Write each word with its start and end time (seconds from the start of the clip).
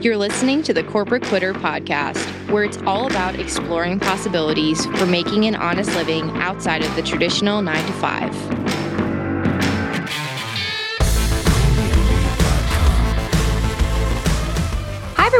You're 0.00 0.16
listening 0.16 0.62
to 0.62 0.72
the 0.72 0.84
Corporate 0.84 1.24
Quitter 1.24 1.52
podcast, 1.52 2.24
where 2.52 2.62
it's 2.62 2.78
all 2.86 3.08
about 3.08 3.34
exploring 3.40 3.98
possibilities 3.98 4.86
for 4.86 5.06
making 5.06 5.46
an 5.46 5.56
honest 5.56 5.92
living 5.96 6.30
outside 6.36 6.84
of 6.84 6.94
the 6.94 7.02
traditional 7.02 7.62
nine 7.62 7.84
to 7.84 7.92
five. 7.94 8.57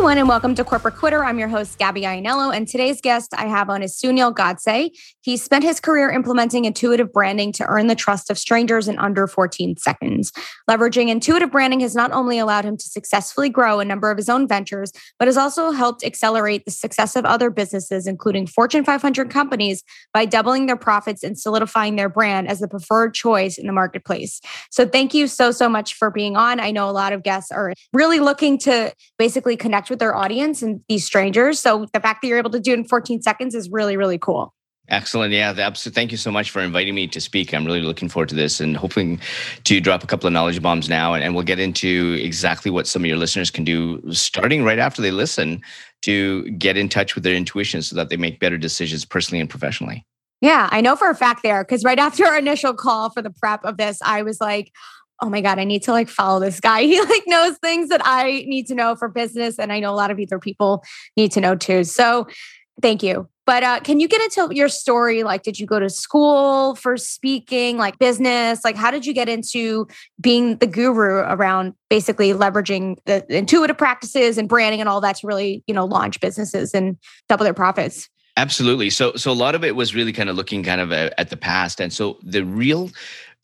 Everyone, 0.09 0.21
and 0.21 0.29
welcome 0.31 0.55
to 0.55 0.65
Corporate 0.65 0.97
Quitter. 0.97 1.23
I'm 1.23 1.39
your 1.39 1.49
host, 1.49 1.79
Gabby 1.79 2.01
Iannello, 2.01 2.57
and 2.57 2.67
today's 2.67 2.99
guest 3.03 3.35
I 3.37 3.45
have 3.45 3.69
on 3.69 3.83
is 3.83 3.95
Sunil 3.95 4.35
Godse. 4.35 4.89
He 5.21 5.37
spent 5.37 5.65
his 5.65 5.81
career 5.81 6.09
implementing 6.09 6.65
intuitive 6.65 7.13
branding 7.13 7.53
to 7.53 7.67
earn 7.67 7.89
the 7.89 7.95
trust 7.95 8.31
of 8.31 8.39
strangers 8.39 8.89
in 8.89 8.99
under 8.99 9.27
14 9.27 9.77
seconds. 9.77 10.33
Leveraging 10.71 11.09
intuitive 11.09 11.53
branding 11.53 11.81
has 11.81 11.95
not 11.95 12.11
only 12.13 12.39
allowed 12.39 12.65
him 12.65 12.79
to 12.79 12.85
successfully 12.87 13.51
grow 13.51 13.81
a 13.81 13.85
number 13.85 14.11
of 14.11 14.17
his 14.17 14.31
own 14.31 14.49
ventures, 14.49 14.93
but 15.19 15.29
has 15.29 15.37
also 15.37 15.73
helped 15.73 16.03
accelerate 16.03 16.65
the 16.65 16.71
success 16.71 17.15
of 17.15 17.27
other 17.27 17.51
businesses, 17.51 18.07
including 18.07 18.47
Fortune 18.47 18.85
500 18.85 19.29
companies, 19.29 19.85
by 20.15 20.25
doubling 20.25 20.65
their 20.65 20.77
profits 20.77 21.23
and 21.23 21.39
solidifying 21.39 21.97
their 21.97 22.09
brand 22.09 22.49
as 22.49 22.61
the 22.61 22.69
preferred 22.69 23.13
choice 23.13 23.59
in 23.59 23.67
the 23.67 23.75
marketplace. 23.75 24.41
So, 24.71 24.89
thank 24.89 25.13
you 25.13 25.27
so, 25.27 25.51
so 25.51 25.69
much 25.69 25.93
for 25.93 26.11
being 26.11 26.35
on. 26.35 26.61
I 26.61 26.71
know 26.71 26.89
a 26.89 26.93
lot 26.93 27.13
of 27.13 27.23
guests 27.23 27.53
are 27.53 27.75
really 27.93 28.21
looking 28.21 28.57
to 28.61 28.95
basically 29.19 29.59
connect 29.59 29.91
with 29.91 29.98
their 29.99 30.15
audience 30.15 30.63
and 30.63 30.81
these 30.89 31.05
strangers. 31.05 31.61
So 31.61 31.87
the 31.93 32.01
fact 32.01 32.23
that 32.23 32.29
you're 32.29 32.39
able 32.39 32.51
to 32.51 32.61
do 32.61 32.73
it 32.73 32.79
in 32.79 32.85
14 32.85 33.23
seconds 33.23 33.55
is 33.55 33.71
really, 33.71 33.97
really 33.97 34.19
cool. 34.19 34.55
Excellent. 34.89 35.35
Yeah, 35.35 35.55
absolutely. 35.59 35.95
Thank 35.95 36.13
you 36.13 36.17
so 36.17 36.31
much 36.31 36.51
for 36.51 36.61
inviting 36.61 36.95
me 36.95 37.07
to 37.09 37.21
speak. 37.21 37.53
I'm 37.53 37.67
really 37.67 37.83
looking 37.83 38.09
forward 38.09 38.31
to 38.31 38.35
this 38.35 38.59
and 38.59 38.75
hoping 38.75 39.21
to 39.65 39.81
drop 39.81 40.03
a 40.03 40.07
couple 40.07 40.27
of 40.27 40.33
knowledge 40.33 40.63
bombs 40.63 40.89
now. 40.89 41.13
And, 41.13 41.23
and 41.23 41.35
we'll 41.35 41.45
get 41.45 41.59
into 41.59 42.19
exactly 42.21 42.71
what 42.71 42.87
some 42.87 43.03
of 43.03 43.07
your 43.07 43.19
listeners 43.19 43.51
can 43.51 43.65
do 43.65 44.01
starting 44.13 44.65
right 44.65 44.79
after 44.79 45.03
they 45.03 45.11
listen 45.11 45.61
to 46.03 46.49
get 46.53 46.79
in 46.79 46.89
touch 46.89 47.15
with 47.15 47.25
their 47.25 47.35
intuition 47.35 47.83
so 47.83 47.97
that 47.97 48.09
they 48.09 48.17
make 48.17 48.41
better 48.41 48.57
decisions 48.57 49.05
personally 49.05 49.41
and 49.41 49.51
professionally. 49.51 50.07
Yeah, 50.41 50.69
I 50.71 50.81
know 50.81 50.97
for 50.97 51.11
a 51.11 51.15
fact 51.15 51.43
there 51.43 51.65
because 51.65 51.85
right 51.85 51.99
after 51.99 52.25
our 52.25 52.39
initial 52.39 52.73
call 52.73 53.11
for 53.11 53.21
the 53.21 53.31
prep 53.31 53.65
of 53.65 53.77
this, 53.77 54.01
I 54.03 54.23
was 54.23 54.41
like, 54.41 54.73
oh 55.21 55.29
my 55.29 55.41
god 55.41 55.59
i 55.59 55.65
need 55.65 55.83
to 55.83 55.93
like 55.93 56.09
follow 56.09 56.41
this 56.41 56.61
guy. 56.61 56.83
He 56.89 57.01
like 57.01 57.25
knows 57.27 57.57
things 57.59 57.89
that 57.89 58.01
i 58.05 58.45
need 58.47 58.67
to 58.69 58.75
know 58.75 58.97
for 58.97 59.09
business 59.09 59.59
and 59.59 59.73
i 59.73 59.81
know 59.81 59.93
a 59.93 59.97
lot 59.97 60.11
of 60.11 60.19
other 60.19 60.39
people 60.39 60.85
need 61.17 61.33
to 61.33 61.41
know 61.41 61.55
too. 61.55 61.85
So 61.85 62.27
thank 62.83 63.03
you. 63.03 63.29
But 63.47 63.63
uh, 63.63 63.81
can 63.81 63.99
you 63.99 64.09
get 64.09 64.21
into 64.21 64.55
your 64.55 64.69
story? 64.69 65.23
Like 65.23 65.43
did 65.43 65.59
you 65.59 65.67
go 65.67 65.81
to 65.81 65.89
school 65.89 66.75
for 66.75 66.99
speaking 66.99 67.79
like 67.79 67.99
business? 67.99 68.63
Like 68.63 68.77
how 68.77 68.91
did 68.91 69.07
you 69.07 69.15
get 69.15 69.29
into 69.29 69.89
being 70.21 70.59
the 70.59 70.67
guru 70.67 71.21
around 71.21 71.73
basically 71.89 72.33
leveraging 72.33 72.99
the 73.07 73.25
intuitive 73.35 73.79
practices 73.79 74.37
and 74.37 74.49
branding 74.49 74.81
and 74.81 74.89
all 74.89 75.01
that 75.01 75.17
to 75.17 75.27
really 75.27 75.65
you 75.67 75.75
know 75.75 75.87
launch 75.87 76.21
businesses 76.21 76.75
and 76.75 76.99
double 77.29 77.45
their 77.45 77.55
profits? 77.55 78.09
Absolutely. 78.37 78.91
So 78.91 79.15
so 79.17 79.33
a 79.33 79.33
lot 79.33 79.55
of 79.55 79.65
it 79.65 79.75
was 79.75 79.95
really 79.95 80.13
kind 80.13 80.29
of 80.29 80.37
looking 80.37 80.63
kind 80.63 80.81
of 80.81 80.93
uh, 80.93 81.11
at 81.17 81.31
the 81.31 81.37
past. 81.37 81.81
And 81.81 81.93
so 81.93 82.19
the 82.23 82.45
real 82.45 82.91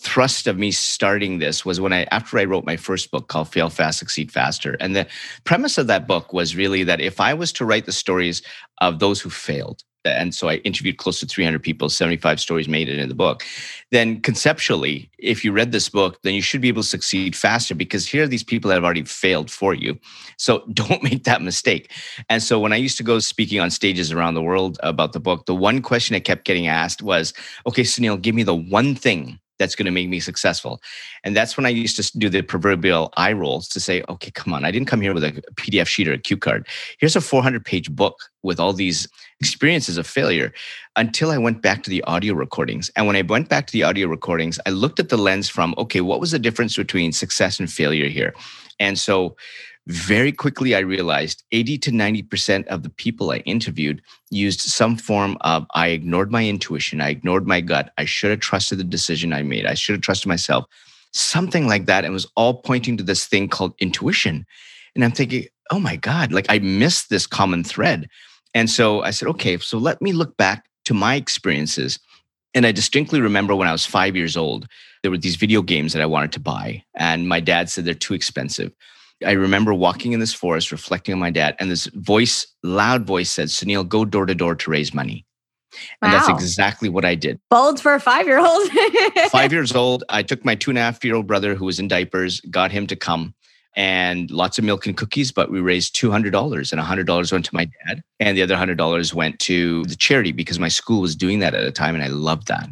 thrust 0.05 0.47
of 0.47 0.59
me 0.59 0.71
starting 0.71 1.39
this 1.39 1.65
was 1.65 1.81
when 1.81 1.93
I, 1.93 2.07
after 2.11 2.39
I 2.39 2.45
wrote 2.45 2.67
my 2.67 2.77
first 2.77 3.11
book 3.11 3.29
called 3.29 3.49
Fail 3.49 3.71
Fast, 3.71 3.99
Succeed 3.99 4.31
Faster. 4.31 4.77
And 4.79 4.95
the 4.95 5.07
premise 5.45 5.79
of 5.79 5.87
that 5.87 6.07
book 6.07 6.33
was 6.33 6.55
really 6.55 6.85
that 6.85 7.01
if 7.01 7.21
I 7.21 7.33
was 7.33 7.53
to 7.55 7.65
write 7.65 7.87
the 7.87 7.93
stories 7.93 8.43
of 8.81 8.99
those 8.99 9.21
who 9.21 9.31
failed, 9.31 9.83
and 10.05 10.35
so 10.35 10.51
I 10.51 10.57
interviewed 10.57 10.99
close 10.99 11.19
to 11.21 11.27
300 11.27 11.63
people, 11.63 11.89
75 11.89 12.39
stories 12.39 12.69
made 12.69 12.91
it 12.91 12.99
in 12.99 13.09
the 13.09 13.15
book. 13.15 13.43
Then 13.91 14.21
conceptually, 14.21 15.11
if 15.19 15.43
you 15.45 15.53
read 15.53 15.73
this 15.73 15.89
book, 15.89 16.21
then 16.23 16.35
you 16.35 16.43
should 16.43 16.61
be 16.61 16.69
able 16.69 16.83
to 16.83 16.89
succeed 16.89 17.35
faster 17.35 17.75
because 17.75 18.07
here 18.07 18.25
are 18.25 18.29
these 18.29 18.45
people 18.45 18.69
that 18.69 18.75
have 18.75 18.85
already 18.85 19.05
failed 19.05 19.51
for 19.51 19.73
you. 19.73 19.99
So 20.37 20.67
don't 20.75 21.03
make 21.03 21.25
that 21.25 21.41
mistake. 21.41 21.91
And 22.29 22.43
so 22.43 22.61
when 22.61 22.75
I 22.75 22.77
used 22.77 22.99
to 22.99 23.03
go 23.03 23.19
speaking 23.19 23.61
on 23.61 23.71
stages 23.71 24.13
around 24.13 24.35
the 24.35 24.43
world 24.43 24.79
about 24.83 25.15
the 25.15 25.21
book, 25.21 25.47
the 25.47 25.55
one 25.55 25.81
question 25.81 26.15
I 26.15 26.21
kept 26.21 26.45
getting 26.45 26.67
asked 26.67 27.03
was, 27.03 27.33
okay, 27.67 27.83
Sunil, 27.83 28.21
give 28.21 28.35
me 28.35 28.43
the 28.43 28.55
one 28.55 28.95
thing 28.95 29.39
that's 29.65 29.75
going 29.75 29.87
to 29.87 29.91
make 29.91 30.11
me 30.11 30.21
successful. 30.21 30.83
And 31.25 31.35
that's 31.35 31.57
when 31.57 31.65
I 31.65 31.71
used 31.71 31.97
to 31.97 32.19
do 32.19 32.29
the 32.29 32.43
proverbial 32.43 33.11
eye 33.17 33.33
rolls 33.33 33.67
to 33.69 33.81
say, 33.81 34.05
okay, 34.11 34.31
come 34.31 34.53
on, 34.53 34.67
I 34.67 34.71
didn't 34.71 34.89
come 34.89 35.01
here 35.01 35.15
with 35.15 35.25
a 35.25 35.43
PDF 35.57 35.87
sheet 35.87 36.07
or 36.07 36.13
a 36.13 36.19
cue 36.19 36.37
card. 36.37 36.69
Here's 36.99 37.17
a 37.17 37.23
400 37.23 37.65
page 37.65 37.91
book 37.91 38.19
with 38.43 38.61
all 38.61 38.75
these 38.75 39.09
experiences 39.41 39.97
of 39.97 40.07
failure 40.07 40.53
until 40.97 41.31
I 41.31 41.39
went 41.39 41.63
back 41.63 41.83
to 41.85 41.91
the 41.91 42.05
audio 42.05 42.35
recordings. 42.35 42.91
And 42.95 43.07
when 43.07 43.17
I 43.17 43.23
went 43.23 43.49
back 43.49 43.67
to 43.69 43.73
the 43.73 43.85
audio 43.85 44.07
recordings, 44.07 44.61
I 44.67 44.71
looked 44.71 45.01
at 45.01 45.09
the 45.09 45.17
lens 45.17 45.49
from, 45.49 45.75
okay, 45.79 46.03
what 46.03 46.21
was 46.21 46.33
the 46.33 46.39
difference 46.39 46.77
between 46.77 47.13
success 47.13 47.59
and 47.59 47.73
failure 47.73 48.09
here? 48.09 48.35
And 48.79 48.99
so 48.99 49.35
very 49.87 50.33
quickly, 50.33 50.75
I 50.75 50.79
realized 50.79 51.45
80 51.53 51.79
to 51.79 51.91
90% 51.91 52.67
of 52.69 52.83
the 52.83 52.89
people 52.89 53.31
I 53.31 53.39
interviewed 53.39 54.01
used 54.31 54.61
some 54.61 54.97
form 54.97 55.37
of 55.43 55.67
I 55.75 55.89
ignored 55.89 56.33
my 56.33 56.47
intuition, 56.49 57.03
I 57.03 57.11
ignored 57.11 57.47
my 57.47 57.61
gut, 57.61 57.93
I 57.99 58.07
should 58.07 58.31
have 58.31 58.41
trusted 58.41 58.79
the 58.79 58.85
decision 58.85 59.35
I 59.35 59.43
made, 59.43 59.67
I 59.67 59.75
should 59.75 59.95
have 59.95 60.03
trusted 60.03 60.27
myself, 60.27 60.65
something 61.13 61.67
like 61.69 61.85
that. 61.87 62.05
And 62.05 62.15
was 62.15 62.27
all 62.35 62.55
pointing 62.63 62.97
to 62.97 63.05
this 63.05 63.27
thing 63.27 63.49
called 63.49 63.75
intuition. 63.79 64.47
And 64.95 65.05
I'm 65.05 65.13
thinking, 65.13 65.47
oh 65.71 65.81
my 65.81 65.97
God, 65.97 66.33
like 66.33 66.47
I 66.49 66.61
missed 66.61 67.11
this 67.11 67.27
common 67.27 67.63
thread. 67.63 68.09
And 68.55 68.71
so 68.71 69.03
I 69.03 69.11
said, 69.11 69.29
okay, 69.29 69.59
so 69.59 69.77
let 69.77 70.01
me 70.01 70.13
look 70.13 70.37
back 70.39 70.65
to 70.87 70.95
my 70.95 71.17
experiences. 71.17 71.99
And 72.55 72.65
I 72.65 72.73
distinctly 72.73 73.21
remember 73.21 73.55
when 73.55 73.69
I 73.69 73.73
was 73.73 73.85
five 73.85 74.17
years 74.17 74.37
old, 74.37 74.67
there 75.03 75.11
were 75.11 75.19
these 75.19 75.37
video 75.37 75.61
games 75.61 75.93
that 75.93 76.01
I 76.01 76.07
wanted 76.07 76.33
to 76.33 76.41
buy. 76.41 76.85
And 76.95 77.29
my 77.29 77.41
dad 77.41 77.69
said 77.69 77.85
they're 77.85 77.95
too 77.95 78.15
expensive. 78.15 78.73
I 79.25 79.33
remember 79.33 79.75
walking 79.75 80.13
in 80.13 80.21
this 80.21 80.35
forest, 80.35 80.73
reflecting 80.73 81.13
on 81.13 81.19
my 81.19 81.31
dad, 81.31 81.57
and 81.59 81.71
this 81.71 81.87
voice, 81.95 82.47
loud 82.63 83.07
voice 83.07 83.31
said, 83.31 83.49
Sunil, 83.49 83.89
go 83.89 84.05
door 84.05 84.27
to 84.27 84.35
door 84.35 84.55
to 84.55 84.71
raise 84.71 84.95
money. 84.95 85.27
And 86.03 86.13
wow. 86.13 86.19
that's 86.19 86.29
exactly 86.29 86.89
what 86.89 87.05
I 87.05 87.15
did. 87.15 87.41
Bold 87.51 87.81
for 87.81 87.95
a 87.95 88.01
five 88.01 88.27
year 88.27 88.39
old. 88.39 88.69
five 89.31 89.53
years 89.53 89.75
old. 89.75 90.05
I 90.09 90.23
took 90.23 90.45
my 90.45 90.55
two 90.55 90.71
and 90.71 90.79
a 90.79 90.83
half 90.83 91.05
year 91.05 91.15
old 91.15 91.27
brother 91.27 91.55
who 91.55 91.65
was 91.65 91.81
in 91.81 91.89
diapers, 91.89 92.41
got 92.43 92.71
him 92.71 92.87
to 92.87 92.97
come 92.97 93.35
and 93.77 94.31
lots 94.31 94.59
of 94.59 94.65
milk 94.65 94.87
and 94.87 94.97
cookies, 94.97 95.33
but 95.33 95.51
we 95.51 95.61
raised 95.61 95.97
$200 95.97 96.73
and 96.73 97.09
$100 97.09 97.33
went 97.33 97.45
to 97.45 97.55
my 97.55 97.69
dad. 97.87 98.03
And 98.21 98.37
the 98.37 98.43
other 98.43 98.57
$100 98.57 99.15
went 99.15 99.39
to 99.41 99.85
the 99.85 99.97
charity 99.97 100.33
because 100.33 100.59
my 100.59 100.69
school 100.69 101.01
was 101.01 101.17
doing 101.17 101.41
that 101.41 101.55
at 101.55 101.65
a 101.65 101.73
time 101.73 101.95
and 101.95 102.05
I 102.05 102.09
loved 102.09 102.47
that. 102.49 102.69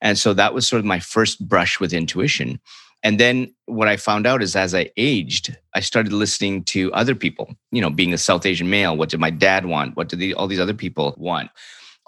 And 0.00 0.16
so 0.18 0.34
that 0.34 0.54
was 0.54 0.66
sort 0.66 0.80
of 0.80 0.86
my 0.86 1.00
first 1.00 1.46
brush 1.48 1.80
with 1.80 1.92
intuition. 1.92 2.60
And 3.06 3.20
then 3.20 3.54
what 3.66 3.86
I 3.86 3.96
found 3.96 4.26
out 4.26 4.42
is 4.42 4.56
as 4.56 4.74
I 4.74 4.90
aged, 4.96 5.56
I 5.76 5.80
started 5.80 6.12
listening 6.12 6.64
to 6.64 6.92
other 6.92 7.14
people, 7.14 7.54
you 7.70 7.80
know, 7.80 7.88
being 7.88 8.12
a 8.12 8.18
South 8.18 8.44
Asian 8.44 8.68
male, 8.68 8.96
what 8.96 9.10
did 9.10 9.20
my 9.20 9.30
dad 9.30 9.66
want? 9.66 9.96
What 9.96 10.08
did 10.08 10.18
the, 10.18 10.34
all 10.34 10.48
these 10.48 10.58
other 10.58 10.74
people 10.74 11.14
want? 11.16 11.48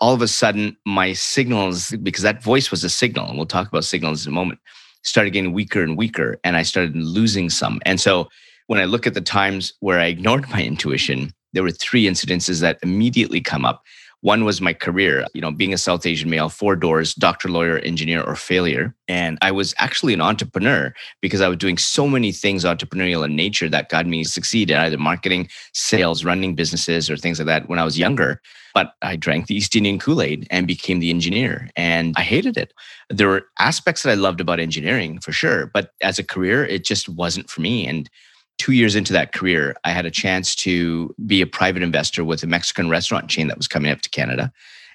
All 0.01 0.13
of 0.13 0.23
a 0.23 0.27
sudden, 0.27 0.77
my 0.85 1.13
signals, 1.13 1.93
because 2.03 2.25
that 2.25 2.43
voice 2.43 2.73
was 2.73 2.83
a 2.83 2.91
signal, 2.91 3.29
and 3.29 3.37
we'll 3.37 3.47
talk 3.47 3.69
about 3.69 3.85
signals 3.85 4.27
in 4.27 4.33
a 4.33 4.35
moment, 4.35 4.59
started 5.05 5.31
getting 5.31 5.53
weaker 5.53 5.85
and 5.85 5.97
weaker, 5.97 6.41
and 6.43 6.57
I 6.57 6.65
started 6.65 6.97
losing 6.97 7.49
some. 7.49 7.79
And 7.87 8.01
so 8.01 8.29
when 8.67 8.81
I 8.81 8.85
look 8.85 9.07
at 9.07 9.15
the 9.15 9.21
times 9.21 9.73
where 9.79 10.01
I 10.01 10.07
ignored 10.07 10.51
my 10.51 10.65
intuition, 10.65 11.33
there 11.53 11.63
were 11.63 11.71
three 11.71 12.07
incidences 12.07 12.61
that 12.61 12.81
immediately 12.83 13.41
come 13.41 13.65
up. 13.65 13.85
One 14.23 14.45
was 14.45 14.61
my 14.61 14.73
career, 14.73 15.25
you 15.33 15.41
know, 15.41 15.53
being 15.53 15.73
a 15.73 15.79
South 15.79 16.05
Asian 16.05 16.29
male, 16.29 16.49
four 16.49 16.75
doors, 16.75 17.15
doctor, 17.15 17.49
lawyer, 17.49 17.79
engineer, 17.79 18.23
or 18.23 18.35
failure. 18.35 18.95
And 19.07 19.39
I 19.43 19.53
was 19.53 19.75
actually 19.79 20.13
an 20.13 20.21
entrepreneur 20.21 20.93
because 21.21 21.41
I 21.41 21.47
was 21.47 21.59
doing 21.59 21.79
so 21.79 22.09
many 22.09 22.33
things 22.33 22.65
entrepreneurial 22.65 23.25
in 23.25 23.37
nature 23.37 23.69
that 23.69 23.91
got 23.91 24.07
me 24.07 24.25
succeed 24.25 24.71
in 24.71 24.77
either 24.77 24.99
marketing, 24.99 25.49
sales, 25.73 26.25
running 26.25 26.57
businesses, 26.57 27.09
or 27.09 27.17
things 27.17 27.39
like 27.39 27.47
that 27.47 27.69
when 27.69 27.79
I 27.79 27.85
was 27.85 27.99
younger. 27.99 28.41
But 28.75 28.95
I 29.03 29.15
drank 29.15 29.47
the 29.47 29.55
East 29.55 29.77
Indian 29.77 30.01
Kool 30.01 30.21
Aid 30.21 30.49
and 30.51 30.67
became 30.67 30.99
the 30.99 31.11
engineer, 31.11 31.71
and 31.77 32.15
I 32.17 32.23
hated 32.23 32.57
it. 32.57 32.73
There 33.09 33.29
were 33.29 33.47
aspects 33.59 34.03
that 34.03 34.11
I 34.11 34.15
loved 34.15 34.41
about 34.41 34.61
engineering 34.61 35.21
for 35.21 35.33
sure, 35.33 35.67
but 35.73 35.93
as 36.03 36.19
a 36.19 36.25
career, 36.25 36.65
it 36.65 36.85
just 36.85 37.09
wasn't 37.09 37.49
for 37.49 37.61
me. 37.61 37.87
And 37.87 38.11
two 38.59 38.73
years 38.73 38.95
into 38.95 39.13
that 39.13 39.33
career, 39.33 39.77
I 39.85 39.91
had 39.91 40.07
a 40.07 40.11
chance 40.11 40.55
to 40.57 41.15
be 41.27 41.41
a 41.41 41.47
private 41.47 41.83
investor 41.83 42.25
with 42.25 42.43
a 42.43 42.47
Mexican 42.47 42.89
restaurant 42.91 43.29
chain 43.29 43.49
that 43.49 43.57
was 43.57 43.69
coming 43.69 43.91
up 43.91 44.01
to 44.03 44.11
Canada. 44.11 44.53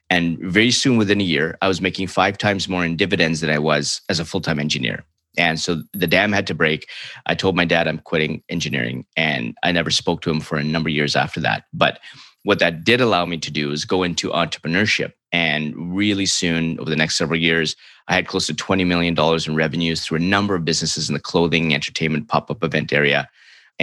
And 0.10 0.38
very 0.40 0.72
soon, 0.72 0.98
within 0.98 1.22
a 1.22 1.24
year, 1.24 1.58
I 1.62 1.68
was 1.68 1.82
making 1.82 2.08
five 2.08 2.38
times 2.38 2.70
more 2.70 2.86
in 2.86 2.98
dividends 2.98 3.42
than 3.42 3.50
I 3.50 3.60
was 3.60 4.02
as 4.10 4.20
a 4.20 4.26
full 4.26 4.42
time 4.42 4.60
engineer. 4.60 5.04
And 5.38 5.60
so 5.60 5.82
the 5.94 6.06
dam 6.06 6.32
had 6.32 6.46
to 6.48 6.54
break. 6.54 6.88
I 7.26 7.34
told 7.34 7.56
my 7.56 7.66
dad 7.66 7.88
I'm 7.88 7.98
quitting 8.00 8.44
engineering, 8.50 9.06
and 9.18 9.56
I 9.64 9.72
never 9.72 9.90
spoke 9.90 10.22
to 10.22 10.30
him 10.30 10.40
for 10.40 10.58
a 10.58 10.64
number 10.64 10.90
of 10.90 10.96
years 10.96 11.16
after 11.16 11.40
that. 11.40 11.64
But 11.74 12.00
what 12.44 12.60
that 12.60 12.84
did 12.84 13.02
allow 13.02 13.26
me 13.26 13.38
to 13.38 13.50
do 13.50 13.72
is 13.72 13.86
go 13.86 14.04
into 14.04 14.30
entrepreneurship. 14.30 15.14
And 15.32 15.74
really 15.96 16.26
soon, 16.26 16.80
over 16.80 16.90
the 16.90 16.96
next 16.96 17.16
several 17.16 17.40
years, 17.40 17.76
I 18.08 18.14
had 18.14 18.28
close 18.28 18.46
to 18.48 18.54
$20 18.54 18.86
million 18.86 19.18
in 19.18 19.56
revenues 19.56 20.06
through 20.06 20.18
a 20.18 20.22
number 20.22 20.54
of 20.54 20.66
businesses 20.66 21.10
in 21.10 21.14
the 21.14 21.22
clothing, 21.22 21.74
entertainment, 21.74 22.28
pop 22.28 22.52
up 22.52 22.64
event 22.64 22.94
area. 22.94 23.30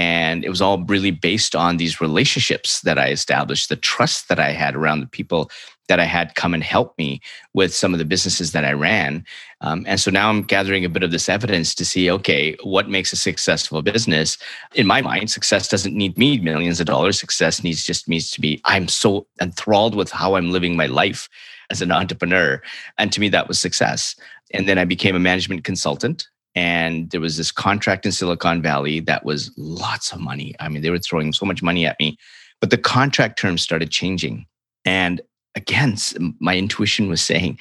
And 0.00 0.46
it 0.46 0.48
was 0.48 0.62
all 0.62 0.82
really 0.84 1.10
based 1.10 1.54
on 1.54 1.76
these 1.76 2.00
relationships 2.00 2.80
that 2.80 2.98
I 2.98 3.10
established, 3.10 3.68
the 3.68 3.76
trust 3.76 4.30
that 4.30 4.40
I 4.40 4.52
had 4.52 4.74
around 4.74 5.00
the 5.00 5.06
people 5.06 5.50
that 5.88 6.00
I 6.00 6.04
had 6.04 6.36
come 6.36 6.54
and 6.54 6.64
help 6.64 6.96
me 6.96 7.20
with 7.52 7.74
some 7.74 7.92
of 7.92 7.98
the 7.98 8.06
businesses 8.06 8.52
that 8.52 8.64
I 8.64 8.72
ran. 8.72 9.26
Um, 9.60 9.84
and 9.86 10.00
so 10.00 10.10
now 10.10 10.30
I'm 10.30 10.42
gathering 10.42 10.86
a 10.86 10.88
bit 10.88 11.02
of 11.02 11.10
this 11.10 11.28
evidence 11.28 11.74
to 11.74 11.84
see, 11.84 12.10
okay, 12.12 12.56
what 12.62 12.88
makes 12.88 13.12
a 13.12 13.16
successful 13.16 13.82
business? 13.82 14.38
In 14.74 14.86
my 14.86 15.02
mind, 15.02 15.30
success 15.30 15.68
doesn't 15.68 15.94
need 15.94 16.16
me 16.16 16.38
millions 16.38 16.80
of 16.80 16.86
dollars. 16.86 17.20
Success 17.20 17.62
needs 17.62 17.84
just 17.84 18.08
needs 18.08 18.30
to 18.30 18.40
be, 18.40 18.58
I'm 18.64 18.88
so 18.88 19.26
enthralled 19.42 19.94
with 19.94 20.10
how 20.10 20.34
I'm 20.34 20.50
living 20.50 20.76
my 20.76 20.86
life 20.86 21.28
as 21.68 21.82
an 21.82 21.92
entrepreneur. 21.92 22.62
And 22.96 23.12
to 23.12 23.20
me, 23.20 23.28
that 23.28 23.48
was 23.48 23.60
success. 23.60 24.16
And 24.54 24.66
then 24.66 24.78
I 24.78 24.86
became 24.86 25.14
a 25.14 25.20
management 25.20 25.64
consultant 25.64 26.26
and 26.54 27.10
there 27.10 27.20
was 27.20 27.36
this 27.36 27.52
contract 27.52 28.04
in 28.06 28.12
Silicon 28.12 28.60
Valley 28.62 29.00
that 29.00 29.24
was 29.24 29.52
lots 29.56 30.12
of 30.12 30.20
money. 30.20 30.54
I 30.60 30.68
mean, 30.68 30.82
they 30.82 30.90
were 30.90 30.98
throwing 30.98 31.32
so 31.32 31.46
much 31.46 31.62
money 31.62 31.86
at 31.86 31.98
me, 32.00 32.18
but 32.60 32.70
the 32.70 32.78
contract 32.78 33.38
terms 33.38 33.62
started 33.62 33.90
changing. 33.90 34.46
And 34.84 35.20
again, 35.54 35.96
my 36.40 36.56
intuition 36.56 37.08
was 37.08 37.20
saying, 37.20 37.58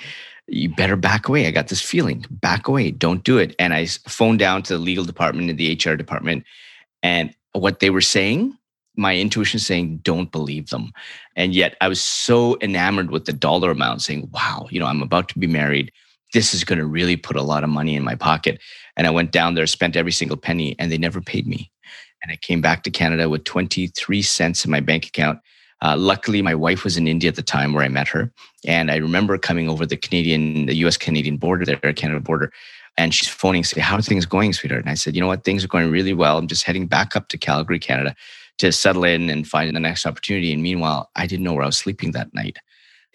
you 0.48 0.70
better 0.70 0.96
back 0.96 1.28
away. 1.28 1.48
I 1.48 1.52
got 1.52 1.68
this 1.68 1.82
feeling, 1.82 2.26
back 2.30 2.68
away, 2.68 2.92
don't 2.92 3.24
do 3.24 3.38
it. 3.38 3.56
And 3.60 3.74
I 3.74 3.86
phoned 3.86 4.40
down 4.40 4.64
to 4.64 4.74
the 4.74 4.80
legal 4.80 5.06
department 5.06 5.50
and 5.50 5.60
the 5.60 5.74
HR 5.74 5.96
department. 5.96 6.44
And 7.04 7.34
what 7.54 7.80
they 7.80 7.92
were 7.92 8.02
saying, 8.02 8.58
my 8.96 9.16
intuition 9.16 9.60
saying, 9.60 9.98
don't 10.04 10.32
believe 10.32 10.70
them. 10.70 10.92
And 11.36 11.54
yet 11.54 11.78
I 11.82 11.88
was 11.88 12.02
so 12.02 12.58
enamored 12.62 13.12
with 13.12 13.26
the 13.26 13.34
dollar 13.34 13.72
amount, 13.72 14.02
saying, 14.02 14.30
wow, 14.34 14.68
you 14.72 14.80
know, 14.80 14.88
I'm 14.88 15.04
about 15.04 15.30
to 15.30 15.40
be 15.40 15.48
married 15.48 15.92
this 16.34 16.54
is 16.54 16.64
going 16.64 16.80
to 16.80 16.86
really 16.86 17.16
put 17.16 17.36
a 17.36 17.42
lot 17.42 17.64
of 17.64 17.70
money 17.70 17.96
in 17.96 18.04
my 18.04 18.16
pocket. 18.16 18.60
And 18.96 19.08
I 19.08 19.10
went 19.10 19.32
down 19.32 19.56
there, 19.56 19.68
spent 19.68 19.96
every 19.96 20.12
single 20.12 20.38
penny, 20.38 20.76
and 20.80 20.92
they 20.92 20.98
never 20.98 21.22
paid 21.22 21.48
me. 21.48 21.72
And 22.24 22.32
I 22.32 22.36
came 22.36 22.62
back 22.62 22.84
to 22.84 22.92
Canada 22.92 23.30
with 23.30 23.46
23 23.46 24.22
cents 24.22 24.66
in 24.66 24.72
my 24.72 24.80
bank 24.80 25.08
account. 25.08 25.40
Uh, 25.82 25.96
luckily, 25.98 26.42
my 26.42 26.54
wife 26.54 26.84
was 26.84 26.98
in 26.98 27.08
India 27.08 27.30
at 27.30 27.36
the 27.36 27.42
time 27.42 27.74
where 27.74 27.86
I 27.86 27.88
met 27.88 28.10
her. 28.10 28.32
And 28.66 28.92
I 28.92 28.98
remember 28.98 29.38
coming 29.38 29.70
over 29.70 29.86
the 29.86 29.96
Canadian, 29.96 30.66
the 30.66 30.76
US 30.86 30.98
Canadian 30.98 31.38
border 31.38 31.66
there, 31.66 31.94
Canada 31.94 32.20
border. 32.20 32.52
And 32.98 33.14
she's 33.14 33.30
phoning, 33.30 33.64
saying, 33.64 33.84
How 33.84 33.96
are 33.96 34.02
things 34.02 34.26
going, 34.26 34.52
sweetheart? 34.52 34.82
And 34.82 34.90
I 34.90 34.96
said, 34.96 35.16
You 35.16 35.22
know 35.22 35.28
what? 35.28 35.46
Things 35.46 35.64
are 35.64 35.70
going 35.70 35.90
really 35.90 36.14
well. 36.14 36.38
I'm 36.38 36.48
just 36.48 36.66
heading 36.66 36.86
back 36.86 37.16
up 37.16 37.30
to 37.30 37.38
Calgary, 37.38 37.80
Canada 37.80 38.14
to 38.60 38.74
settle 38.74 39.06
in 39.06 39.30
and 39.30 39.48
find 39.48 39.74
the 39.74 39.80
next 39.80 40.06
opportunity. 40.06 40.54
And 40.54 40.62
meanwhile, 40.62 41.10
I 41.16 41.26
didn't 41.26 41.46
know 41.46 41.54
where 41.54 41.64
I 41.64 41.68
was 41.68 41.78
sleeping 41.78 42.12
that 42.12 42.34
night. 42.34 42.58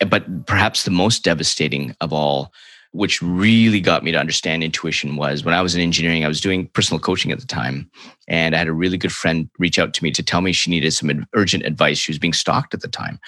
But 0.09 0.47
perhaps 0.47 0.83
the 0.85 0.91
most 0.91 1.23
devastating 1.23 1.95
of 2.01 2.13
all 2.13 2.53
which 2.95 3.21
really 3.21 3.81
got 3.81 4.05
me 4.05 4.13
to 4.13 4.19
understand 4.19 4.63
intuition 4.63 5.17
was 5.17 5.45
when 5.45 5.53
I 5.53 5.61
was 5.61 5.75
in 5.75 5.81
engineering, 5.81 6.25
I 6.25 6.29
was 6.29 6.41
doing 6.41 6.69
personal 6.69 7.01
coaching 7.01 7.33
at 7.33 7.41
the 7.41 7.47
time. 7.47 7.91
And 8.29 8.55
I 8.55 8.59
had 8.59 8.69
a 8.69 8.73
really 8.73 8.97
good 8.97 9.11
friend 9.11 9.51
reach 9.59 9.81
out 9.81 9.95
to 9.95 10.05
me 10.05 10.13
to 10.13 10.23
tell 10.23 10.41
me 10.41 10.53
she 10.53 10.71
needed 10.71 10.93
some 10.93 11.27
urgent 11.35 11.65
advice. 11.67 11.99
She 11.99 12.13
was 12.13 12.21
being 12.21 12.33
stalked 12.33 12.73
at 12.73 12.83
the 12.83 12.89
time. 12.89 13.19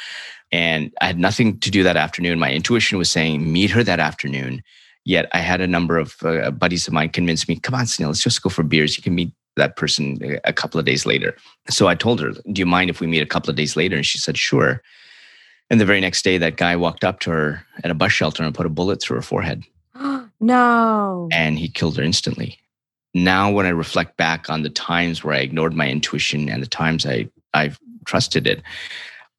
And 0.52 0.92
I 1.00 1.06
had 1.06 1.18
nothing 1.18 1.58
to 1.58 1.70
do 1.72 1.82
that 1.82 1.96
afternoon. 1.96 2.38
My 2.38 2.52
intuition 2.52 2.96
was 2.96 3.10
saying, 3.10 3.52
meet 3.52 3.72
her 3.72 3.82
that 3.82 3.98
afternoon. 3.98 4.62
Yet 5.04 5.28
I 5.32 5.38
had 5.38 5.60
a 5.60 5.66
number 5.66 5.98
of 5.98 6.14
uh, 6.22 6.52
buddies 6.52 6.86
of 6.86 6.94
mine 6.94 7.08
convince 7.08 7.48
me, 7.48 7.58
come 7.58 7.74
on, 7.74 7.86
Sunil, 7.86 8.06
let's 8.06 8.22
just 8.22 8.42
go 8.42 8.50
for 8.50 8.62
beers. 8.62 8.96
You 8.96 9.02
can 9.02 9.16
meet 9.16 9.32
that 9.56 9.74
person 9.74 10.38
a 10.44 10.52
couple 10.52 10.78
of 10.78 10.86
days 10.86 11.06
later. 11.06 11.36
So 11.70 11.88
I 11.88 11.96
told 11.96 12.20
her, 12.20 12.30
do 12.52 12.60
you 12.60 12.66
mind 12.66 12.88
if 12.88 13.00
we 13.00 13.08
meet 13.08 13.22
a 13.22 13.26
couple 13.26 13.50
of 13.50 13.56
days 13.56 13.74
later? 13.74 13.96
And 13.96 14.06
she 14.06 14.18
said, 14.18 14.38
sure. 14.38 14.80
And 15.70 15.80
the 15.80 15.84
very 15.84 16.00
next 16.00 16.22
day, 16.22 16.38
that 16.38 16.56
guy 16.56 16.76
walked 16.76 17.04
up 17.04 17.20
to 17.20 17.30
her 17.30 17.66
at 17.82 17.90
a 17.90 17.94
bus 17.94 18.12
shelter 18.12 18.42
and 18.42 18.54
put 18.54 18.66
a 18.66 18.70
bullet 18.70 19.02
through 19.02 19.16
her 19.16 19.22
forehead. 19.22 19.64
no. 20.40 21.28
And 21.32 21.58
he 21.58 21.68
killed 21.68 21.96
her 21.96 22.02
instantly. 22.02 22.58
Now, 23.14 23.50
when 23.50 23.66
I 23.66 23.70
reflect 23.70 24.16
back 24.16 24.50
on 24.50 24.62
the 24.62 24.70
times 24.70 25.24
where 25.24 25.34
I 25.34 25.38
ignored 25.38 25.74
my 25.74 25.88
intuition 25.88 26.48
and 26.48 26.62
the 26.62 26.68
times 26.68 27.06
I, 27.06 27.28
I've 27.54 27.78
trusted 28.04 28.46
it, 28.46 28.62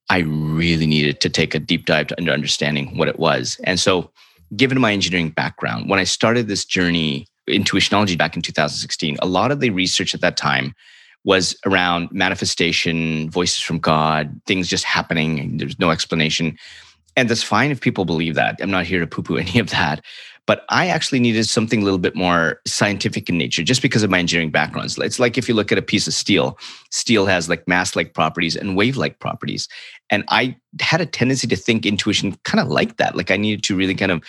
I 0.09 0.19
really 0.19 0.87
needed 0.87 1.21
to 1.21 1.29
take 1.29 1.53
a 1.53 1.59
deep 1.59 1.85
dive 1.85 2.07
to 2.07 2.31
understanding 2.31 2.97
what 2.97 3.07
it 3.07 3.19
was. 3.19 3.59
And 3.63 3.79
so, 3.79 4.09
given 4.55 4.79
my 4.79 4.93
engineering 4.93 5.29
background, 5.29 5.89
when 5.89 5.99
I 5.99 6.05
started 6.05 6.47
this 6.47 6.65
journey, 6.65 7.27
intuitionology 7.47 8.17
back 8.17 8.35
in 8.35 8.41
2016, 8.41 9.17
a 9.21 9.25
lot 9.27 9.51
of 9.51 9.59
the 9.59 9.69
research 9.69 10.15
at 10.15 10.21
that 10.21 10.37
time 10.37 10.73
was 11.27 11.57
around 11.65 12.07
manifestation, 12.13 13.29
voices 13.29 13.61
from 13.61 13.79
God, 13.79 14.33
things 14.45 14.69
just 14.69 14.85
happening. 14.85 15.57
There's 15.57 15.77
no 15.77 15.91
explanation. 15.91 16.57
And 17.17 17.27
that's 17.27 17.43
fine 17.43 17.69
if 17.69 17.81
people 17.81 18.05
believe 18.05 18.35
that. 18.35 18.55
I'm 18.61 18.71
not 18.71 18.85
here 18.85 19.01
to 19.01 19.07
poo 19.07 19.23
poo 19.23 19.35
any 19.35 19.59
of 19.59 19.69
that. 19.71 20.05
But 20.45 20.63
I 20.69 20.87
actually 20.87 21.19
needed 21.19 21.49
something 21.49 21.81
a 21.81 21.83
little 21.83 21.99
bit 21.99 22.15
more 22.15 22.61
scientific 22.65 23.27
in 23.27 23.37
nature 23.37 23.61
just 23.61 23.81
because 23.81 24.03
of 24.03 24.09
my 24.09 24.19
engineering 24.19 24.51
background. 24.51 24.89
It's 25.01 25.19
like 25.19 25.37
if 25.37 25.49
you 25.49 25.53
look 25.53 25.73
at 25.73 25.77
a 25.77 25.81
piece 25.81 26.07
of 26.07 26.13
steel, 26.13 26.57
steel 26.91 27.25
has 27.25 27.49
like 27.49 27.67
mass 27.67 27.93
like 27.93 28.13
properties 28.13 28.55
and 28.55 28.77
wave 28.77 28.95
like 28.95 29.19
properties. 29.19 29.67
And 30.09 30.23
I 30.29 30.55
had 30.79 31.01
a 31.01 31.05
tendency 31.05 31.45
to 31.47 31.57
think 31.57 31.85
intuition 31.85 32.37
kind 32.45 32.61
of 32.61 32.69
like 32.69 32.95
that. 32.95 33.17
Like 33.17 33.31
I 33.31 33.35
needed 33.35 33.65
to 33.65 33.75
really 33.75 33.95
kind 33.95 34.13
of 34.13 34.23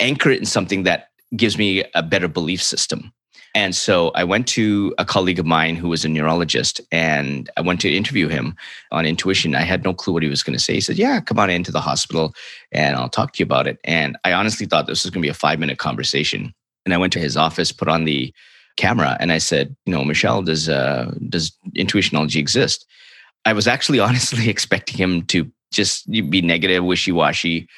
anchor 0.00 0.30
it 0.30 0.40
in 0.40 0.46
something 0.46 0.82
that 0.82 1.10
gives 1.36 1.56
me 1.56 1.84
a 1.94 2.02
better 2.02 2.26
belief 2.26 2.60
system. 2.60 3.12
And 3.54 3.74
so 3.74 4.10
I 4.14 4.22
went 4.22 4.46
to 4.48 4.94
a 4.98 5.04
colleague 5.04 5.40
of 5.40 5.46
mine 5.46 5.74
who 5.74 5.88
was 5.88 6.04
a 6.04 6.08
neurologist 6.08 6.80
and 6.92 7.50
I 7.56 7.62
went 7.62 7.80
to 7.80 7.92
interview 7.92 8.28
him 8.28 8.54
on 8.92 9.04
intuition. 9.04 9.56
I 9.56 9.62
had 9.62 9.82
no 9.82 9.92
clue 9.92 10.12
what 10.12 10.22
he 10.22 10.28
was 10.28 10.44
going 10.44 10.56
to 10.56 10.62
say. 10.62 10.74
He 10.74 10.80
said, 10.80 10.98
Yeah, 10.98 11.20
come 11.20 11.38
on 11.38 11.50
into 11.50 11.72
the 11.72 11.80
hospital 11.80 12.32
and 12.70 12.94
I'll 12.94 13.08
talk 13.08 13.32
to 13.32 13.38
you 13.40 13.44
about 13.44 13.66
it. 13.66 13.78
And 13.84 14.16
I 14.24 14.32
honestly 14.32 14.66
thought 14.66 14.86
this 14.86 15.04
was 15.04 15.10
going 15.10 15.22
to 15.22 15.26
be 15.26 15.30
a 15.30 15.34
five 15.34 15.58
minute 15.58 15.78
conversation. 15.78 16.54
And 16.84 16.94
I 16.94 16.98
went 16.98 17.12
to 17.14 17.18
his 17.18 17.36
office, 17.36 17.72
put 17.72 17.88
on 17.88 18.04
the 18.04 18.32
camera, 18.76 19.16
and 19.20 19.32
I 19.32 19.38
said, 19.38 19.74
You 19.84 19.94
know, 19.94 20.04
Michelle, 20.04 20.42
does, 20.42 20.68
uh, 20.68 21.12
does 21.28 21.50
intuitionology 21.76 22.36
exist? 22.36 22.86
I 23.44 23.52
was 23.52 23.66
actually 23.66 24.00
honestly 24.08 24.48
expecting 24.48 24.96
him 24.96 25.22
to 25.26 25.50
just 25.72 26.08
be 26.10 26.40
negative, 26.40 26.84
wishy 26.84 27.12
washy. 27.12 27.68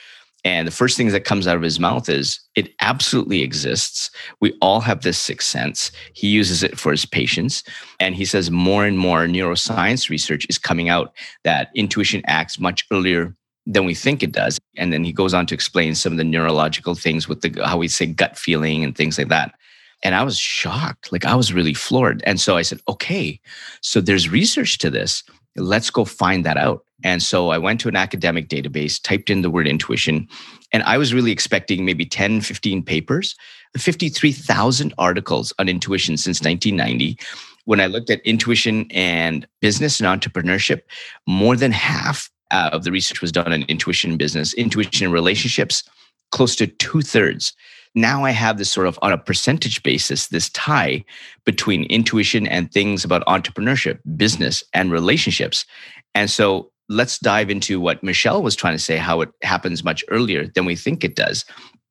And 0.45 0.67
the 0.67 0.73
first 0.73 0.97
thing 0.97 1.09
that 1.09 1.25
comes 1.25 1.47
out 1.47 1.57
of 1.57 1.63
his 1.63 1.79
mouth 1.79 2.09
is, 2.09 2.41
it 2.57 2.75
absolutely 2.81 3.43
exists. 3.43 4.11
We 4.41 4.57
all 4.61 4.81
have 4.81 5.03
this 5.03 5.19
sixth 5.19 5.49
sense. 5.49 5.93
He 6.15 6.29
uses 6.29 6.65
it 6.65 6.79
for 6.79 6.91
his 6.91 7.07
patients. 7.07 7.63
And 8.01 8.15
he 8.17 8.25
says 8.25 8.51
more 8.51 8.85
and 8.85 8.99
more 8.99 9.21
neuroscience 9.27 10.11
research 10.11 10.47
is 10.49 10.59
coming 10.59 10.89
out 10.89 11.15
that 11.45 11.71
intuition 11.77 12.23
acts 12.27 12.59
much 12.59 12.85
earlier 12.91 13.37
than 13.67 13.85
we 13.85 13.95
think 13.95 14.23
it 14.23 14.33
does. 14.33 14.59
And 14.77 14.93
then 14.93 15.05
he 15.05 15.13
goes 15.13 15.33
on 15.33 15.47
to 15.47 15.55
explain 15.55 15.95
some 15.95 16.13
of 16.13 16.19
the 16.19 16.25
neurological 16.25 16.97
things 16.97 17.29
with 17.29 17.43
the 17.43 17.65
how 17.65 17.79
we 17.79 17.87
say 17.87 18.07
gut 18.07 18.37
feeling 18.37 18.83
and 18.83 18.97
things 18.97 19.19
like 19.19 19.29
that. 19.29 19.55
And 20.03 20.17
I 20.17 20.25
was 20.25 20.37
shocked. 20.37 21.13
Like 21.13 21.25
I 21.25 21.37
was 21.37 21.53
really 21.53 21.75
floored. 21.75 22.25
And 22.27 22.41
so 22.41 22.57
I 22.57 22.63
said, 22.63 22.81
okay, 22.89 23.39
so 23.81 24.01
there's 24.01 24.29
research 24.29 24.79
to 24.79 24.91
this. 24.91 25.23
Let's 25.55 25.91
go 25.91 26.05
find 26.05 26.45
that 26.45 26.57
out. 26.57 26.85
And 27.05 27.23
so 27.23 27.51
I 27.51 27.59
went 27.59 27.81
to 27.81 27.89
an 27.89 27.97
academic 27.97 28.49
database, 28.49 29.01
typed 29.03 29.31
in 29.31 29.43
the 29.43 29.51
word 29.51 29.67
intuition, 29.67 30.29
and 30.73 30.83
I 30.85 30.99
was 30.99 31.13
really 31.13 31.33
expecting 31.33 31.85
maybe 31.85 32.05
10, 32.05 32.41
15 32.41 32.83
papers, 32.83 33.35
53,000 33.77 34.95
articles 34.99 35.53
on 35.59 35.69
intuition 35.69 36.17
since 36.17 36.41
1990. 36.41 37.19
When 37.65 37.81
I 37.81 37.87
looked 37.87 38.11
at 38.11 38.21
intuition 38.21 38.87
and 38.91 39.47
business 39.61 40.01
and 40.01 40.09
entrepreneurship, 40.09 40.81
more 41.27 41.57
than 41.57 41.73
half 41.73 42.31
uh, 42.51 42.71
of 42.73 42.85
the 42.85 42.93
research 42.93 43.21
was 43.21 43.33
done 43.33 43.53
on 43.53 43.63
intuition 43.63 44.11
and 44.11 44.19
business, 44.19 44.53
intuition 44.55 45.07
and 45.07 45.13
relationships, 45.13 45.85
close 46.33 46.57
to 46.57 46.67
two 46.67 47.03
thirds. 47.03 47.53
Now 47.95 48.25
I 48.25 48.31
have 48.31 48.57
this 48.59 48.71
sort 48.71 48.87
of 48.87 48.99
on 49.03 49.13
a 49.13 49.19
percentage 49.19 49.83
basis, 49.83 50.29
this 50.29 50.49
tie 50.51 51.05
between 51.45 51.85
intuition 51.85 52.47
and 52.47 52.73
things 52.73 53.05
about 53.05 53.25
entrepreneurship, 53.27 53.99
business, 54.17 54.65
and 54.73 54.91
relationships. 54.91 55.67
And 56.15 56.31
so 56.31 56.72
let's 56.93 57.19
dive 57.19 57.51
into 57.51 57.81
what 57.81 58.03
Michelle 58.03 58.43
was 58.43 58.57
trying 58.57 58.75
to 58.75 58.83
say, 58.83 58.97
how 58.97 59.21
it 59.21 59.31
happens 59.43 59.83
much 59.83 60.05
earlier 60.09 60.47
than 60.47 60.65
we 60.65 60.77
think 60.77 61.05
it 61.05 61.17
does. 61.17 61.45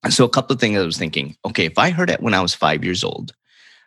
So, 0.09 0.25
a 0.25 0.29
couple 0.29 0.53
of 0.53 0.59
things 0.59 0.77
I 0.77 0.85
was 0.85 0.97
thinking 0.97 1.35
okay, 1.45 1.65
if 1.65 1.77
I 1.77 1.89
heard 1.89 2.09
it 2.09 2.21
when 2.21 2.33
I 2.33 2.41
was 2.41 2.53
five 2.53 2.83
years 2.83 3.03
old, 3.03 3.33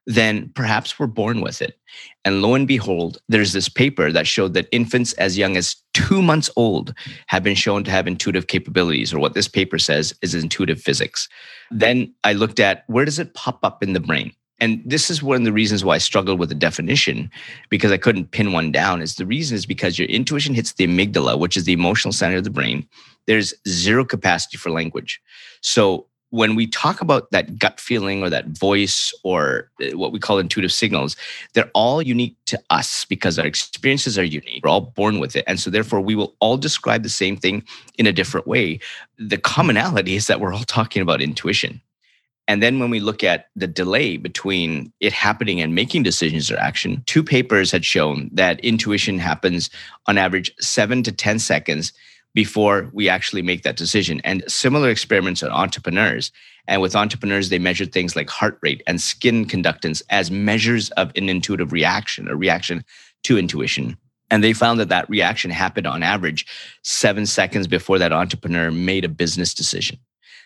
then 0.07 0.51
perhaps 0.55 0.99
we're 0.99 1.07
born 1.07 1.41
with 1.41 1.63
it. 1.63 1.79
And 2.25 2.43
lo 2.43 2.55
and 2.55 2.69
behold, 2.69 3.19
there's 3.29 3.53
this 3.53 3.69
paper 3.69 4.13
that 4.13 4.27
showed 4.27 4.55
that 4.55 4.69
infants 4.71 5.13
as 5.15 5.39
young 5.39 5.57
as 5.57 5.77
two 5.95 6.23
months 6.23 6.51
old 6.57 6.95
have 7.29 7.43
been 7.43 7.55
shown 7.55 7.85
to 7.85 7.91
have 7.91 8.07
intuitive 8.07 8.47
capabilities, 8.47 9.13
or 9.13 9.19
what 9.19 9.35
this 9.35 9.49
paper 9.49 9.79
says 9.79 10.15
is 10.23 10.35
intuitive 10.35 10.81
physics. 10.81 11.29
Then 11.71 12.15
I 12.23 12.33
looked 12.33 12.61
at 12.61 12.85
where 12.87 13.05
does 13.05 13.19
it 13.19 13.35
pop 13.35 13.59
up 13.63 13.83
in 13.83 13.93
the 13.93 14.01
brain? 14.01 14.33
And 14.61 14.83
this 14.85 15.11
is 15.11 15.23
one 15.23 15.37
of 15.37 15.45
the 15.45 15.53
reasons 15.53 15.85
why 15.85 15.97
I 15.97 15.99
struggled 15.99 16.39
with 16.39 16.49
the 16.49 16.55
definition 16.55 17.31
because 17.71 17.91
I 17.91 17.97
couldn't 17.97 18.31
pin 18.31 18.53
one 18.53 18.71
down. 18.71 19.03
Is 19.03 19.17
the 19.17 19.27
reason 19.27 19.57
is 19.57 19.67
because 19.67 19.99
your 19.99 20.09
intuition 20.09 20.55
hits 20.55 20.73
the 20.73 20.87
amygdala, 20.87 21.39
which 21.39 21.57
is 21.57 21.65
the 21.65 21.73
emotional 21.73 22.13
center 22.13 22.37
of 22.37 22.45
the 22.45 22.51
brain. 22.51 22.87
There's 23.27 23.55
zero 23.67 24.05
capacity 24.05 24.57
for 24.57 24.71
language. 24.71 25.21
So 25.61 26.07
when 26.31 26.57
we 26.57 26.67
talk 26.67 27.01
about 27.01 27.31
that 27.31 27.59
gut 27.61 27.79
feeling 27.79 28.23
or 28.23 28.29
that 28.29 28.49
voice 28.49 29.13
or 29.23 29.71
uh, 29.81 29.97
what 29.97 30.11
we 30.11 30.19
call 30.19 30.39
intuitive 30.39 30.73
signals, 30.73 31.17
they're 31.53 31.71
all 31.75 32.03
unique 32.03 32.37
to 32.47 32.61
us 32.71 33.05
because 33.05 33.39
our 33.39 33.47
experiences 33.47 34.19
are 34.19 34.25
unique. 34.25 34.65
We're 34.65 34.71
all 34.71 34.81
born 34.81 35.21
with 35.21 35.37
it. 35.37 35.45
And 35.47 35.61
so, 35.61 35.71
therefore, 35.71 36.01
we 36.01 36.17
will 36.17 36.35
all 36.41 36.57
describe 36.57 37.05
the 37.05 37.09
same 37.09 37.37
thing 37.37 37.65
in 37.99 38.07
a 38.07 38.13
different 38.13 38.49
way. 38.49 38.81
The 39.17 39.39
commonality 39.39 40.17
is 40.17 40.27
that 40.27 40.41
we're 40.41 40.53
all 40.53 40.65
talking 40.65 41.03
about 41.03 41.23
intuition. 41.23 41.81
And 42.47 42.63
then 42.63 42.79
when 42.79 42.91
we 42.91 43.01
look 43.01 43.25
at 43.25 43.49
the 43.57 43.67
delay 43.67 44.17
between 44.17 44.93
it 45.01 45.13
happening 45.13 45.61
and 45.61 45.75
making 45.75 46.03
decisions 46.03 46.51
or 46.51 46.59
action, 46.59 47.03
two 47.07 47.23
papers 47.23 47.71
had 47.71 47.85
shown 47.85 48.29
that 48.33 48.61
intuition 48.61 49.19
happens 49.19 49.71
on 50.07 50.19
average 50.19 50.55
seven 50.61 51.03
to 51.05 51.13
10 51.13 51.39
seconds 51.39 51.93
before 52.35 52.91
we 52.93 53.09
actually 53.09 53.43
make 53.43 53.63
that 53.63 53.77
decision. 53.77 54.21
And 54.25 54.45
similar 54.49 54.91
experiments 54.91 55.43
on 55.43 55.51
entrepreneurs. 55.51 56.33
And 56.67 56.83
with 56.83 56.97
entrepreneurs, 56.97 57.49
they 57.49 57.59
measured 57.59 57.93
things 57.93 58.17
like 58.17 58.29
heart 58.29 58.59
rate 58.61 58.83
and 58.87 59.01
skin 59.01 59.47
conductance 59.47 60.03
as 60.11 60.31
measures 60.31 60.91
of 60.93 61.13
an 61.17 61.29
intuitive 61.29 61.73
reaction, 61.73 62.29
a 62.29 62.37
reaction 62.37 62.85
to 63.23 63.39
intuition. 63.39 63.97
And 64.31 64.43
they 64.43 64.53
found 64.53 64.81
that 64.81 64.89
that 64.89 65.09
reaction 65.09 65.51
happened 65.51 65.87
on 65.87 66.03
average 66.03 66.47
seven 66.83 67.25
seconds 67.25 67.67
before 67.67 67.99
that 67.99 68.13
entrepreneur 68.13 68.71
made 68.71 69.05
a 69.05 69.09
business 69.09 69.55
decision. 69.55 69.99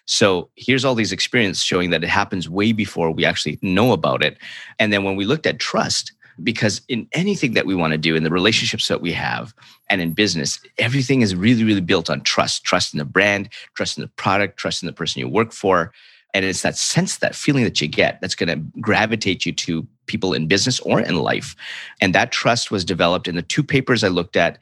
So 0.09 0.49
here's 0.57 0.87
all 0.87 0.95
these 0.95 1.13
experience 1.13 1.63
showing 1.63 1.91
that 1.91 2.03
it 2.03 2.09
happens 2.09 2.49
way 2.49 2.73
before 2.73 3.11
we 3.11 3.27
actually 3.27 3.59
know 3.61 3.93
about 3.93 4.25
it. 4.25 4.39
And 4.79 4.91
then 4.91 5.05
when 5.05 5.17
we 5.17 5.27
looked 5.27 5.47
at 5.47 5.59
trust, 5.59 6.13
because 6.43 6.81
in 6.89 7.07
anything 7.13 7.53
that 7.53 7.67
we 7.67 7.75
want 7.75 7.93
to 7.93 7.99
do 7.99 8.17
in 8.17 8.23
the 8.25 8.31
relationships 8.31 8.89
that 8.89 9.03
we 9.03 9.13
have 9.13 9.53
and 9.91 10.01
in 10.01 10.13
business 10.13 10.61
everything 10.79 11.21
is 11.21 11.35
really 11.35 11.65
really 11.65 11.81
built 11.81 12.09
on 12.09 12.21
trust 12.21 12.63
trust 12.63 12.95
in 12.95 12.99
the 12.99 13.05
brand 13.05 13.49
trust 13.75 13.99
in 13.99 14.03
the 14.03 14.09
product 14.11 14.57
trust 14.57 14.81
in 14.81 14.87
the 14.87 14.93
person 14.93 15.19
you 15.19 15.29
work 15.29 15.53
for 15.53 15.93
and 16.35 16.45
it's 16.45 16.63
that 16.63 16.77
sense 16.77 17.19
that 17.19 17.35
feeling 17.35 17.65
that 17.65 17.81
you 17.81 17.89
get 17.89 18.21
that's 18.21 18.37
going 18.37 18.49
to 18.49 18.81
gravitate 18.81 19.45
you 19.45 19.53
to 19.53 19.85
people 20.07 20.33
in 20.33 20.47
business 20.47 20.79
or 20.81 21.01
in 21.01 21.17
life 21.17 21.57
and 22.01 22.15
that 22.15 22.31
trust 22.31 22.71
was 22.71 22.85
developed 22.85 23.27
in 23.27 23.35
the 23.35 23.43
two 23.43 23.65
papers 23.65 24.05
i 24.05 24.09
looked 24.09 24.37
at 24.37 24.59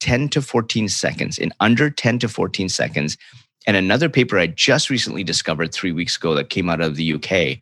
10 0.00 0.30
to 0.30 0.40
14 0.40 0.88
seconds 0.88 1.36
in 1.36 1.52
under 1.60 1.90
10 1.90 2.18
to 2.20 2.28
14 2.28 2.70
seconds 2.70 3.18
and 3.66 3.76
another 3.76 4.08
paper 4.08 4.38
i 4.38 4.46
just 4.46 4.90
recently 4.90 5.24
discovered 5.24 5.72
3 5.72 5.92
weeks 5.92 6.16
ago 6.16 6.34
that 6.34 6.50
came 6.50 6.68
out 6.68 6.80
of 6.80 6.96
the 6.96 7.14
UK 7.14 7.58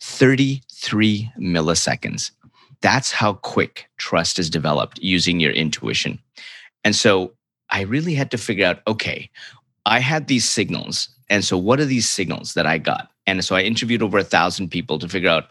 33 0.00 1.30
milliseconds 1.38 2.30
that's 2.82 3.12
how 3.12 3.34
quick 3.34 3.88
trust 3.96 4.38
is 4.38 4.50
developed 4.50 4.98
using 5.00 5.40
your 5.40 5.52
intuition. 5.52 6.18
And 6.84 6.94
so 6.94 7.32
I 7.70 7.82
really 7.82 8.14
had 8.14 8.30
to 8.32 8.38
figure 8.38 8.66
out 8.66 8.82
okay, 8.86 9.30
I 9.86 10.00
had 10.00 10.26
these 10.26 10.48
signals. 10.48 11.08
And 11.30 11.44
so, 11.44 11.56
what 11.56 11.80
are 11.80 11.86
these 11.86 12.08
signals 12.08 12.52
that 12.54 12.66
I 12.66 12.76
got? 12.76 13.08
And 13.26 13.42
so, 13.42 13.56
I 13.56 13.62
interviewed 13.62 14.02
over 14.02 14.18
a 14.18 14.24
thousand 14.24 14.68
people 14.68 14.98
to 14.98 15.08
figure 15.08 15.30
out 15.30 15.44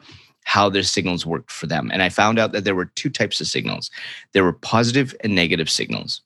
how 0.44 0.70
their 0.70 0.84
signals 0.84 1.26
worked 1.26 1.52
for 1.52 1.68
them. 1.68 1.90
And 1.92 2.04
I 2.04 2.10
found 2.10 2.38
out 2.38 2.52
that 2.52 2.66
there 2.66 2.76
were 2.76 2.86
two 2.86 3.10
types 3.10 3.42
of 3.42 3.48
signals 3.48 3.90
there 4.34 4.44
were 4.44 4.54
positive 4.54 5.16
and 5.22 5.34
negative 5.34 5.70
signals. 5.70 6.22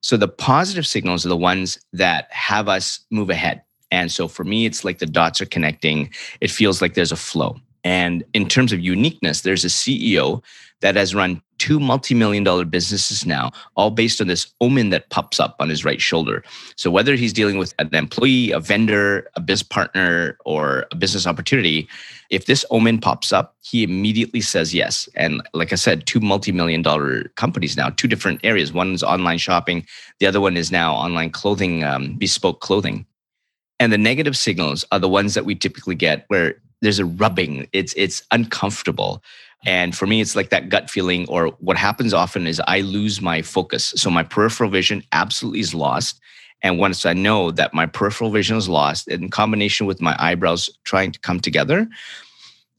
So, 0.00 0.16
the 0.16 0.28
positive 0.28 0.86
signals 0.86 1.24
are 1.24 1.30
the 1.30 1.36
ones 1.36 1.78
that 1.92 2.28
have 2.30 2.68
us 2.68 3.00
move 3.10 3.30
ahead. 3.30 3.62
And 3.90 4.10
so, 4.10 4.28
for 4.28 4.44
me, 4.44 4.66
it's 4.66 4.84
like 4.84 4.98
the 4.98 5.06
dots 5.06 5.40
are 5.40 5.46
connecting, 5.46 6.10
it 6.40 6.50
feels 6.50 6.80
like 6.80 6.94
there's 6.94 7.12
a 7.12 7.16
flow. 7.16 7.56
And 7.84 8.24
in 8.34 8.48
terms 8.48 8.72
of 8.72 8.80
uniqueness, 8.80 9.42
there's 9.42 9.64
a 9.64 9.68
CEO 9.68 10.42
that 10.80 10.96
has 10.96 11.14
run 11.14 11.40
two 11.58 11.80
multi-million 11.80 12.44
dollar 12.44 12.64
businesses 12.64 13.26
now, 13.26 13.50
all 13.76 13.90
based 13.90 14.20
on 14.20 14.26
this 14.26 14.52
omen 14.60 14.90
that 14.90 15.10
pops 15.10 15.40
up 15.40 15.56
on 15.58 15.68
his 15.68 15.84
right 15.84 16.00
shoulder. 16.00 16.44
So 16.76 16.90
whether 16.90 17.14
he's 17.14 17.32
dealing 17.32 17.58
with 17.58 17.74
an 17.78 17.94
employee, 17.94 18.50
a 18.50 18.60
vendor, 18.60 19.28
a 19.36 19.40
business 19.40 19.66
partner, 19.66 20.36
or 20.44 20.86
a 20.90 20.96
business 20.96 21.26
opportunity, 21.26 21.88
if 22.30 22.46
this 22.46 22.64
omen 22.70 23.00
pops 23.00 23.32
up, 23.32 23.56
he 23.62 23.82
immediately 23.82 24.40
says 24.40 24.74
yes. 24.74 25.08
And 25.14 25.42
like 25.54 25.72
I 25.72 25.76
said, 25.76 26.06
two 26.06 26.20
multi-million 26.20 26.82
dollar 26.82 27.24
companies 27.36 27.76
now, 27.76 27.90
two 27.90 28.08
different 28.08 28.40
areas. 28.44 28.72
One 28.72 28.92
is 28.92 29.02
online 29.02 29.38
shopping, 29.38 29.86
the 30.20 30.26
other 30.26 30.40
one 30.40 30.56
is 30.56 30.70
now 30.70 30.94
online 30.94 31.30
clothing, 31.30 31.84
um, 31.84 32.14
bespoke 32.14 32.60
clothing. 32.60 33.06
And 33.78 33.92
the 33.92 33.98
negative 33.98 34.36
signals 34.36 34.84
are 34.90 34.98
the 34.98 35.08
ones 35.08 35.34
that 35.34 35.44
we 35.44 35.54
typically 35.54 35.94
get 35.94 36.24
where 36.28 36.56
there's 36.82 36.98
a 36.98 37.04
rubbing 37.04 37.66
it's 37.72 37.94
it's 37.96 38.22
uncomfortable 38.30 39.22
and 39.66 39.94
for 39.94 40.06
me 40.06 40.20
it's 40.20 40.36
like 40.36 40.50
that 40.50 40.68
gut 40.70 40.88
feeling 40.88 41.28
or 41.28 41.48
what 41.58 41.76
happens 41.76 42.14
often 42.14 42.46
is 42.46 42.62
i 42.66 42.80
lose 42.80 43.20
my 43.20 43.42
focus. 43.42 43.92
So 43.96 44.08
my 44.08 44.22
peripheral 44.22 44.70
vision 44.70 45.02
absolutely 45.12 45.60
is 45.60 45.74
lost. 45.74 46.20
And 46.62 46.78
once 46.78 47.04
i 47.04 47.12
know 47.12 47.50
that 47.50 47.74
my 47.74 47.84
peripheral 47.84 48.30
vision 48.30 48.56
is 48.56 48.68
lost 48.68 49.08
in 49.08 49.28
combination 49.28 49.86
with 49.86 50.00
my 50.00 50.16
eyebrows 50.18 50.70
trying 50.84 51.12
to 51.12 51.20
come 51.20 51.40
together 51.40 51.86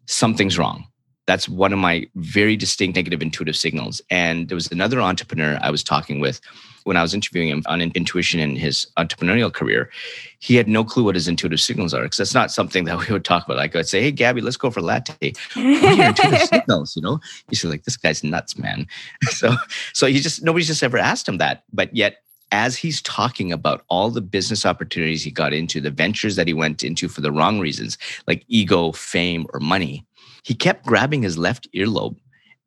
something's 0.07 0.57
wrong 0.57 0.87
that's 1.27 1.47
one 1.47 1.71
of 1.71 1.79
my 1.79 2.07
very 2.15 2.55
distinct 2.55 2.95
negative 2.95 3.21
intuitive 3.21 3.55
signals 3.55 4.01
and 4.09 4.49
there 4.49 4.55
was 4.55 4.71
another 4.71 4.99
entrepreneur 5.01 5.59
i 5.61 5.69
was 5.69 5.83
talking 5.83 6.19
with 6.19 6.41
when 6.87 6.97
I 6.97 7.01
was 7.01 7.13
interviewing 7.13 7.49
him 7.49 7.63
on 7.65 7.81
intuition 7.81 8.39
in 8.39 8.55
his 8.55 8.87
entrepreneurial 8.97 9.53
career, 9.53 9.91
he 10.39 10.55
had 10.55 10.69
no 10.69 10.85
clue 10.85 11.03
what 11.03 11.15
his 11.15 11.27
intuitive 11.27 11.59
signals 11.59 11.93
are 11.93 12.03
because 12.03 12.17
that's 12.17 12.33
not 12.33 12.49
something 12.49 12.85
that 12.85 12.97
we 13.07 13.13
would 13.13 13.25
talk 13.25 13.45
about. 13.45 13.57
Like 13.57 13.75
I'd 13.75 13.87
say, 13.87 14.01
"Hey, 14.01 14.11
Gabby, 14.11 14.41
let's 14.41 14.57
go 14.57 14.71
for 14.71 14.81
latte." 14.81 15.33
What 15.53 15.65
are 15.65 15.93
your 15.93 16.05
intuitive 16.07 16.41
signals? 16.47 16.95
You 16.95 17.01
know, 17.01 17.19
he's 17.49 17.63
like, 17.65 17.83
"This 17.83 17.97
guy's 17.97 18.23
nuts, 18.23 18.57
man." 18.57 18.87
So, 19.27 19.55
so 19.93 20.07
he 20.07 20.19
just 20.19 20.41
nobody's 20.41 20.67
just 20.67 20.81
ever 20.81 20.97
asked 20.97 21.27
him 21.27 21.37
that, 21.37 21.63
but 21.71 21.93
yet 21.93 22.23
as 22.51 22.77
he's 22.77 23.01
talking 23.01 23.51
about 23.51 23.83
all 23.89 24.09
the 24.09 24.21
business 24.21 24.65
opportunities 24.65 25.21
he 25.21 25.29
got 25.29 25.53
into, 25.53 25.81
the 25.81 25.91
ventures 25.91 26.37
that 26.37 26.47
he 26.47 26.53
went 26.53 26.83
into 26.83 27.09
for 27.09 27.19
the 27.19 27.31
wrong 27.31 27.59
reasons, 27.59 27.97
like 28.25 28.45
ego, 28.47 28.93
fame, 28.93 29.45
or 29.53 29.59
money, 29.59 30.06
he 30.47 30.55
kept 30.55 30.85
grabbing 30.85 31.23
his 31.23 31.37
left 31.37 31.67
earlobe 31.75 32.15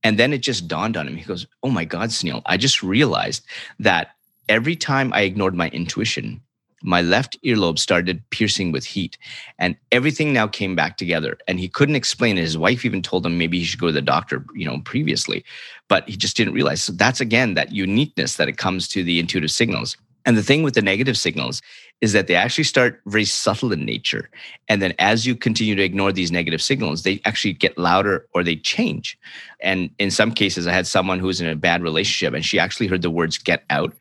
and 0.05 0.19
then 0.19 0.35
it 0.35 0.43
just 0.43 0.69
dawned 0.69 0.99
on 0.99 1.09
him. 1.09 1.17
He 1.17 1.25
goes, 1.25 1.47
Oh 1.63 1.71
my 1.71 1.87
God, 1.87 2.11
Sunil, 2.11 2.43
I 2.45 2.59
just 2.59 2.83
realized 2.83 3.43
that 3.79 4.11
every 4.51 4.77
time 4.77 5.15
I 5.15 5.23
ignored 5.23 5.55
my 5.55 5.71
intuition, 5.71 6.43
my 6.83 7.01
left 7.01 7.39
earlobe 7.43 7.79
started 7.79 8.23
piercing 8.29 8.71
with 8.71 8.85
heat 8.85 9.17
and 9.59 9.77
everything 9.93 10.35
now 10.35 10.47
came 10.47 10.77
back 10.77 10.99
together. 10.99 11.39
And 11.49 11.59
he 11.59 11.71
couldn't 11.71 11.97
explain 11.97 12.37
it. 12.37 12.43
His 12.43 12.59
wife 12.59 12.85
even 12.85 13.01
told 13.01 13.25
him 13.25 13.39
maybe 13.39 13.59
he 13.59 13.65
should 13.65 13.81
go 13.81 13.87
to 13.87 13.93
the 13.93 14.03
doctor 14.03 14.45
you 14.55 14.67
know 14.67 14.81
previously 14.85 15.43
but 15.89 16.07
he 16.07 16.19
just 16.19 16.37
didn't 16.37 16.53
realize. 16.53 16.83
So 16.83 16.93
that's 16.93 17.23
again 17.23 17.55
that 17.55 17.73
uniqueness 17.73 18.37
that 18.37 18.49
it 18.49 18.59
comes 18.59 18.89
to 18.89 19.03
the 19.03 19.19
intuitive 19.19 19.51
signals 19.51 19.97
and 20.27 20.37
the 20.37 20.43
thing 20.43 20.63
with 20.63 20.75
the 20.75 20.83
negative 20.83 21.17
signals 21.17 21.63
is 22.01 22.13
that 22.13 22.27
they 22.27 22.35
actually 22.35 22.65
start 22.65 23.01
very 23.07 23.25
subtle 23.25 23.73
in 23.73 23.85
nature. 23.85 24.31
And 24.69 24.81
then 24.81 24.95
as 24.99 25.27
you 25.27 25.37
continue 25.37 25.75
to 25.75 25.83
ignore 25.83 26.13
these 26.13 26.33
negative 26.33 26.63
signals, 26.63 27.03
they 27.03 27.21
actually 27.25 27.53
get 27.53 27.77
louder 27.79 28.27
or 28.35 28.43
they 28.43 28.57
change. 28.57 29.19
And 29.61 29.91
in 29.99 30.11
some 30.11 30.33
cases, 30.33 30.67
I 30.67 30.73
had 30.73 30.87
someone 30.87 31.19
who 31.19 31.27
was 31.27 31.41
in 31.41 31.49
a 31.49 31.57
bad 31.57 31.83
relationship 31.83 32.35
and 32.35 32.45
she 32.45 32.59
actually 32.59 32.87
heard 32.87 33.03
the 33.03 33.11
words 33.11 33.39
get 33.39 33.65
out. 33.71 33.95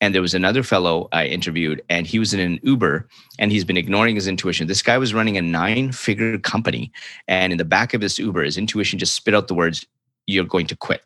And 0.00 0.14
there 0.14 0.22
was 0.22 0.34
another 0.34 0.62
fellow 0.62 1.08
I 1.12 1.26
interviewed, 1.26 1.80
and 1.88 2.06
he 2.06 2.18
was 2.18 2.34
in 2.34 2.40
an 2.40 2.58
Uber 2.62 3.08
and 3.38 3.50
he's 3.50 3.64
been 3.64 3.76
ignoring 3.76 4.16
his 4.16 4.26
intuition. 4.26 4.66
This 4.66 4.82
guy 4.82 4.98
was 4.98 5.14
running 5.14 5.38
a 5.38 5.42
nine 5.42 5.92
figure 5.92 6.36
company. 6.36 6.92
And 7.28 7.52
in 7.52 7.58
the 7.58 7.64
back 7.64 7.94
of 7.94 8.00
this 8.00 8.18
Uber, 8.18 8.42
his 8.42 8.58
intuition 8.58 8.98
just 8.98 9.14
spit 9.14 9.34
out 9.34 9.48
the 9.48 9.54
words, 9.54 9.86
You're 10.26 10.44
going 10.44 10.66
to 10.66 10.76
quit. 10.76 11.02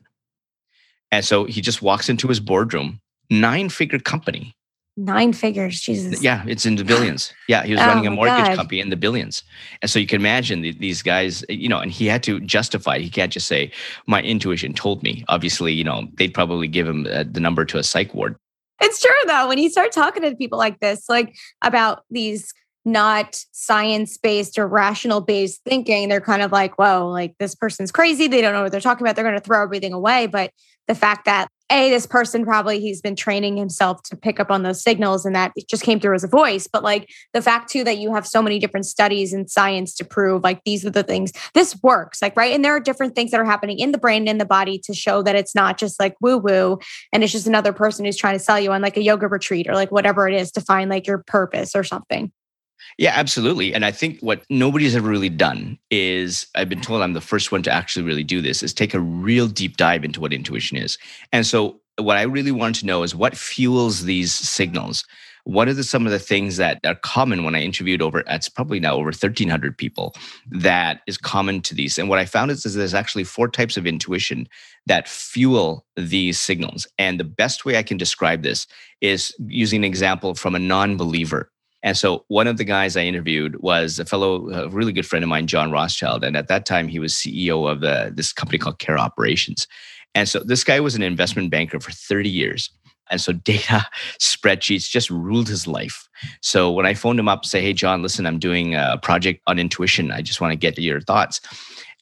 And 1.12 1.24
so 1.24 1.44
he 1.44 1.60
just 1.60 1.82
walks 1.82 2.08
into 2.08 2.28
his 2.28 2.40
boardroom, 2.40 3.00
nine 3.30 3.68
figure 3.68 3.98
company 3.98 4.56
Nine 5.00 5.32
figures, 5.32 5.80
Jesus. 5.80 6.24
Yeah, 6.24 6.42
it's 6.48 6.66
in 6.66 6.74
the 6.74 6.84
billions. 6.84 7.32
Yeah, 7.46 7.62
he 7.62 7.70
was 7.70 7.80
oh 7.80 7.86
running 7.86 8.08
a 8.08 8.10
mortgage 8.10 8.46
God. 8.46 8.56
company 8.56 8.80
in 8.80 8.90
the 8.90 8.96
billions. 8.96 9.44
And 9.80 9.88
so 9.88 10.00
you 10.00 10.08
can 10.08 10.20
imagine 10.20 10.60
the, 10.62 10.72
these 10.72 11.02
guys, 11.02 11.44
you 11.48 11.68
know, 11.68 11.78
and 11.78 11.92
he 11.92 12.06
had 12.06 12.24
to 12.24 12.40
justify. 12.40 12.98
He 12.98 13.08
can't 13.08 13.32
just 13.32 13.46
say, 13.46 13.70
my 14.08 14.20
intuition 14.20 14.74
told 14.74 15.04
me. 15.04 15.24
Obviously, 15.28 15.72
you 15.72 15.84
know, 15.84 16.08
they'd 16.14 16.34
probably 16.34 16.66
give 16.66 16.88
him 16.88 17.06
uh, 17.12 17.22
the 17.30 17.38
number 17.38 17.64
to 17.66 17.78
a 17.78 17.84
psych 17.84 18.12
ward. 18.12 18.34
It's 18.80 19.00
true, 19.00 19.12
though. 19.28 19.46
When 19.46 19.58
you 19.58 19.70
start 19.70 19.92
talking 19.92 20.24
to 20.24 20.34
people 20.34 20.58
like 20.58 20.80
this, 20.80 21.08
like 21.08 21.36
about 21.62 22.02
these 22.10 22.52
not 22.84 23.40
science 23.52 24.18
based 24.18 24.58
or 24.58 24.66
rational 24.66 25.20
based 25.20 25.62
thinking, 25.62 26.08
they're 26.08 26.20
kind 26.20 26.42
of 26.42 26.50
like, 26.50 26.76
whoa, 26.76 27.08
like 27.08 27.36
this 27.38 27.54
person's 27.54 27.92
crazy. 27.92 28.26
They 28.26 28.40
don't 28.40 28.52
know 28.52 28.64
what 28.64 28.72
they're 28.72 28.80
talking 28.80 29.06
about. 29.06 29.14
They're 29.14 29.24
going 29.24 29.36
to 29.36 29.40
throw 29.40 29.62
everything 29.62 29.92
away. 29.92 30.26
But 30.26 30.50
the 30.88 30.96
fact 30.96 31.26
that 31.26 31.46
a 31.70 31.90
this 31.90 32.06
person 32.06 32.44
probably 32.44 32.80
he's 32.80 33.00
been 33.00 33.16
training 33.16 33.56
himself 33.56 34.02
to 34.02 34.16
pick 34.16 34.40
up 34.40 34.50
on 34.50 34.62
those 34.62 34.82
signals 34.82 35.26
and 35.26 35.34
that 35.34 35.52
it 35.54 35.68
just 35.68 35.82
came 35.82 36.00
through 36.00 36.14
as 36.14 36.24
a 36.24 36.28
voice 36.28 36.66
but 36.66 36.82
like 36.82 37.10
the 37.34 37.42
fact 37.42 37.70
too 37.70 37.84
that 37.84 37.98
you 37.98 38.14
have 38.14 38.26
so 38.26 38.40
many 38.40 38.58
different 38.58 38.86
studies 38.86 39.32
and 39.32 39.50
science 39.50 39.94
to 39.94 40.04
prove 40.04 40.42
like 40.42 40.62
these 40.64 40.84
are 40.84 40.90
the 40.90 41.02
things 41.02 41.32
this 41.54 41.78
works 41.82 42.22
like 42.22 42.36
right? 42.36 42.54
And 42.54 42.64
there 42.64 42.74
are 42.74 42.80
different 42.80 43.14
things 43.14 43.30
that 43.32 43.40
are 43.40 43.44
happening 43.44 43.78
in 43.78 43.92
the 43.92 43.98
brain 43.98 44.22
and 44.22 44.28
in 44.28 44.38
the 44.38 44.44
body 44.44 44.78
to 44.84 44.94
show 44.94 45.22
that 45.22 45.36
it's 45.36 45.54
not 45.54 45.78
just 45.78 45.98
like 46.00 46.14
woo 46.20 46.38
woo 46.38 46.78
and 47.12 47.22
it's 47.22 47.32
just 47.32 47.46
another 47.46 47.72
person 47.72 48.04
who's 48.04 48.16
trying 48.16 48.36
to 48.36 48.44
sell 48.44 48.60
you 48.60 48.72
on 48.72 48.82
like 48.82 48.96
a 48.96 49.02
yoga 49.02 49.28
retreat 49.28 49.68
or 49.68 49.74
like 49.74 49.90
whatever 49.90 50.28
it 50.28 50.34
is 50.34 50.52
to 50.52 50.60
find 50.60 50.90
like 50.90 51.06
your 51.06 51.18
purpose 51.26 51.74
or 51.74 51.84
something 51.84 52.32
yeah, 52.98 53.12
absolutely. 53.14 53.74
And 53.74 53.84
I 53.84 53.92
think 53.92 54.20
what 54.20 54.42
nobody's 54.50 54.96
ever 54.96 55.08
really 55.08 55.28
done 55.28 55.78
is 55.90 56.46
I've 56.54 56.68
been 56.68 56.80
told 56.80 57.02
I'm 57.02 57.12
the 57.12 57.20
first 57.20 57.52
one 57.52 57.62
to 57.64 57.70
actually 57.70 58.04
really 58.04 58.24
do 58.24 58.42
this 58.42 58.62
is 58.62 58.72
take 58.72 58.94
a 58.94 59.00
real 59.00 59.46
deep 59.46 59.76
dive 59.76 60.04
into 60.04 60.20
what 60.20 60.32
intuition 60.32 60.76
is. 60.76 60.98
And 61.32 61.46
so 61.46 61.80
what 61.98 62.16
I 62.16 62.22
really 62.22 62.52
wanted 62.52 62.80
to 62.80 62.86
know 62.86 63.02
is 63.02 63.14
what 63.14 63.36
fuels 63.36 64.04
these 64.04 64.32
signals. 64.32 65.04
What 65.44 65.66
are 65.66 65.72
the, 65.72 65.84
some 65.84 66.04
of 66.04 66.12
the 66.12 66.18
things 66.18 66.58
that 66.58 66.78
are 66.84 66.94
common 66.94 67.42
when 67.42 67.54
I 67.54 67.62
interviewed 67.62 68.02
over, 68.02 68.22
it's 68.26 68.50
probably 68.50 68.80
now 68.80 68.94
over 68.94 69.06
1,300 69.06 69.78
people 69.78 70.14
that 70.50 71.00
is 71.06 71.16
common 71.16 71.62
to 71.62 71.74
these. 71.74 71.96
And 71.98 72.08
what 72.08 72.18
I 72.18 72.26
found 72.26 72.50
is, 72.50 72.66
is 72.66 72.74
there's 72.74 72.92
actually 72.92 73.24
four 73.24 73.48
types 73.48 73.76
of 73.76 73.86
intuition 73.86 74.46
that 74.86 75.08
fuel 75.08 75.86
these 75.96 76.38
signals. 76.38 76.86
And 76.98 77.18
the 77.18 77.24
best 77.24 77.64
way 77.64 77.78
I 77.78 77.82
can 77.82 77.96
describe 77.96 78.42
this 78.42 78.66
is 79.00 79.34
using 79.46 79.78
an 79.78 79.84
example 79.84 80.34
from 80.34 80.54
a 80.54 80.58
non 80.58 80.96
believer. 80.96 81.50
And 81.82 81.96
so 81.96 82.24
one 82.28 82.46
of 82.48 82.56
the 82.56 82.64
guys 82.64 82.96
I 82.96 83.02
interviewed 83.02 83.60
was 83.60 83.98
a 83.98 84.04
fellow, 84.04 84.50
a 84.50 84.68
really 84.68 84.92
good 84.92 85.06
friend 85.06 85.22
of 85.22 85.28
mine, 85.28 85.46
John 85.46 85.70
Rothschild. 85.70 86.24
And 86.24 86.36
at 86.36 86.48
that 86.48 86.66
time, 86.66 86.88
he 86.88 86.98
was 86.98 87.14
CEO 87.14 87.70
of 87.70 87.80
the, 87.80 88.12
this 88.14 88.32
company 88.32 88.58
called 88.58 88.78
Cara 88.78 89.00
Operations. 89.00 89.66
And 90.14 90.28
so 90.28 90.40
this 90.40 90.64
guy 90.64 90.80
was 90.80 90.96
an 90.96 91.02
investment 91.02 91.50
banker 91.50 91.78
for 91.78 91.92
30 91.92 92.28
years. 92.28 92.70
And 93.10 93.20
so 93.20 93.32
data 93.52 93.86
spreadsheets 94.18 94.88
just 94.88 95.10
ruled 95.10 95.48
his 95.48 95.66
life. 95.66 96.08
So 96.42 96.70
when 96.70 96.86
I 96.86 96.94
phoned 96.94 97.18
him 97.18 97.28
up, 97.28 97.44
say, 97.44 97.62
"Hey, 97.62 97.72
John, 97.72 98.02
listen, 98.02 98.26
I'm 98.26 98.38
doing 98.38 98.74
a 98.74 98.98
project 99.02 99.40
on 99.46 99.58
intuition. 99.58 100.10
I 100.10 100.22
just 100.22 100.40
want 100.40 100.52
to 100.52 100.56
get 100.56 100.78
your 100.78 101.00
thoughts." 101.00 101.40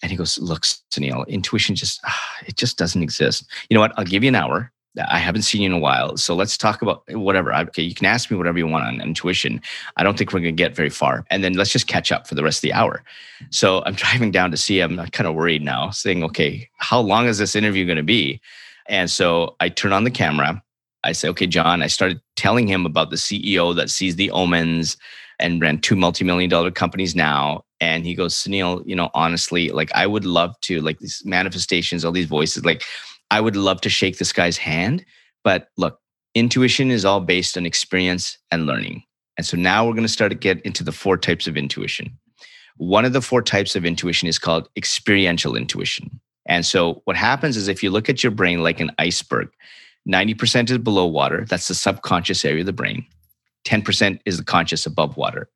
And 0.03 0.11
he 0.11 0.17
goes, 0.17 0.39
"Look, 0.39 0.63
Sunil, 0.63 1.27
intuition 1.29 1.75
just 1.75 2.01
ah, 2.05 2.37
it 2.47 2.57
just 2.57 2.79
doesn't 2.79 3.03
exist. 3.03 3.47
You 3.69 3.75
know 3.75 3.81
what? 3.81 3.93
I'll 3.97 4.05
give 4.05 4.25
you 4.25 4.29
an 4.29 4.35
hour. 4.35 4.73
I 5.11 5.19
haven't 5.19 5.43
seen 5.43 5.63
you 5.63 5.67
in 5.67 5.73
a 5.73 5.79
while. 5.79 6.17
So 6.17 6.35
let's 6.35 6.57
talk 6.57 6.83
about 6.83 7.03
whatever. 7.11 7.55
Okay, 7.55 7.83
you 7.83 7.95
can 7.95 8.07
ask 8.07 8.31
me 8.31 8.37
whatever 8.37 8.59
you 8.59 8.67
want 8.67 8.85
on 8.85 9.01
intuition. 9.01 9.61
I 9.97 10.03
don't 10.03 10.17
think 10.17 10.33
we're 10.33 10.41
going 10.41 10.57
to 10.57 10.63
get 10.63 10.75
very 10.75 10.91
far. 10.91 11.25
And 11.31 11.45
then 11.45 11.55
let's 11.55 11.71
just 11.71 11.87
catch 11.87 12.11
up 12.11 12.27
for 12.27 12.35
the 12.35 12.43
rest 12.43 12.59
of 12.59 12.63
the 12.63 12.73
hour. 12.73 13.03
So 13.51 13.83
I'm 13.85 13.95
driving 14.05 14.31
down 14.31 14.51
to 14.51 14.57
see 14.57 14.81
him. 14.81 14.99
I'm 14.99 15.09
kind 15.09 15.27
of 15.29 15.35
worried 15.35 15.63
now, 15.63 15.91
saying, 15.91 16.25
okay, 16.25 16.69
how 16.79 17.01
long 17.01 17.27
is 17.27 17.39
this 17.39 17.55
interview 17.57 17.85
going 17.85 17.97
to 17.97 18.03
be? 18.03 18.41
And 18.89 19.11
so 19.11 19.57
I 19.61 19.69
turn 19.69 19.93
on 19.93 20.05
the 20.05 20.11
camera. 20.11 20.63
I 21.05 21.13
say, 21.13 21.29
okay, 21.29 21.47
John, 21.47 21.83
I 21.83 21.87
started 21.87 22.21
telling 22.37 22.67
him 22.67 22.87
about 22.87 23.11
the 23.11 23.17
CEO 23.17 23.75
that 23.77 23.91
sees 23.91 24.17
the 24.17 24.31
omens 24.31 24.97
and 25.39 25.61
ran 25.61 25.79
two 25.79 25.97
multi-million 25.97 26.51
dollar 26.51 26.71
companies 26.71 27.15
now. 27.15 27.65
And 27.81 28.07
he 28.07 28.15
goes, 28.15 28.35
Sunil, 28.35 28.83
you 28.87 28.97
know, 28.97 29.11
honestly, 29.15 29.69
like 29.69 29.91
I 29.95 30.07
would 30.07 30.25
love 30.25 30.59
to, 30.63 30.81
like 30.81 30.99
these 30.99 31.23
manifestations, 31.25 32.05
all 32.05 32.13
these 32.13 32.27
voices, 32.27 32.65
like 32.65 32.83
I 33.31 33.41
would 33.41 33.57
love 33.57 33.81
to 33.83 33.91
shake 33.91 34.19
this 34.19 34.33
guy's 34.33 34.57
hand. 34.57 35.05
But 35.45 35.69
look, 35.77 36.01
intuition 36.35 36.91
is 36.91 37.05
all 37.05 37.21
based 37.21 37.57
on 37.57 37.67
experience 37.67 38.39
and 38.51 38.67
learning. 38.67 39.03
And 39.37 39.47
so 39.47 39.57
now 39.57 39.87
we're 39.87 39.93
going 39.93 40.03
to 40.03 40.09
start 40.09 40.31
to 40.33 40.37
get 40.37 40.61
into 40.63 40.83
the 40.83 40.93
four 40.93 41.17
types 41.17 41.47
of 41.47 41.57
intuition. 41.57 42.19
One 42.79 43.05
of 43.05 43.13
the 43.13 43.23
four 43.23 43.43
types 43.43 43.75
of 43.77 43.85
intuition 43.85 44.29
is 44.29 44.39
called 44.39 44.69
experiential 44.77 45.57
intuition. 45.57 46.21
And 46.47 46.65
so 46.65 47.03
what 47.05 47.17
happens 47.17 47.57
is 47.57 47.69
if 47.69 47.83
you 47.83 47.91
look 47.91 48.09
at 48.09 48.23
your 48.23 48.31
brain 48.31 48.63
like 48.63 48.81
an 48.81 48.93
iceberg, 48.99 49.49
90% 50.09 50.71
is 50.71 50.79
below 50.79 51.07
water. 51.07 51.45
That's 51.49 51.69
the 51.69 51.75
subconscious 51.75 52.45
area 52.45 52.61
of 52.61 52.67
the 52.67 52.73
brain. 52.73 53.05
10% 53.67 54.21
is 54.25 54.39
the 54.39 54.45
conscious 54.45 54.87
above 54.87 55.17
water. 55.17 55.49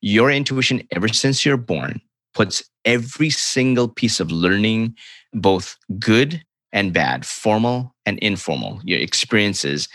Your 0.00 0.30
intuition, 0.30 0.86
ever 0.90 1.08
since 1.08 1.46
you're 1.46 1.56
born, 1.56 2.00
puts 2.34 2.64
every 2.84 3.30
single 3.30 3.88
piece 3.88 4.18
of 4.18 4.32
learning, 4.32 4.96
both 5.32 5.76
good 5.98 6.42
and 6.72 6.92
bad, 6.92 7.26
formal 7.26 7.94
and 8.06 8.18
informal, 8.18 8.80
your 8.84 9.00
experiences 9.00 9.88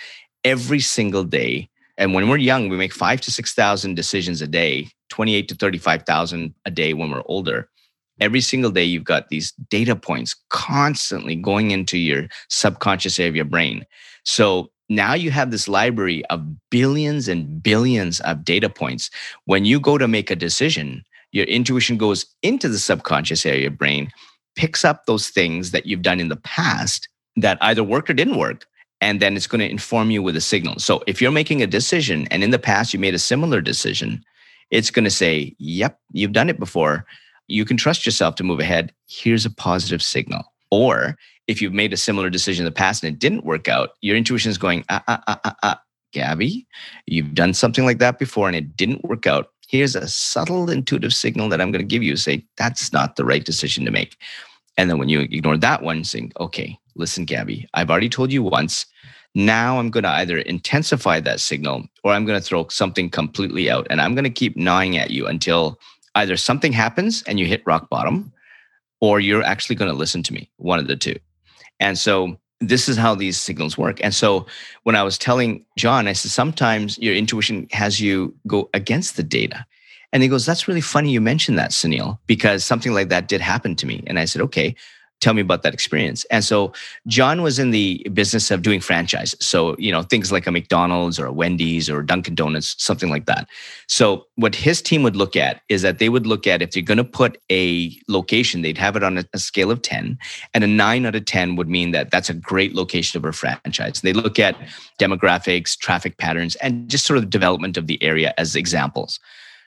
every 0.43 0.79
single 0.79 1.23
day. 1.23 1.69
And 1.97 2.13
when 2.13 2.29
we're 2.29 2.37
young, 2.37 2.69
we 2.69 2.77
make 2.77 2.93
five 2.93 3.21
to 3.21 3.31
6,000 3.31 3.95
decisions 3.95 4.41
a 4.41 4.47
day, 4.47 4.89
28 5.09 5.47
to 5.49 5.55
35,000 5.55 6.53
a 6.65 6.71
day 6.71 6.93
when 6.93 7.11
we're 7.11 7.23
older. 7.25 7.69
Every 8.19 8.41
single 8.41 8.71
day 8.71 8.83
you've 8.83 9.03
got 9.03 9.29
these 9.29 9.51
data 9.69 9.95
points 9.95 10.35
constantly 10.49 11.35
going 11.35 11.71
into 11.71 11.97
your 11.97 12.27
subconscious 12.49 13.19
area 13.19 13.29
of 13.29 13.35
your 13.35 13.45
brain. 13.45 13.85
So 14.23 14.71
now 14.89 15.13
you 15.13 15.31
have 15.31 15.51
this 15.51 15.67
library 15.67 16.25
of 16.25 16.69
billions 16.69 17.27
and 17.27 17.61
billions 17.61 18.19
of 18.21 18.43
data 18.43 18.69
points. 18.69 19.09
When 19.45 19.65
you 19.65 19.79
go 19.79 19.97
to 19.97 20.07
make 20.07 20.31
a 20.31 20.35
decision 20.35 21.03
your 21.31 21.45
intuition 21.45 21.97
goes 21.97 22.25
into 22.41 22.69
the 22.69 22.79
subconscious 22.79 23.45
area 23.45 23.59
of 23.59 23.61
your 23.63 23.71
brain 23.71 24.11
picks 24.57 24.83
up 24.83 25.05
those 25.05 25.29
things 25.29 25.71
that 25.71 25.85
you've 25.85 26.01
done 26.01 26.19
in 26.19 26.29
the 26.29 26.35
past 26.35 27.07
that 27.37 27.57
either 27.61 27.83
worked 27.83 28.09
or 28.09 28.13
didn't 28.13 28.37
work 28.37 28.65
and 28.99 29.19
then 29.19 29.37
it's 29.37 29.47
going 29.47 29.59
to 29.59 29.69
inform 29.69 30.09
you 30.09 30.21
with 30.21 30.35
a 30.35 30.41
signal 30.41 30.77
so 30.79 31.03
if 31.07 31.21
you're 31.21 31.31
making 31.31 31.61
a 31.61 31.67
decision 31.67 32.27
and 32.31 32.43
in 32.43 32.51
the 32.51 32.59
past 32.59 32.93
you 32.93 32.99
made 32.99 33.15
a 33.15 33.19
similar 33.19 33.61
decision 33.61 34.23
it's 34.71 34.91
going 34.91 35.05
to 35.05 35.11
say 35.11 35.55
yep 35.59 35.99
you've 36.11 36.33
done 36.33 36.49
it 36.49 36.59
before 36.59 37.05
you 37.47 37.65
can 37.65 37.77
trust 37.77 38.05
yourself 38.05 38.35
to 38.35 38.43
move 38.43 38.59
ahead. 38.59 38.93
Here's 39.07 39.45
a 39.45 39.49
positive 39.49 40.01
signal. 40.01 40.43
Or 40.69 41.17
if 41.47 41.61
you've 41.61 41.73
made 41.73 41.93
a 41.93 41.97
similar 41.97 42.29
decision 42.29 42.65
in 42.65 42.71
the 42.71 42.75
past 42.75 43.03
and 43.03 43.13
it 43.13 43.19
didn't 43.19 43.45
work 43.45 43.67
out, 43.67 43.91
your 44.01 44.17
intuition 44.17 44.51
is 44.51 44.57
going, 44.57 44.83
ah, 44.89 45.03
ah, 45.07 45.23
ah, 45.27 45.39
ah, 45.45 45.55
ah, 45.63 45.81
Gabby, 46.11 46.67
you've 47.05 47.33
done 47.33 47.53
something 47.53 47.85
like 47.85 47.99
that 47.99 48.19
before 48.19 48.47
and 48.47 48.55
it 48.55 48.75
didn't 48.75 49.05
work 49.05 49.25
out. 49.25 49.51
Here's 49.69 49.95
a 49.95 50.07
subtle 50.07 50.69
intuitive 50.69 51.13
signal 51.13 51.49
that 51.49 51.61
I'm 51.61 51.71
going 51.71 51.83
to 51.83 51.87
give 51.87 52.03
you. 52.03 52.15
Say, 52.15 52.45
that's 52.57 52.93
not 52.93 53.15
the 53.15 53.25
right 53.25 53.43
decision 53.43 53.85
to 53.85 53.91
make. 53.91 54.17
And 54.77 54.89
then 54.89 54.97
when 54.99 55.09
you 55.09 55.21
ignore 55.21 55.57
that 55.57 55.81
one, 55.81 56.03
saying, 56.03 56.33
okay, 56.39 56.77
listen, 56.95 57.25
Gabby, 57.25 57.67
I've 57.73 57.89
already 57.89 58.09
told 58.09 58.31
you 58.31 58.43
once. 58.43 58.85
Now 59.35 59.79
I'm 59.79 59.89
going 59.89 60.03
to 60.03 60.09
either 60.09 60.37
intensify 60.37 61.19
that 61.19 61.39
signal 61.39 61.85
or 62.03 62.13
I'm 62.13 62.25
going 62.25 62.39
to 62.39 62.45
throw 62.45 62.67
something 62.69 63.09
completely 63.09 63.69
out. 63.69 63.87
And 63.89 64.01
I'm 64.01 64.15
going 64.15 64.23
to 64.23 64.29
keep 64.29 64.55
gnawing 64.55 64.97
at 64.97 65.11
you 65.11 65.27
until 65.27 65.79
either 66.15 66.37
something 66.37 66.71
happens 66.71 67.23
and 67.23 67.39
you 67.39 67.45
hit 67.45 67.61
rock 67.65 67.89
bottom, 67.89 68.31
or 68.99 69.19
you're 69.19 69.43
actually 69.43 69.75
going 69.75 69.91
to 69.91 69.97
listen 69.97 70.23
to 70.23 70.33
me, 70.33 70.49
one 70.57 70.79
of 70.79 70.87
the 70.87 70.95
two. 70.95 71.15
And 71.79 71.97
so 71.97 72.37
this 72.59 72.89
is 72.89 72.97
how 72.97 73.13
these 73.13 73.39
signals 73.39 73.77
work. 73.77 73.99
And 74.03 74.15
so 74.15 74.47
when 74.83 74.95
I 74.95 75.03
was 75.03 75.19
telling 75.19 75.63
John, 75.77 76.07
I 76.07 76.13
said, 76.13 76.31
sometimes 76.31 76.97
your 76.97 77.13
intuition 77.13 77.67
has 77.71 77.99
you 77.99 78.33
go 78.47 78.69
against 78.73 79.15
the 79.15 79.21
data. 79.21 79.63
And 80.13 80.23
he 80.23 80.29
goes, 80.29 80.45
That's 80.45 80.67
really 80.67 80.81
funny 80.81 81.11
you 81.11 81.21
mentioned 81.21 81.57
that, 81.57 81.71
Sunil, 81.71 82.17
because 82.27 82.63
something 82.63 82.93
like 82.93 83.09
that 83.09 83.27
did 83.27 83.41
happen 83.41 83.75
to 83.75 83.85
me. 83.85 84.03
And 84.07 84.19
I 84.19 84.25
said, 84.25 84.41
Okay, 84.41 84.75
tell 85.19 85.33
me 85.33 85.41
about 85.41 85.63
that 85.63 85.73
experience. 85.73 86.25
And 86.25 86.43
so 86.43 86.73
john 87.07 87.41
was 87.41 87.59
in 87.59 87.71
the 87.71 88.05
business 88.13 88.51
of 88.51 88.61
doing 88.61 88.79
franchise 88.79 89.35
so 89.39 89.75
you 89.77 89.91
know 89.91 90.03
things 90.03 90.31
like 90.31 90.45
a 90.45 90.51
mcdonald's 90.51 91.19
or 91.19 91.25
a 91.25 91.31
wendy's 91.31 91.89
or 91.89 92.01
dunkin 92.01 92.35
donuts 92.35 92.75
something 92.77 93.09
like 93.09 93.25
that. 93.25 93.47
So 93.87 94.27
what 94.35 94.55
his 94.55 94.81
team 94.81 95.03
would 95.03 95.15
look 95.15 95.35
at 95.35 95.61
is 95.69 95.81
that 95.81 95.99
they 95.99 96.09
would 96.09 96.27
look 96.27 96.45
at 96.45 96.61
if 96.61 96.71
they're 96.71 96.83
going 96.83 96.97
to 96.97 97.03
put 97.03 97.41
a 97.51 97.97
location 98.07 98.61
they'd 98.61 98.77
have 98.77 98.95
it 98.95 99.03
on 99.03 99.17
a, 99.17 99.37
scale 99.37 99.71
of 99.71 99.81
10 99.81 100.17
and 100.53 100.63
a 100.63 100.67
9 100.67 101.05
out 101.05 101.15
of 101.15 101.25
10 101.25 101.55
would 101.55 101.69
mean 101.69 101.91
that 101.91 102.11
that's 102.11 102.29
a 102.29 102.33
great 102.33 102.73
location 102.73 103.17
of 103.17 103.25
a 103.25 103.31
franchise. 103.31 104.01
They 104.01 104.13
look 104.13 104.39
at 104.39 104.55
demographics 104.99 105.77
traffic 105.77 106.17
patterns 106.17 106.55
and 106.55 106.89
just 106.89 107.05
sort 107.05 107.17
of 107.17 107.29
development 107.29 107.77
of 107.77 107.87
the 107.87 108.01
area 108.03 108.33
as 108.37 108.55
examples 108.55 109.19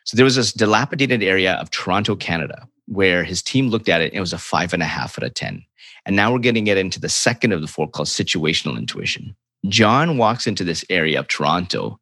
so 0.04 0.16
there 0.16 0.24
was 0.24 0.36
this 0.36 0.52
dilapidated 0.52 1.22
area 1.22 1.54
of 1.54 1.70
toronto 1.70 2.14
canada 2.14 2.68
where 2.90 3.22
his 3.22 3.40
team 3.40 3.68
looked 3.68 3.88
at 3.88 4.00
it, 4.00 4.12
it 4.12 4.20
was 4.20 4.32
a 4.32 4.38
five 4.38 4.74
and 4.74 4.82
a 4.82 4.86
half 4.86 5.16
out 5.16 5.24
of 5.24 5.32
10. 5.34 5.64
And 6.06 6.16
now 6.16 6.32
we're 6.32 6.40
getting 6.40 6.66
it 6.66 6.76
into 6.76 6.98
the 6.98 7.08
second 7.08 7.52
of 7.52 7.60
the 7.60 7.68
four 7.68 7.88
called 7.88 8.08
situational 8.08 8.76
intuition. 8.76 9.36
John 9.68 10.18
walks 10.18 10.46
into 10.46 10.64
this 10.64 10.84
area 10.90 11.20
of 11.20 11.28
Toronto 11.28 12.00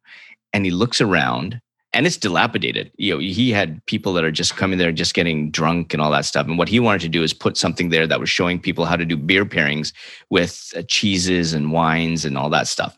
and 0.51 0.65
he 0.65 0.71
looks 0.71 0.99
around 0.99 1.61
and 1.93 2.07
it's 2.07 2.17
dilapidated. 2.17 2.91
You 2.97 3.13
know, 3.13 3.19
he 3.19 3.51
had 3.51 3.85
people 3.85 4.13
that 4.13 4.23
are 4.23 4.31
just 4.31 4.55
coming 4.55 4.79
there, 4.79 4.91
just 4.91 5.13
getting 5.13 5.51
drunk 5.51 5.93
and 5.93 6.01
all 6.01 6.11
that 6.11 6.25
stuff. 6.25 6.47
And 6.47 6.57
what 6.57 6.69
he 6.69 6.79
wanted 6.79 7.01
to 7.01 7.09
do 7.09 7.23
is 7.23 7.33
put 7.33 7.57
something 7.57 7.89
there 7.89 8.07
that 8.07 8.19
was 8.19 8.29
showing 8.29 8.59
people 8.59 8.85
how 8.85 8.95
to 8.95 9.05
do 9.05 9.17
beer 9.17 9.45
pairings 9.45 9.93
with 10.29 10.71
uh, 10.75 10.81
cheeses 10.87 11.53
and 11.53 11.71
wines 11.71 12.25
and 12.25 12.37
all 12.37 12.49
that 12.49 12.67
stuff. 12.67 12.97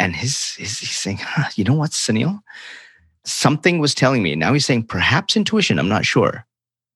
And 0.00 0.16
his, 0.16 0.54
his 0.54 0.78
he's 0.78 0.96
saying, 0.96 1.18
huh, 1.20 1.50
you 1.54 1.64
know 1.64 1.74
what, 1.74 1.90
Sunil? 1.90 2.40
Something 3.24 3.78
was 3.78 3.94
telling 3.94 4.22
me. 4.22 4.34
Now 4.34 4.52
he's 4.52 4.66
saying, 4.66 4.84
perhaps 4.84 5.36
intuition. 5.36 5.78
I'm 5.78 5.88
not 5.88 6.04
sure. 6.04 6.46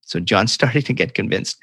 So 0.02 0.20
John's 0.20 0.52
starting 0.60 0.82
to 0.82 0.92
get 0.92 1.14
convinced. 1.14 1.58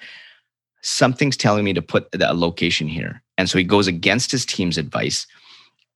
Something's 0.81 1.37
telling 1.37 1.63
me 1.63 1.73
to 1.73 1.81
put 1.81 2.07
a 2.13 2.33
location 2.33 2.87
here. 2.87 3.21
And 3.37 3.49
so 3.49 3.57
he 3.57 3.63
goes 3.63 3.87
against 3.87 4.31
his 4.31 4.45
team's 4.45 4.77
advice 4.77 5.27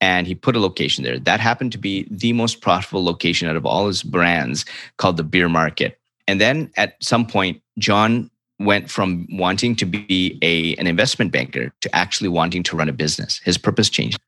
and 0.02 0.28
he 0.28 0.36
put 0.36 0.56
a 0.56 0.60
location 0.60 1.04
there. 1.04 1.18
That 1.18 1.40
happened 1.40 1.72
to 1.72 1.78
be 1.78 2.08
the 2.12 2.34
most 2.34 2.62
profitable 2.62 3.04
location 3.04 3.48
out 3.48 3.56
of 3.56 3.66
all 3.66 3.88
his 3.88 4.04
brands 4.04 4.66
called 4.98 5.18
the 5.18 5.24
beer 5.24 5.50
market. 5.50 6.00
And 6.28 6.42
then 6.42 6.72
at 6.76 7.02
some 7.02 7.26
point, 7.26 7.62
John 7.78 8.30
went 8.60 8.90
from 8.90 9.28
wanting 9.32 9.76
to 9.76 9.86
be 9.86 10.40
a, 10.42 10.76
an 10.76 10.88
investment 10.88 11.32
banker 11.32 11.74
to 11.82 11.96
actually 11.96 12.30
wanting 12.30 12.64
to 12.64 12.76
run 12.76 12.90
a 12.90 12.94
business. 12.94 13.40
His 13.44 13.58
purpose 13.58 13.90
changed. 13.90 14.20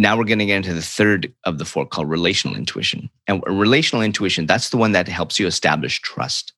Now 0.00 0.16
we're 0.16 0.24
going 0.24 0.38
to 0.38 0.46
get 0.46 0.56
into 0.56 0.74
the 0.74 0.80
third 0.80 1.32
of 1.44 1.58
the 1.58 1.64
four 1.64 1.84
called 1.84 2.08
relational 2.08 2.56
intuition. 2.56 3.10
And 3.26 3.42
relational 3.46 4.02
intuition, 4.02 4.46
that's 4.46 4.70
the 4.70 4.76
one 4.76 4.92
that 4.92 5.08
helps 5.08 5.40
you 5.40 5.46
establish 5.46 6.00
trust. 6.00 6.52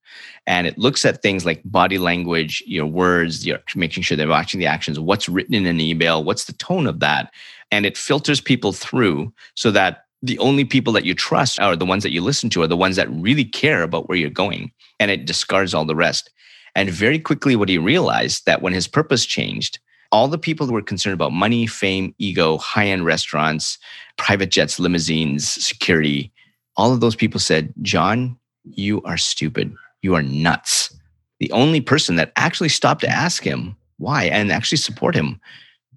And 0.46 0.66
it 0.66 0.76
looks 0.76 1.04
at 1.06 1.22
things 1.22 1.46
like 1.46 1.62
body 1.64 1.96
language, 1.96 2.62
your 2.66 2.86
words, 2.86 3.46
you're 3.46 3.60
making 3.74 4.02
sure 4.02 4.16
they're 4.16 4.28
watching 4.28 4.60
the 4.60 4.66
actions, 4.66 5.00
what's 5.00 5.28
written 5.28 5.54
in 5.54 5.66
an 5.66 5.80
email, 5.80 6.22
what's 6.22 6.44
the 6.44 6.52
tone 6.54 6.86
of 6.86 7.00
that, 7.00 7.32
and 7.70 7.86
it 7.86 7.96
filters 7.96 8.40
people 8.40 8.72
through 8.72 9.32
so 9.54 9.70
that 9.70 10.04
the 10.22 10.38
only 10.38 10.64
people 10.64 10.92
that 10.92 11.06
you 11.06 11.14
trust 11.14 11.58
are 11.60 11.76
the 11.76 11.86
ones 11.86 12.02
that 12.02 12.12
you 12.12 12.20
listen 12.20 12.50
to 12.50 12.62
are 12.62 12.66
the 12.66 12.76
ones 12.76 12.96
that 12.96 13.10
really 13.10 13.44
care 13.44 13.82
about 13.82 14.08
where 14.08 14.18
you're 14.18 14.28
going. 14.28 14.70
And 14.98 15.10
it 15.10 15.24
discards 15.24 15.72
all 15.72 15.86
the 15.86 15.96
rest. 15.96 16.30
And 16.74 16.90
very 16.90 17.18
quickly 17.18 17.56
what 17.56 17.70
he 17.70 17.78
realized 17.78 18.44
that 18.44 18.60
when 18.60 18.74
his 18.74 18.86
purpose 18.86 19.24
changed 19.24 19.78
all 20.12 20.26
the 20.28 20.38
people 20.38 20.66
who 20.66 20.72
were 20.72 20.82
concerned 20.82 21.14
about 21.14 21.32
money 21.32 21.66
fame 21.66 22.14
ego 22.18 22.58
high-end 22.58 23.04
restaurants 23.04 23.78
private 24.16 24.50
jets 24.50 24.78
limousines 24.78 25.48
security 25.48 26.32
all 26.76 26.92
of 26.92 27.00
those 27.00 27.16
people 27.16 27.40
said 27.40 27.72
john 27.82 28.36
you 28.64 29.02
are 29.02 29.16
stupid 29.16 29.74
you 30.02 30.14
are 30.14 30.22
nuts. 30.22 30.94
The 31.38 31.52
only 31.52 31.80
person 31.80 32.16
that 32.16 32.32
actually 32.36 32.68
stopped 32.68 33.00
to 33.02 33.08
ask 33.08 33.42
him 33.42 33.76
why 33.98 34.24
and 34.24 34.50
actually 34.50 34.78
support 34.78 35.14
him 35.14 35.40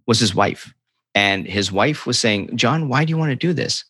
was 0.08 0.20
his 0.20 0.36
wife. 0.36 0.74
And 1.16 1.46
his 1.46 1.72
wife 1.72 2.06
was 2.06 2.20
saying, 2.20 2.56
John, 2.58 2.90
why 2.90 3.06
do 3.06 3.12
you 3.12 3.18
want 3.18 3.30
to 3.30 3.36
do 3.36 3.54
this? 3.54 3.86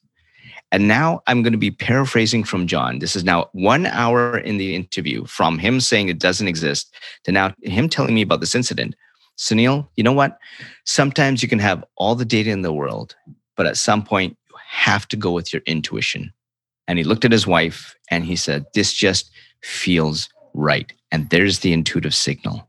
And 0.71 0.87
now 0.87 1.21
I'm 1.27 1.43
going 1.43 1.53
to 1.53 1.59
be 1.59 1.71
paraphrasing 1.71 2.43
from 2.43 2.67
John. 2.67 2.99
This 2.99 3.15
is 3.15 3.23
now 3.23 3.49
one 3.53 3.85
hour 3.85 4.37
in 4.37 4.57
the 4.57 4.75
interview 4.75 5.25
from 5.25 5.59
him 5.59 5.79
saying 5.79 6.09
it 6.09 6.19
doesn't 6.19 6.47
exist 6.47 6.93
to 7.23 7.31
now 7.31 7.53
him 7.61 7.87
telling 7.87 8.15
me 8.15 8.23
about 8.23 8.39
this 8.39 8.55
incident. 8.55 8.95
Sunil, 9.37 9.87
you 9.95 10.03
know 10.03 10.13
what? 10.13 10.37
Sometimes 10.85 11.41
you 11.41 11.49
can 11.49 11.59
have 11.59 11.83
all 11.95 12.15
the 12.15 12.25
data 12.25 12.51
in 12.51 12.61
the 12.61 12.73
world 12.73 13.15
but 13.55 13.65
at 13.65 13.77
some 13.77 14.03
point, 14.03 14.37
you 14.49 14.55
have 14.67 15.07
to 15.09 15.17
go 15.17 15.31
with 15.31 15.53
your 15.53 15.61
intuition. 15.65 16.33
And 16.87 16.97
he 16.97 17.03
looked 17.03 17.25
at 17.25 17.31
his 17.31 17.47
wife 17.47 17.95
and 18.09 18.25
he 18.25 18.35
said, 18.35 18.65
This 18.73 18.93
just 18.93 19.29
feels 19.61 20.29
right. 20.53 20.91
And 21.11 21.29
there's 21.29 21.59
the 21.59 21.73
intuitive 21.73 22.15
signal. 22.15 22.67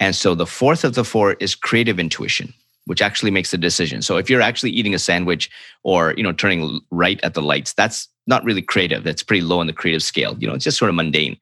And 0.00 0.14
so 0.14 0.34
the 0.34 0.46
fourth 0.46 0.84
of 0.84 0.94
the 0.94 1.04
four 1.04 1.34
is 1.34 1.54
creative 1.54 2.00
intuition, 2.00 2.54
which 2.86 3.02
actually 3.02 3.30
makes 3.30 3.50
the 3.50 3.58
decision. 3.58 4.02
So 4.02 4.16
if 4.16 4.30
you're 4.30 4.40
actually 4.40 4.70
eating 4.70 4.94
a 4.94 4.98
sandwich 4.98 5.50
or, 5.84 6.14
you 6.16 6.22
know, 6.22 6.32
turning 6.32 6.80
right 6.90 7.20
at 7.22 7.34
the 7.34 7.42
lights, 7.42 7.74
that's 7.74 8.08
not 8.26 8.44
really 8.44 8.62
creative. 8.62 9.04
That's 9.04 9.22
pretty 9.22 9.42
low 9.42 9.60
on 9.60 9.66
the 9.66 9.72
creative 9.72 10.02
scale. 10.02 10.36
You 10.38 10.48
know, 10.48 10.54
it's 10.54 10.64
just 10.64 10.78
sort 10.78 10.88
of 10.88 10.94
mundane. 10.94 11.36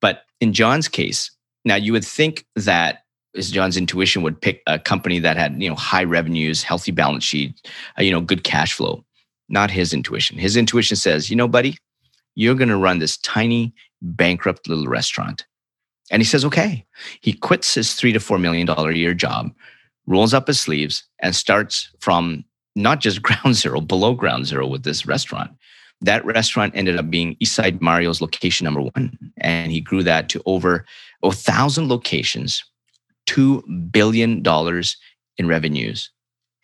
But 0.00 0.22
in 0.40 0.52
John's 0.52 0.88
case, 0.88 1.30
now 1.64 1.74
you 1.74 1.92
would 1.92 2.04
think 2.04 2.46
that 2.54 3.02
is 3.36 3.50
John's 3.50 3.76
intuition 3.76 4.22
would 4.22 4.40
pick 4.40 4.62
a 4.66 4.78
company 4.78 5.18
that 5.20 5.36
had, 5.36 5.60
you 5.62 5.68
know, 5.68 5.74
high 5.74 6.04
revenues, 6.04 6.62
healthy 6.62 6.92
balance 6.92 7.24
sheet, 7.24 7.54
uh, 7.98 8.02
you 8.02 8.10
know, 8.10 8.20
good 8.20 8.44
cash 8.44 8.72
flow. 8.72 9.04
Not 9.48 9.70
his 9.70 9.92
intuition. 9.92 10.38
His 10.38 10.56
intuition 10.56 10.96
says, 10.96 11.30
you 11.30 11.36
know, 11.36 11.46
buddy, 11.46 11.76
you're 12.34 12.54
going 12.54 12.68
to 12.68 12.76
run 12.76 12.98
this 12.98 13.16
tiny, 13.18 13.74
bankrupt 14.02 14.68
little 14.68 14.88
restaurant. 14.88 15.46
And 16.10 16.20
he 16.20 16.26
says, 16.26 16.44
okay. 16.44 16.84
He 17.20 17.32
quits 17.32 17.74
his 17.74 17.94
three 17.94 18.12
to 18.12 18.20
four 18.20 18.38
million 18.38 18.66
dollar 18.66 18.90
a 18.90 18.96
year 18.96 19.14
job, 19.14 19.50
rolls 20.06 20.34
up 20.34 20.46
his 20.46 20.60
sleeves, 20.60 21.04
and 21.20 21.34
starts 21.34 21.90
from 22.00 22.44
not 22.74 23.00
just 23.00 23.22
ground 23.22 23.56
zero, 23.56 23.80
below 23.80 24.14
ground 24.14 24.46
zero 24.46 24.66
with 24.66 24.84
this 24.84 25.06
restaurant. 25.06 25.50
That 26.02 26.24
restaurant 26.24 26.74
ended 26.76 26.98
up 26.98 27.10
being 27.10 27.36
Eastside 27.36 27.80
Mario's 27.80 28.20
location 28.20 28.64
number 28.64 28.82
one. 28.82 29.18
And 29.38 29.72
he 29.72 29.80
grew 29.80 30.02
that 30.02 30.28
to 30.30 30.42
over 30.44 30.84
a 31.22 31.32
thousand 31.32 31.88
locations, 31.88 32.62
$2 33.26 33.92
billion 33.92 34.42
in 35.38 35.48
revenues 35.48 36.10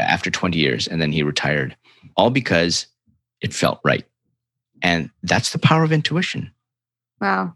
after 0.01 0.31
20 0.31 0.59
years. 0.59 0.87
And 0.87 1.01
then 1.01 1.13
he 1.13 1.23
retired, 1.23 1.77
all 2.17 2.31
because 2.31 2.87
it 3.41 3.53
felt 3.53 3.81
right. 3.85 4.05
And 4.83 5.11
that's 5.23 5.53
the 5.53 5.59
power 5.59 5.85
of 5.85 5.93
intuition. 5.93 6.53
Wow. 7.21 7.55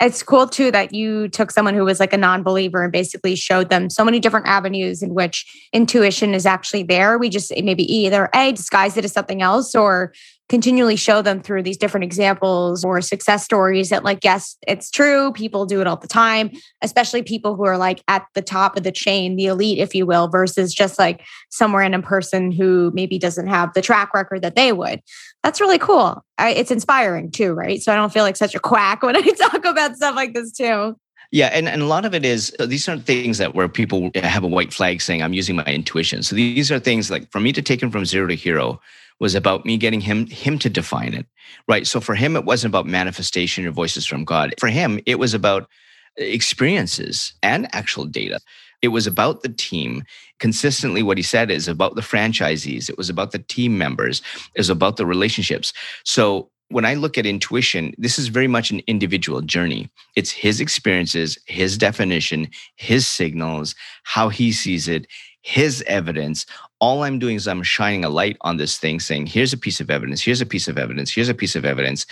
It's 0.00 0.22
cool 0.22 0.46
too 0.46 0.70
that 0.70 0.94
you 0.94 1.28
took 1.28 1.50
someone 1.50 1.74
who 1.74 1.84
was 1.84 1.98
like 1.98 2.12
a 2.12 2.16
non 2.16 2.44
believer 2.44 2.84
and 2.84 2.92
basically 2.92 3.34
showed 3.34 3.68
them 3.68 3.90
so 3.90 4.04
many 4.04 4.20
different 4.20 4.46
avenues 4.46 5.02
in 5.02 5.12
which 5.12 5.44
intuition 5.72 6.34
is 6.34 6.46
actually 6.46 6.84
there. 6.84 7.18
We 7.18 7.28
just 7.28 7.52
maybe 7.62 7.82
either 7.92 8.30
A, 8.32 8.52
disguise 8.52 8.96
it 8.96 9.04
as 9.04 9.12
something 9.12 9.42
else 9.42 9.74
or 9.74 10.12
continually 10.48 10.96
show 10.96 11.20
them 11.22 11.40
through 11.40 11.62
these 11.62 11.76
different 11.76 12.04
examples 12.04 12.84
or 12.84 13.00
success 13.00 13.44
stories 13.44 13.90
that 13.90 14.04
like 14.04 14.18
yes 14.22 14.56
it's 14.66 14.90
true 14.90 15.32
people 15.32 15.66
do 15.66 15.80
it 15.80 15.86
all 15.86 15.96
the 15.96 16.08
time 16.08 16.50
especially 16.82 17.22
people 17.22 17.54
who 17.54 17.64
are 17.64 17.78
like 17.78 18.02
at 18.08 18.26
the 18.34 18.42
top 18.42 18.76
of 18.76 18.82
the 18.82 18.92
chain 18.92 19.36
the 19.36 19.46
elite 19.46 19.78
if 19.78 19.94
you 19.94 20.06
will 20.06 20.28
versus 20.28 20.72
just 20.72 20.98
like 20.98 21.22
some 21.50 21.74
random 21.74 22.02
person 22.02 22.50
who 22.50 22.90
maybe 22.94 23.18
doesn't 23.18 23.46
have 23.46 23.72
the 23.74 23.82
track 23.82 24.14
record 24.14 24.42
that 24.42 24.56
they 24.56 24.72
would. 24.72 25.00
That's 25.42 25.60
really 25.60 25.78
cool. 25.78 26.24
I, 26.36 26.50
it's 26.50 26.70
inspiring 26.70 27.30
too 27.30 27.52
right? 27.52 27.80
So 27.82 27.92
i 27.92 27.96
don't 27.96 28.12
feel 28.12 28.24
like 28.24 28.36
such 28.36 28.54
a 28.54 28.60
quack 28.60 29.02
when 29.02 29.16
i 29.16 29.20
talk 29.20 29.64
about 29.64 29.96
stuff 29.96 30.16
like 30.16 30.34
this 30.34 30.52
too. 30.52 30.96
Yeah, 31.30 31.48
and, 31.48 31.68
and 31.68 31.82
a 31.82 31.86
lot 31.86 32.06
of 32.06 32.14
it 32.14 32.24
is 32.24 32.56
uh, 32.58 32.64
these 32.64 32.88
aren't 32.88 33.04
things 33.04 33.36
that 33.36 33.54
where 33.54 33.68
people 33.68 34.10
have 34.14 34.44
a 34.44 34.48
white 34.48 34.72
flag 34.72 35.02
saying 35.02 35.22
I'm 35.22 35.34
using 35.34 35.56
my 35.56 35.64
intuition. 35.64 36.22
So 36.22 36.34
these 36.34 36.72
are 36.72 36.78
things 36.78 37.10
like 37.10 37.30
for 37.30 37.38
me 37.38 37.52
to 37.52 37.60
take 37.60 37.82
him 37.82 37.90
from 37.90 38.06
zero 38.06 38.28
to 38.28 38.34
hero, 38.34 38.80
was 39.20 39.34
about 39.34 39.64
me 39.64 39.76
getting 39.76 40.00
him 40.00 40.26
him 40.26 40.58
to 40.58 40.70
define 40.70 41.14
it 41.14 41.26
right? 41.66 41.86
So 41.86 42.00
for 42.00 42.14
him 42.14 42.36
it 42.36 42.44
wasn't 42.44 42.70
about 42.70 42.86
manifestation 42.86 43.66
or 43.66 43.70
voices 43.70 44.06
from 44.06 44.24
god. 44.24 44.54
For 44.58 44.68
him 44.68 45.00
it 45.06 45.18
was 45.18 45.34
about 45.34 45.68
experiences 46.16 47.32
and 47.42 47.72
actual 47.74 48.04
data. 48.04 48.40
It 48.82 48.88
was 48.88 49.06
about 49.06 49.42
the 49.42 49.48
team. 49.48 50.04
Consistently 50.38 51.02
what 51.02 51.16
he 51.16 51.22
said 51.22 51.50
is 51.50 51.66
about 51.68 51.94
the 51.94 52.00
franchisees. 52.00 52.88
It 52.88 52.98
was 52.98 53.10
about 53.10 53.32
the 53.32 53.40
team 53.40 53.76
members. 53.76 54.22
It 54.54 54.60
was 54.60 54.70
about 54.70 54.96
the 54.96 55.06
relationships. 55.06 55.72
So 56.04 56.50
when 56.68 56.84
I 56.84 56.94
look 56.94 57.16
at 57.16 57.26
intuition, 57.26 57.94
this 57.96 58.18
is 58.18 58.28
very 58.28 58.46
much 58.46 58.70
an 58.70 58.82
individual 58.86 59.40
journey. 59.40 59.90
It's 60.16 60.30
his 60.30 60.60
experiences, 60.60 61.38
his 61.46 61.78
definition, 61.78 62.48
his 62.76 63.06
signals, 63.06 63.74
how 64.04 64.28
he 64.28 64.52
sees 64.52 64.86
it, 64.86 65.06
his 65.42 65.82
evidence. 65.86 66.44
All 66.80 67.02
I'm 67.02 67.18
doing 67.18 67.36
is 67.36 67.48
I'm 67.48 67.62
shining 67.62 68.04
a 68.04 68.08
light 68.08 68.36
on 68.42 68.56
this 68.56 68.78
thing, 68.78 69.00
saying, 69.00 69.26
here's 69.26 69.52
a 69.52 69.58
piece 69.58 69.80
of 69.80 69.90
evidence, 69.90 70.22
here's 70.22 70.40
a 70.40 70.46
piece 70.46 70.68
of 70.68 70.78
evidence, 70.78 71.12
here's 71.12 71.28
a 71.28 71.34
piece 71.34 71.56
of 71.56 71.64
evidence. 71.64 72.06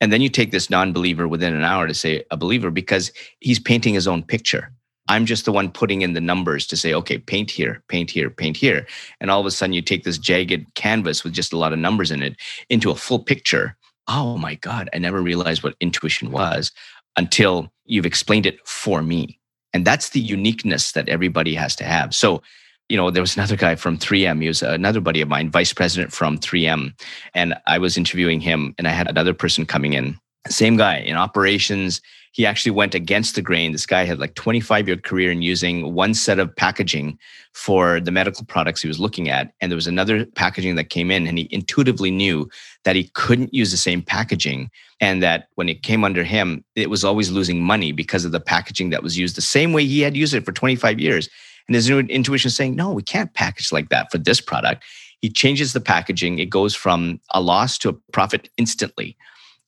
And 0.00 0.12
then 0.12 0.20
you 0.20 0.28
take 0.28 0.50
this 0.50 0.70
non 0.70 0.92
believer 0.92 1.28
within 1.28 1.54
an 1.54 1.64
hour 1.64 1.86
to 1.86 1.94
say 1.94 2.24
a 2.30 2.36
believer 2.36 2.70
because 2.70 3.12
he's 3.40 3.58
painting 3.58 3.94
his 3.94 4.08
own 4.08 4.22
picture. 4.22 4.72
I'm 5.08 5.26
just 5.26 5.44
the 5.44 5.52
one 5.52 5.70
putting 5.70 6.02
in 6.02 6.14
the 6.14 6.20
numbers 6.20 6.66
to 6.66 6.76
say, 6.76 6.92
okay, 6.94 7.18
paint 7.18 7.50
here, 7.50 7.82
paint 7.88 8.10
here, 8.10 8.28
paint 8.28 8.56
here. 8.56 8.86
And 9.20 9.30
all 9.30 9.40
of 9.40 9.46
a 9.46 9.50
sudden, 9.50 9.72
you 9.72 9.82
take 9.82 10.04
this 10.04 10.18
jagged 10.18 10.74
canvas 10.74 11.22
with 11.22 11.32
just 11.32 11.52
a 11.52 11.58
lot 11.58 11.72
of 11.72 11.78
numbers 11.78 12.10
in 12.10 12.22
it 12.22 12.36
into 12.68 12.90
a 12.90 12.96
full 12.96 13.20
picture. 13.20 13.76
Oh 14.08 14.36
my 14.36 14.56
God, 14.56 14.88
I 14.92 14.98
never 14.98 15.22
realized 15.22 15.62
what 15.62 15.76
intuition 15.80 16.32
was 16.32 16.72
until 17.16 17.72
you've 17.84 18.06
explained 18.06 18.46
it 18.46 18.58
for 18.66 19.02
me. 19.02 19.38
And 19.72 19.84
that's 19.84 20.10
the 20.10 20.20
uniqueness 20.20 20.92
that 20.92 21.08
everybody 21.08 21.54
has 21.54 21.76
to 21.76 21.84
have. 21.84 22.14
So 22.14 22.42
you 22.88 22.96
know, 22.96 23.10
there 23.10 23.22
was 23.22 23.36
another 23.36 23.56
guy 23.56 23.74
from 23.74 23.98
3M. 23.98 24.40
He 24.40 24.48
was 24.48 24.62
another 24.62 25.00
buddy 25.00 25.20
of 25.20 25.28
mine, 25.28 25.50
vice 25.50 25.72
president 25.72 26.12
from 26.12 26.38
3M. 26.38 26.92
And 27.34 27.54
I 27.66 27.78
was 27.78 27.96
interviewing 27.96 28.40
him, 28.40 28.74
and 28.78 28.86
I 28.86 28.92
had 28.92 29.08
another 29.08 29.34
person 29.34 29.66
coming 29.66 29.92
in, 29.92 30.16
same 30.48 30.76
guy 30.76 30.98
in 30.98 31.16
operations. 31.16 32.00
He 32.32 32.44
actually 32.44 32.72
went 32.72 32.94
against 32.94 33.34
the 33.34 33.42
grain. 33.42 33.72
This 33.72 33.86
guy 33.86 34.04
had 34.04 34.18
like 34.18 34.34
25 34.34 34.86
year 34.86 34.96
career 34.98 35.30
in 35.30 35.40
using 35.40 35.94
one 35.94 36.12
set 36.12 36.38
of 36.38 36.54
packaging 36.54 37.18
for 37.54 37.98
the 37.98 38.10
medical 38.10 38.44
products 38.44 38.82
he 38.82 38.88
was 38.88 39.00
looking 39.00 39.30
at. 39.30 39.52
And 39.60 39.72
there 39.72 39.76
was 39.76 39.86
another 39.86 40.26
packaging 40.26 40.76
that 40.76 40.90
came 40.90 41.10
in, 41.10 41.26
and 41.26 41.38
he 41.38 41.48
intuitively 41.50 42.10
knew 42.10 42.48
that 42.84 42.94
he 42.94 43.10
couldn't 43.14 43.54
use 43.54 43.70
the 43.70 43.78
same 43.78 44.02
packaging. 44.02 44.70
And 45.00 45.22
that 45.22 45.48
when 45.54 45.68
it 45.68 45.82
came 45.82 46.04
under 46.04 46.24
him, 46.24 46.64
it 46.74 46.90
was 46.90 47.04
always 47.04 47.30
losing 47.30 47.62
money 47.62 47.90
because 47.90 48.24
of 48.24 48.32
the 48.32 48.40
packaging 48.40 48.90
that 48.90 49.02
was 49.02 49.18
used 49.18 49.36
the 49.36 49.42
same 49.42 49.72
way 49.72 49.84
he 49.84 50.02
had 50.02 50.16
used 50.16 50.34
it 50.34 50.44
for 50.44 50.52
25 50.52 51.00
years. 51.00 51.28
And 51.68 51.74
his 51.74 51.90
intuition 51.90 52.48
is 52.48 52.56
saying, 52.56 52.76
no, 52.76 52.92
we 52.92 53.02
can't 53.02 53.32
package 53.34 53.72
like 53.72 53.88
that 53.88 54.10
for 54.10 54.18
this 54.18 54.40
product. 54.40 54.84
He 55.20 55.30
changes 55.30 55.72
the 55.72 55.80
packaging. 55.80 56.38
It 56.38 56.50
goes 56.50 56.74
from 56.74 57.20
a 57.30 57.40
loss 57.40 57.78
to 57.78 57.88
a 57.88 57.92
profit 58.12 58.48
instantly. 58.56 59.16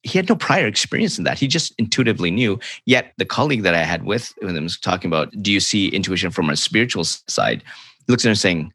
He 0.03 0.17
had 0.17 0.29
no 0.29 0.37
prior 0.37 0.67
experience 0.67 1.19
in 1.19 1.25
that. 1.25 1.39
He 1.39 1.49
just 1.49 1.75
intuitively 1.79 2.31
knew. 2.31 2.61
Yet 2.87 3.13
the 3.19 3.25
colleague 3.25 3.63
that 3.63 3.75
I 3.75 3.83
had 3.83 4.05
with 4.05 4.33
him 4.41 4.63
was 4.63 4.79
talking 4.79 5.09
about, 5.09 5.31
do 5.43 5.53
you 5.53 5.59
see 5.59 5.89
intuition 5.89 6.31
from 6.31 6.51
a 6.51 6.57
spiritual 6.57 7.05
side? 7.05 7.65
He 8.07 8.13
looks 8.13 8.25
at 8.25 8.29
him 8.29 8.35
saying, 8.37 8.73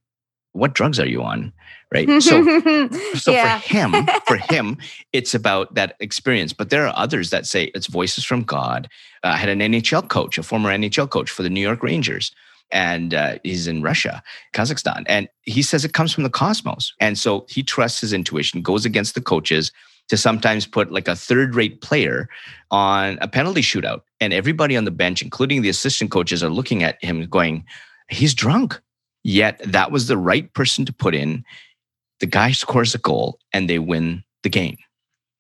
what 0.52 0.74
drugs 0.74 1.00
are 1.00 1.08
you 1.08 1.24
on? 1.24 1.54
Right. 1.92 2.10
So, 2.22 2.44
so 3.14 3.32
yeah. 3.32 3.60
for 3.60 3.68
him, 3.68 3.94
for 4.28 4.38
him, 4.38 4.78
it's 5.14 5.36
about 5.36 5.76
that 5.76 5.96
experience. 6.00 6.52
But 6.52 6.72
there 6.72 6.88
are 6.88 6.94
others 6.96 7.30
that 7.30 7.46
say 7.46 7.66
it's 7.76 7.86
voices 7.86 8.24
from 8.24 8.42
God. 8.42 8.90
Uh, 9.24 9.28
I 9.28 9.38
had 9.38 9.50
an 9.50 9.60
NHL 9.60 10.10
coach, 10.10 10.40
a 10.40 10.44
former 10.44 10.70
NHL 10.72 11.10
coach 11.10 11.30
for 11.30 11.44
the 11.44 11.52
New 11.52 11.62
York 11.62 11.84
Rangers 11.84 12.32
and 12.74 13.14
uh, 13.14 13.38
he's 13.44 13.68
in 13.68 13.82
Russia, 13.82 14.22
Kazakhstan. 14.54 15.04
And 15.06 15.30
he 15.44 15.62
says 15.62 15.86
it 15.86 15.94
comes 15.94 16.12
from 16.12 16.24
the 16.24 16.30
cosmos. 16.30 16.94
And 17.00 17.18
so 17.18 17.46
he 17.48 17.64
trusts 17.64 18.02
his 18.02 18.12
intuition, 18.12 18.62
goes 18.62 18.84
against 18.84 19.16
the 19.16 19.22
coaches 19.22 19.72
to 20.10 20.18
sometimes 20.18 20.66
put 20.66 20.92
like 20.92 21.08
a 21.08 21.16
third 21.16 21.56
rate 21.56 21.82
player 21.82 22.28
on 22.72 23.18
a 23.22 23.28
penalty 23.28 23.62
shootout. 23.62 24.02
And 24.20 24.34
everybody 24.34 24.76
on 24.76 24.84
the 24.84 24.92
bench, 24.92 25.22
including 25.22 25.62
the 25.62 25.70
assistant 25.70 26.12
coaches, 26.12 26.44
are 26.44 26.50
looking 26.50 26.84
at 26.84 27.02
him 27.02 27.26
going, 27.28 27.64
he's 28.10 28.34
drunk. 28.34 28.82
Yet 29.24 29.62
that 29.64 29.92
was 29.92 30.08
the 30.08 30.18
right 30.18 30.52
person 30.54 30.84
to 30.86 30.92
put 30.92 31.16
in. 31.16 31.46
The 32.20 32.26
guy 32.26 32.52
scores 32.52 32.94
a 32.94 32.98
goal 32.98 33.40
and 33.54 33.70
they 33.70 33.80
win 33.80 34.24
the 34.42 34.50
game. 34.50 34.78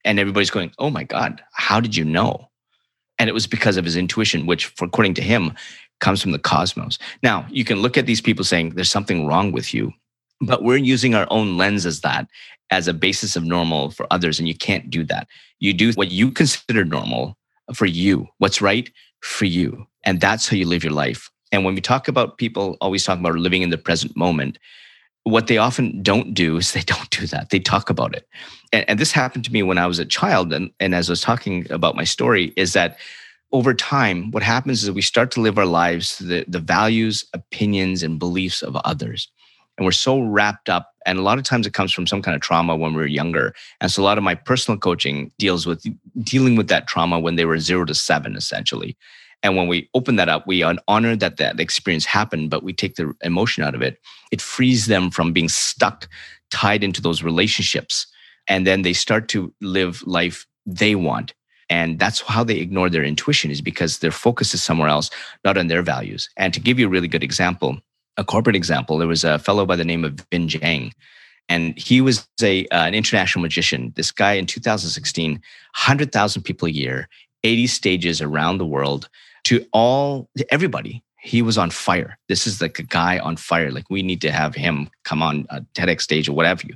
And 0.06 0.19
everybody's 0.19 0.52
going, 0.52 0.72
oh 0.80 0.89
my 0.89 1.04
God, 1.04 1.41
how 1.54 1.80
did 1.80 1.96
you 1.96 2.06
know? 2.06 2.50
And 3.19 3.30
it 3.30 3.34
was 3.34 3.48
because 3.48 3.78
of 3.78 3.86
his 3.86 3.96
intuition, 3.96 4.46
which, 4.46 4.74
according 4.82 5.13
to 5.15 5.22
him, 5.22 5.54
comes 6.03 6.21
from 6.21 6.33
the 6.33 6.39
cosmos. 6.39 6.99
Now, 7.23 7.47
you 7.49 7.63
can 7.63 7.79
look 7.79 7.97
at 7.97 8.05
these 8.05 8.19
people 8.19 8.43
saying 8.43 8.71
there's 8.71 8.89
something 8.89 9.25
wrong 9.25 9.53
with 9.53 9.73
you, 9.73 9.93
but 10.41 10.61
we're 10.61 10.75
using 10.75 11.15
our 11.15 11.25
own 11.31 11.57
lens 11.57 11.85
as 11.85 12.01
that 12.01 12.27
as 12.71 12.89
a 12.89 12.93
basis 12.93 13.37
of 13.37 13.45
normal 13.45 13.89
for 13.89 14.05
others. 14.11 14.37
And 14.37 14.47
you 14.47 14.55
can't 14.55 14.89
do 14.89 15.05
that. 15.05 15.27
You 15.59 15.73
do 15.73 15.93
what 15.93 16.11
you 16.11 16.29
consider 16.29 16.83
normal 16.83 17.37
for 17.73 17.85
you, 17.85 18.27
what's 18.39 18.61
right 18.61 18.91
for 19.21 19.45
you. 19.45 19.87
And 20.03 20.19
that's 20.19 20.49
how 20.49 20.57
you 20.57 20.67
live 20.67 20.83
your 20.83 20.91
life. 20.91 21.31
And 21.53 21.63
when 21.63 21.73
we 21.73 21.81
talk 21.81 22.09
about 22.09 22.37
people 22.37 22.77
always 22.81 23.05
talk 23.05 23.19
about 23.19 23.35
living 23.35 23.61
in 23.61 23.69
the 23.69 23.77
present 23.77 24.17
moment, 24.17 24.59
what 25.23 25.47
they 25.47 25.57
often 25.57 26.03
don't 26.03 26.33
do 26.33 26.57
is 26.57 26.73
they 26.73 26.81
don't 26.93 27.09
do 27.11 27.27
that. 27.27 27.49
They 27.49 27.59
talk 27.59 27.89
about 27.89 28.13
it. 28.13 28.27
And, 28.73 28.83
and 28.89 28.99
this 28.99 29.13
happened 29.13 29.45
to 29.45 29.53
me 29.53 29.63
when 29.63 29.77
I 29.77 29.87
was 29.87 29.99
a 29.99 30.05
child. 30.05 30.51
And, 30.51 30.69
and 30.81 30.93
as 30.93 31.09
I 31.09 31.13
was 31.13 31.21
talking 31.21 31.71
about 31.71 31.95
my 31.95 32.03
story, 32.03 32.51
is 32.57 32.73
that 32.73 32.97
over 33.53 33.73
time, 33.73 34.31
what 34.31 34.43
happens 34.43 34.83
is 34.83 34.91
we 34.91 35.01
start 35.01 35.29
to 35.31 35.41
live 35.41 35.59
our 35.59 35.65
lives 35.65 36.17
the, 36.17 36.43
the 36.47 36.59
values, 36.59 37.23
opinions, 37.33 38.01
and 38.01 38.17
beliefs 38.17 38.63
of 38.63 38.75
others. 38.77 39.29
And 39.77 39.85
we're 39.85 39.91
so 39.91 40.21
wrapped 40.21 40.69
up. 40.69 40.91
And 41.05 41.19
a 41.19 41.21
lot 41.21 41.37
of 41.37 41.43
times 41.43 41.67
it 41.67 41.73
comes 41.73 41.91
from 41.91 42.07
some 42.07 42.21
kind 42.21 42.35
of 42.35 42.41
trauma 42.41 42.75
when 42.75 42.93
we 42.93 43.01
were 43.01 43.07
younger. 43.07 43.53
And 43.79 43.91
so 43.91 44.01
a 44.01 44.05
lot 44.05 44.17
of 44.17 44.23
my 44.23 44.35
personal 44.35 44.77
coaching 44.77 45.31
deals 45.37 45.65
with 45.65 45.85
dealing 46.23 46.55
with 46.55 46.67
that 46.67 46.87
trauma 46.87 47.19
when 47.19 47.35
they 47.35 47.45
were 47.45 47.59
zero 47.59 47.85
to 47.85 47.93
seven, 47.93 48.35
essentially. 48.35 48.97
And 49.43 49.55
when 49.55 49.67
we 49.67 49.89
open 49.93 50.15
that 50.15 50.29
up, 50.29 50.47
we 50.47 50.63
honor 50.63 51.15
that 51.15 51.37
that 51.37 51.59
experience 51.59 52.05
happened, 52.05 52.49
but 52.49 52.63
we 52.63 52.73
take 52.73 52.95
the 52.95 53.13
emotion 53.21 53.63
out 53.63 53.75
of 53.75 53.81
it. 53.81 53.99
It 54.31 54.41
frees 54.41 54.87
them 54.87 55.11
from 55.11 55.33
being 55.33 55.49
stuck, 55.49 56.07
tied 56.49 56.83
into 56.83 57.01
those 57.01 57.23
relationships. 57.23 58.07
And 58.47 58.65
then 58.65 58.81
they 58.81 58.93
start 58.93 59.27
to 59.29 59.53
live 59.61 60.01
life 60.07 60.47
they 60.65 60.95
want. 60.95 61.33
And 61.69 61.99
that's 61.99 62.21
how 62.21 62.43
they 62.43 62.58
ignore 62.58 62.89
their 62.89 63.04
intuition 63.04 63.52
is 63.52 63.62
because 63.62 63.99
their 63.99 64.12
focus 64.12 64.54
is 64.54 64.62
somewhere 64.62 64.89
else, 64.89 65.10
not 65.43 65.58
on 65.58 65.67
their 65.67 65.82
values. 65.82 66.30
And 66.38 66.54
to 66.54 66.60
give 66.60 66.80
you 66.80 66.88
a 66.88 66.89
really 66.89 67.08
good 67.08 67.23
example, 67.23 67.80
a 68.17 68.23
corporate 68.23 68.56
example, 68.56 68.97
there 68.97 69.08
was 69.08 69.23
a 69.23 69.39
fellow 69.39 69.65
by 69.65 69.76
the 69.76 69.86
name 69.86 70.04
of 70.04 70.13
Vinh 70.32 70.47
Giang. 70.47 70.91
And 71.49 71.78
he 71.78 71.99
was 72.02 72.28
a, 72.41 72.65
uh, 72.67 72.86
an 72.86 72.93
international 72.93 73.41
magician. 73.41 73.91
This 73.95 74.12
guy 74.12 74.34
in 74.34 74.45
2016, 74.45 75.34
100,000 75.34 76.41
people 76.43 76.67
a 76.67 76.71
year, 76.71 77.10
80 77.43 77.67
stages 77.67 78.21
around 78.21 78.58
the 78.58 78.65
world 78.65 79.10
to 79.45 79.65
all, 79.73 80.30
to 80.38 80.54
everybody. 80.54 81.04
He 81.19 81.41
was 81.41 81.58
on 81.58 81.69
fire. 81.69 82.17
This 82.28 82.45
is 82.47 82.62
like 82.62 82.80
a 82.80 82.84
guy 82.84 83.17
on 83.19 83.38
fire. 83.38 83.71
Like 83.71 83.89
we 83.89 84.04
need 84.04 84.21
to 84.21 84.32
have 84.32 84.56
him 84.56 84.89
come 85.04 85.21
on 85.21 85.45
a 85.49 85.62
TEDx 85.73 86.02
stage 86.02 86.28
or 86.28 86.34
whatever 86.34 86.63
you. 86.67 86.76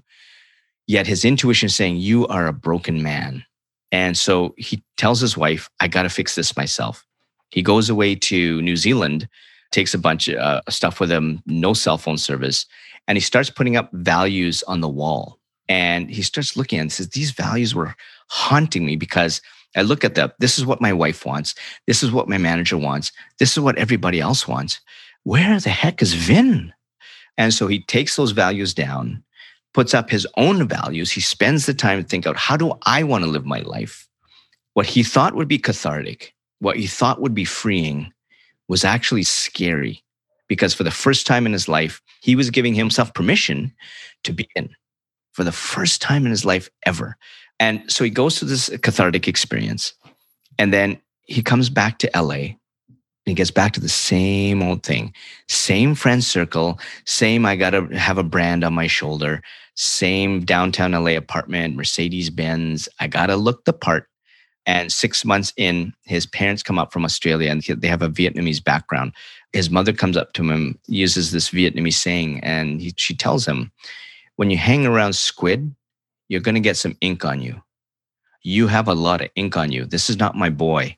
Yet 0.87 1.05
his 1.05 1.25
intuition 1.25 1.67
is 1.67 1.75
saying, 1.75 1.97
You 1.97 2.27
are 2.27 2.47
a 2.47 2.53
broken 2.53 3.03
man. 3.03 3.43
And 3.91 4.17
so 4.17 4.53
he 4.57 4.83
tells 4.97 5.19
his 5.19 5.37
wife, 5.37 5.69
I 5.79 5.87
got 5.87 6.03
to 6.03 6.09
fix 6.09 6.35
this 6.35 6.57
myself. 6.57 7.05
He 7.49 7.61
goes 7.61 7.89
away 7.89 8.15
to 8.15 8.61
New 8.61 8.75
Zealand, 8.75 9.29
takes 9.71 9.93
a 9.93 9.97
bunch 9.97 10.27
of 10.27 10.37
uh, 10.37 10.61
stuff 10.69 10.99
with 10.99 11.11
him, 11.11 11.41
no 11.45 11.73
cell 11.73 11.97
phone 11.97 12.17
service, 12.17 12.65
and 13.07 13.15
he 13.15 13.21
starts 13.21 13.49
putting 13.49 13.77
up 13.77 13.89
values 13.93 14.63
on 14.63 14.81
the 14.81 14.89
wall. 14.89 15.39
And 15.69 16.09
he 16.09 16.21
starts 16.21 16.55
looking 16.55 16.79
and 16.79 16.91
says, 16.91 17.09
These 17.09 17.31
values 17.31 17.75
were 17.75 17.95
haunting 18.29 18.85
me 18.85 18.95
because 18.95 19.41
I 19.75 19.81
look 19.81 20.03
at 20.03 20.15
them. 20.15 20.31
This 20.39 20.57
is 20.57 20.65
what 20.65 20.81
my 20.81 20.93
wife 20.93 21.25
wants. 21.25 21.55
This 21.87 22.03
is 22.03 22.11
what 22.11 22.29
my 22.29 22.37
manager 22.37 22.77
wants. 22.77 23.11
This 23.39 23.51
is 23.51 23.59
what 23.59 23.77
everybody 23.77 24.19
else 24.19 24.47
wants. 24.47 24.79
Where 25.23 25.59
the 25.59 25.69
heck 25.69 26.01
is 26.01 26.15
Vinh? 26.15 26.71
And 27.37 27.53
so 27.53 27.67
he 27.67 27.81
takes 27.81 28.15
those 28.15 28.31
values 28.31 28.73
down 28.73 29.23
puts 29.77 29.93
up 29.93 30.09
his 30.09 30.25
own 30.37 30.67
values. 30.67 31.11
He 31.11 31.21
spends 31.21 31.67
the 31.67 31.73
time 31.75 32.01
to 32.01 32.07
think 32.07 32.25
out 32.25 32.35
how 32.35 32.57
do 32.57 32.73
I 32.87 33.03
want 33.03 33.23
to 33.23 33.29
live 33.29 33.45
my 33.45 33.59
life? 33.59 34.07
What 34.73 34.87
he 34.87 35.03
thought 35.03 35.35
would 35.35 35.47
be 35.47 35.59
cathartic, 35.59 36.33
what 36.57 36.77
he 36.77 36.87
thought 36.87 37.21
would 37.21 37.35
be 37.35 37.45
freeing, 37.45 38.11
was 38.67 38.83
actually 38.83 39.21
scary 39.21 40.03
because 40.47 40.73
for 40.73 40.83
the 40.83 40.89
first 40.89 41.27
time 41.27 41.45
in 41.45 41.53
his 41.53 41.67
life, 41.67 42.01
he 42.21 42.35
was 42.35 42.49
giving 42.49 42.73
himself 42.73 43.13
permission 43.13 43.71
to 44.23 44.33
begin 44.33 44.71
for 45.33 45.43
the 45.43 45.51
first 45.51 46.01
time 46.01 46.25
in 46.25 46.31
his 46.31 46.43
life 46.43 46.71
ever. 46.87 47.15
And 47.59 47.83
so 47.87 48.03
he 48.03 48.09
goes 48.09 48.39
through 48.39 48.47
this 48.47 48.69
cathartic 48.81 49.27
experience. 49.27 49.93
And 50.57 50.73
then 50.73 50.99
he 51.25 51.43
comes 51.43 51.69
back 51.69 51.99
to 51.99 52.09
LA 52.15 52.57
and 53.27 53.31
he 53.31 53.35
gets 53.35 53.51
back 53.51 53.73
to 53.73 53.79
the 53.79 53.89
same 53.89 54.63
old 54.63 54.83
thing 54.83 55.13
same 55.49 55.93
friend 55.95 56.23
circle 56.23 56.79
same 57.05 57.45
i 57.45 57.57
gotta 57.57 57.85
have 57.97 58.17
a 58.17 58.23
brand 58.23 58.63
on 58.63 58.73
my 58.73 58.87
shoulder 58.87 59.41
same 59.77 60.43
downtown 60.43 60.91
la 60.91 61.11
apartment 61.11 61.75
mercedes 61.75 62.29
benz 62.29 62.89
i 62.99 63.07
gotta 63.07 63.35
look 63.35 63.65
the 63.65 63.73
part. 63.73 64.07
And 64.65 64.91
six 64.91 65.23
months 65.23 65.53
in 65.55 65.93
his 66.03 66.25
parents 66.25 66.61
come 66.61 66.77
up 66.77 66.91
from 66.91 67.05
australia 67.05 67.49
and 67.49 67.63
they 67.63 67.87
have 67.87 68.01
a 68.01 68.09
vietnamese 68.09 68.61
background. 68.61 69.13
His 69.53 69.69
mother 69.69 69.93
comes 69.93 70.17
up 70.17 70.33
to 70.33 70.43
him 70.43 70.77
uses 70.87 71.31
this 71.31 71.51
vietnamese 71.51 71.93
saying 71.93 72.41
and 72.43 72.81
he, 72.81 72.93
she 72.97 73.15
tells 73.15 73.47
him 73.47 73.71
when 74.35 74.49
you 74.49 74.57
hang 74.57 74.85
around 74.85 75.15
squid 75.15 75.73
you're 76.27 76.41
going 76.41 76.55
to 76.55 76.61
get 76.61 76.77
some 76.77 76.97
ink 77.01 77.25
on 77.25 77.41
you. 77.41 77.61
You 78.43 78.67
have 78.67 78.87
a 78.87 78.93
lot 78.93 79.21
of 79.21 79.29
ink 79.35 79.57
on 79.57 79.71
you. 79.71 79.85
This 79.85 80.09
is 80.09 80.17
not 80.17 80.35
my 80.35 80.49
boy. 80.49 80.97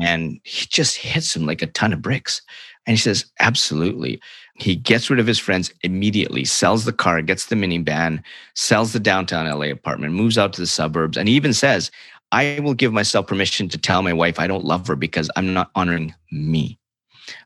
And 0.00 0.40
he 0.44 0.66
just 0.66 0.96
hits 0.96 1.34
him 1.34 1.44
like 1.46 1.62
a 1.62 1.66
ton 1.66 1.92
of 1.92 2.02
bricks. 2.02 2.40
And 2.86 2.96
he 2.96 3.00
says, 3.00 3.26
absolutely. 3.40 4.20
He 4.58 4.74
gets 4.74 5.08
rid 5.08 5.20
of 5.20 5.26
his 5.26 5.38
friends 5.38 5.72
immediately, 5.82 6.44
sells 6.44 6.84
the 6.84 6.92
car, 6.92 7.22
gets 7.22 7.46
the 7.46 7.54
minivan, 7.54 8.22
sells 8.54 8.92
the 8.92 9.00
downtown 9.00 9.48
LA 9.48 9.66
apartment, 9.66 10.14
moves 10.14 10.36
out 10.36 10.52
to 10.54 10.60
the 10.60 10.66
suburbs, 10.66 11.16
and 11.16 11.28
he 11.28 11.34
even 11.36 11.52
says, 11.52 11.90
I 12.32 12.60
will 12.62 12.74
give 12.74 12.92
myself 12.92 13.26
permission 13.26 13.68
to 13.68 13.78
tell 13.78 14.02
my 14.02 14.12
wife 14.12 14.38
I 14.38 14.46
don't 14.46 14.64
love 14.64 14.86
her 14.88 14.96
because 14.96 15.30
I'm 15.36 15.54
not 15.54 15.70
honoring 15.74 16.14
me. 16.30 16.78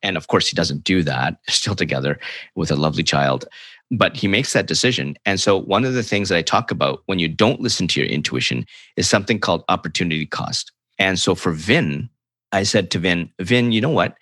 And 0.02 0.16
of 0.16 0.28
course, 0.28 0.48
he 0.48 0.56
doesn't 0.56 0.84
do 0.84 1.02
that, 1.02 1.36
still 1.48 1.74
together 1.74 2.18
with 2.54 2.70
a 2.70 2.76
lovely 2.76 3.02
child. 3.02 3.44
But 3.90 4.16
he 4.16 4.26
makes 4.26 4.54
that 4.54 4.66
decision. 4.66 5.16
And 5.26 5.38
so, 5.38 5.58
one 5.58 5.84
of 5.84 5.92
the 5.92 6.02
things 6.02 6.30
that 6.30 6.38
I 6.38 6.42
talk 6.42 6.70
about 6.70 7.02
when 7.06 7.18
you 7.18 7.28
don't 7.28 7.60
listen 7.60 7.86
to 7.88 8.00
your 8.00 8.08
intuition 8.08 8.64
is 8.96 9.08
something 9.08 9.38
called 9.38 9.64
opportunity 9.68 10.24
cost. 10.24 10.72
And 10.98 11.18
so, 11.18 11.34
for 11.34 11.52
Vinh, 11.52 12.08
I 12.52 12.62
said 12.62 12.90
to 12.92 12.98
Vinh, 12.98 13.30
Vinh, 13.38 13.70
you 13.70 13.82
know 13.82 13.90
what? 13.90 14.16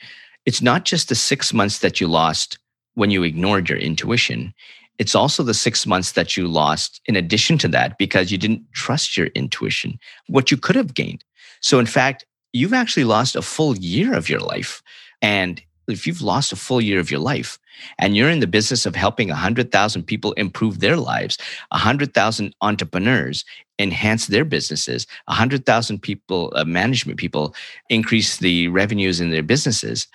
It's 0.45 0.61
not 0.61 0.85
just 0.85 1.09
the 1.09 1.15
six 1.15 1.53
months 1.53 1.79
that 1.79 2.01
you 2.01 2.09
lost 2.09 2.59
when 2.95 3.11
you 3.11 3.23
ignored 3.23 3.69
your 3.69 3.79
intuition. 3.79 4.55
It's 4.99 5.15
also 5.15 5.43
the 5.43 5.55
six 5.55 5.87
months 5.87 6.13
that 6.13 6.37
you 6.37 6.47
lost 6.47 7.01
in 7.07 7.17
addition 7.17 7.57
to 7.59 7.69
that 7.69 7.97
because 7.99 8.31
you 8.31 8.39
didn't 8.39 8.63
trust 8.73 9.17
your 9.17 9.29
intuition, 9.29 9.99
what 10.27 10.51
you 10.51 10.57
could 10.57 10.77
have 10.77 10.95
gained. 10.95 11.25
So, 11.61 11.79
in 11.79 11.87
fact, 11.87 12.27
you've 12.53 12.75
actually 12.75 13.05
lost 13.05 13.37
a 13.37 13.43
full 13.43 13.77
year 13.79 14.15
of 14.15 14.29
your 14.29 14.41
life. 14.41 14.83
And 15.23 15.63
if 15.89 16.07
you've 16.07 16.23
lost 16.23 16.53
a 16.53 16.57
full 16.57 16.81
year 16.81 17.01
of 17.01 17.11
your 17.11 17.21
life 17.21 17.59
and 17.99 18.17
you're 18.17 18.31
in 18.31 18.41
the 18.41 18.47
business 18.47 18.87
of 18.87 18.95
helping 18.95 19.29
100,000 19.29 20.03
people 20.05 20.33
improve 20.33 20.81
their 20.81 20.97
lives, 20.97 21.39
100,000 21.71 22.55
entrepreneurs 22.61 23.45
enhance 23.79 24.27
their 24.27 24.45
businesses, 24.45 25.07
100,000 25.27 26.01
people, 26.01 26.53
uh, 26.55 26.65
management 26.65 27.19
people 27.19 27.55
increase 27.89 28.37
the 28.39 28.69
revenues 28.69 29.21
in 29.21 29.31
their 29.31 29.43
businesses, 29.43 30.07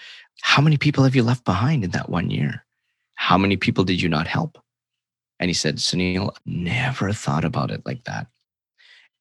how 0.41 0.61
many 0.61 0.77
people 0.77 1.03
have 1.03 1.15
you 1.15 1.23
left 1.23 1.45
behind 1.45 1.83
in 1.83 1.91
that 1.91 2.09
one 2.09 2.29
year? 2.29 2.64
How 3.15 3.37
many 3.37 3.57
people 3.57 3.83
did 3.83 4.01
you 4.01 4.09
not 4.09 4.27
help? 4.27 4.57
And 5.39 5.49
he 5.49 5.53
said, 5.53 5.77
Sunil, 5.77 6.35
never 6.45 7.11
thought 7.11 7.43
about 7.43 7.71
it 7.71 7.85
like 7.85 8.03
that. 8.05 8.27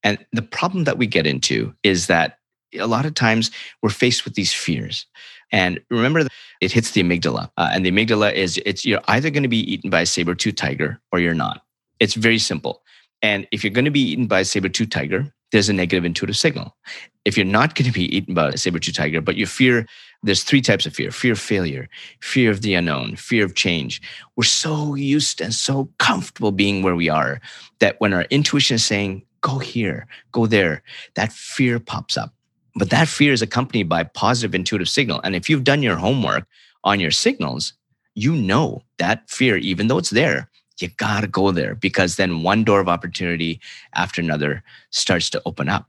And 0.02 0.24
the 0.32 0.42
problem 0.42 0.84
that 0.84 0.98
we 0.98 1.06
get 1.06 1.26
into 1.26 1.74
is 1.82 2.06
that 2.06 2.38
a 2.78 2.86
lot 2.86 3.06
of 3.06 3.14
times 3.14 3.50
we're 3.82 3.90
faced 3.90 4.24
with 4.24 4.34
these 4.34 4.52
fears. 4.52 5.06
And 5.50 5.80
remember, 5.90 6.26
it 6.60 6.72
hits 6.72 6.90
the 6.90 7.02
amygdala. 7.02 7.50
Uh, 7.56 7.70
and 7.72 7.84
the 7.84 7.90
amygdala 7.90 8.32
is 8.32 8.60
it's 8.66 8.84
you're 8.84 9.00
either 9.08 9.30
going 9.30 9.42
to 9.44 9.48
be 9.48 9.72
eaten 9.72 9.90
by 9.90 10.02
a 10.02 10.06
saber-tooth 10.06 10.56
tiger 10.56 11.00
or 11.12 11.20
you're 11.20 11.34
not. 11.34 11.62
It's 12.00 12.14
very 12.14 12.38
simple. 12.38 12.82
And 13.22 13.46
if 13.52 13.64
you're 13.64 13.72
going 13.72 13.84
to 13.84 13.90
be 13.90 14.00
eaten 14.00 14.26
by 14.26 14.40
a 14.40 14.44
saber-tooth 14.44 14.90
tiger, 14.90 15.32
there's 15.52 15.68
a 15.68 15.72
negative 15.72 16.04
intuitive 16.04 16.36
signal. 16.36 16.76
If 17.24 17.36
you're 17.36 17.46
not 17.46 17.74
going 17.74 17.86
to 17.86 17.92
be 17.92 18.14
eaten 18.14 18.34
by 18.34 18.48
a 18.50 18.56
saber-tooth 18.56 18.96
tiger, 18.96 19.20
but 19.20 19.36
you 19.36 19.46
fear, 19.46 19.86
there's 20.24 20.42
three 20.42 20.62
types 20.62 20.86
of 20.86 20.94
fear 20.94 21.10
fear 21.10 21.32
of 21.32 21.38
failure, 21.38 21.88
fear 22.20 22.50
of 22.50 22.62
the 22.62 22.74
unknown, 22.74 23.16
fear 23.16 23.44
of 23.44 23.54
change. 23.54 24.00
We're 24.36 24.44
so 24.44 24.94
used 24.94 25.40
and 25.40 25.54
so 25.54 25.88
comfortable 25.98 26.50
being 26.50 26.82
where 26.82 26.96
we 26.96 27.08
are 27.08 27.40
that 27.78 27.96
when 28.00 28.12
our 28.12 28.22
intuition 28.30 28.76
is 28.76 28.84
saying, 28.84 29.22
go 29.42 29.58
here, 29.58 30.06
go 30.32 30.46
there, 30.46 30.82
that 31.14 31.32
fear 31.32 31.78
pops 31.78 32.16
up. 32.16 32.32
But 32.74 32.90
that 32.90 33.06
fear 33.06 33.32
is 33.32 33.42
accompanied 33.42 33.88
by 33.88 34.04
positive 34.04 34.54
intuitive 34.54 34.88
signal. 34.88 35.20
And 35.22 35.36
if 35.36 35.48
you've 35.48 35.62
done 35.62 35.82
your 35.82 35.96
homework 35.96 36.46
on 36.82 36.98
your 36.98 37.12
signals, 37.12 37.74
you 38.14 38.34
know 38.34 38.82
that 38.98 39.28
fear, 39.28 39.56
even 39.58 39.88
though 39.88 39.98
it's 39.98 40.10
there, 40.10 40.50
you 40.80 40.88
got 40.88 41.20
to 41.20 41.26
go 41.28 41.52
there 41.52 41.74
because 41.74 42.16
then 42.16 42.42
one 42.42 42.64
door 42.64 42.80
of 42.80 42.88
opportunity 42.88 43.60
after 43.94 44.20
another 44.20 44.64
starts 44.90 45.30
to 45.30 45.42
open 45.44 45.68
up. 45.68 45.88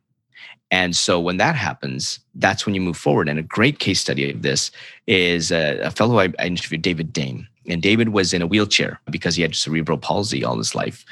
And 0.71 0.95
so 0.95 1.19
when 1.19 1.37
that 1.37 1.55
happens, 1.55 2.19
that's 2.35 2.65
when 2.65 2.75
you 2.75 2.81
move 2.81 2.97
forward. 2.97 3.29
And 3.29 3.37
a 3.37 3.43
great 3.43 3.79
case 3.79 4.01
study 4.01 4.31
of 4.31 4.41
this 4.41 4.71
is 5.07 5.51
a, 5.51 5.79
a 5.79 5.91
fellow 5.91 6.19
I, 6.19 6.33
I 6.39 6.47
interviewed, 6.47 6.81
David 6.81 7.13
Dame. 7.13 7.47
And 7.67 7.81
David 7.81 8.09
was 8.09 8.33
in 8.33 8.41
a 8.41 8.47
wheelchair 8.47 8.99
because 9.09 9.35
he 9.35 9.41
had 9.41 9.55
cerebral 9.55 9.97
palsy 9.97 10.43
all 10.43 10.57
his 10.57 10.75
life. 10.75 11.03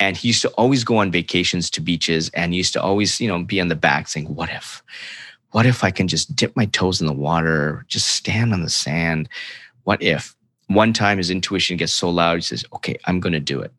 And 0.00 0.16
he 0.16 0.28
used 0.28 0.42
to 0.42 0.50
always 0.50 0.82
go 0.84 0.96
on 0.96 1.10
vacations 1.10 1.70
to 1.70 1.80
beaches 1.80 2.30
and 2.34 2.52
he 2.52 2.58
used 2.58 2.72
to 2.72 2.82
always, 2.82 3.20
you 3.20 3.28
know, 3.28 3.42
be 3.42 3.60
on 3.60 3.68
the 3.68 3.76
back 3.76 4.08
saying, 4.08 4.26
What 4.26 4.50
if? 4.50 4.82
What 5.52 5.66
if 5.66 5.84
I 5.84 5.90
can 5.90 6.08
just 6.08 6.34
dip 6.34 6.56
my 6.56 6.66
toes 6.66 7.00
in 7.00 7.06
the 7.06 7.12
water, 7.12 7.84
just 7.86 8.08
stand 8.08 8.52
on 8.52 8.62
the 8.62 8.70
sand? 8.70 9.28
What 9.84 10.02
if? 10.02 10.34
One 10.68 10.92
time 10.92 11.18
his 11.18 11.30
intuition 11.30 11.76
gets 11.76 11.92
so 11.92 12.08
loud, 12.08 12.36
he 12.36 12.42
says, 12.42 12.64
Okay, 12.72 12.96
I'm 13.04 13.20
going 13.20 13.34
to 13.34 13.40
do 13.40 13.60
it. 13.60 13.72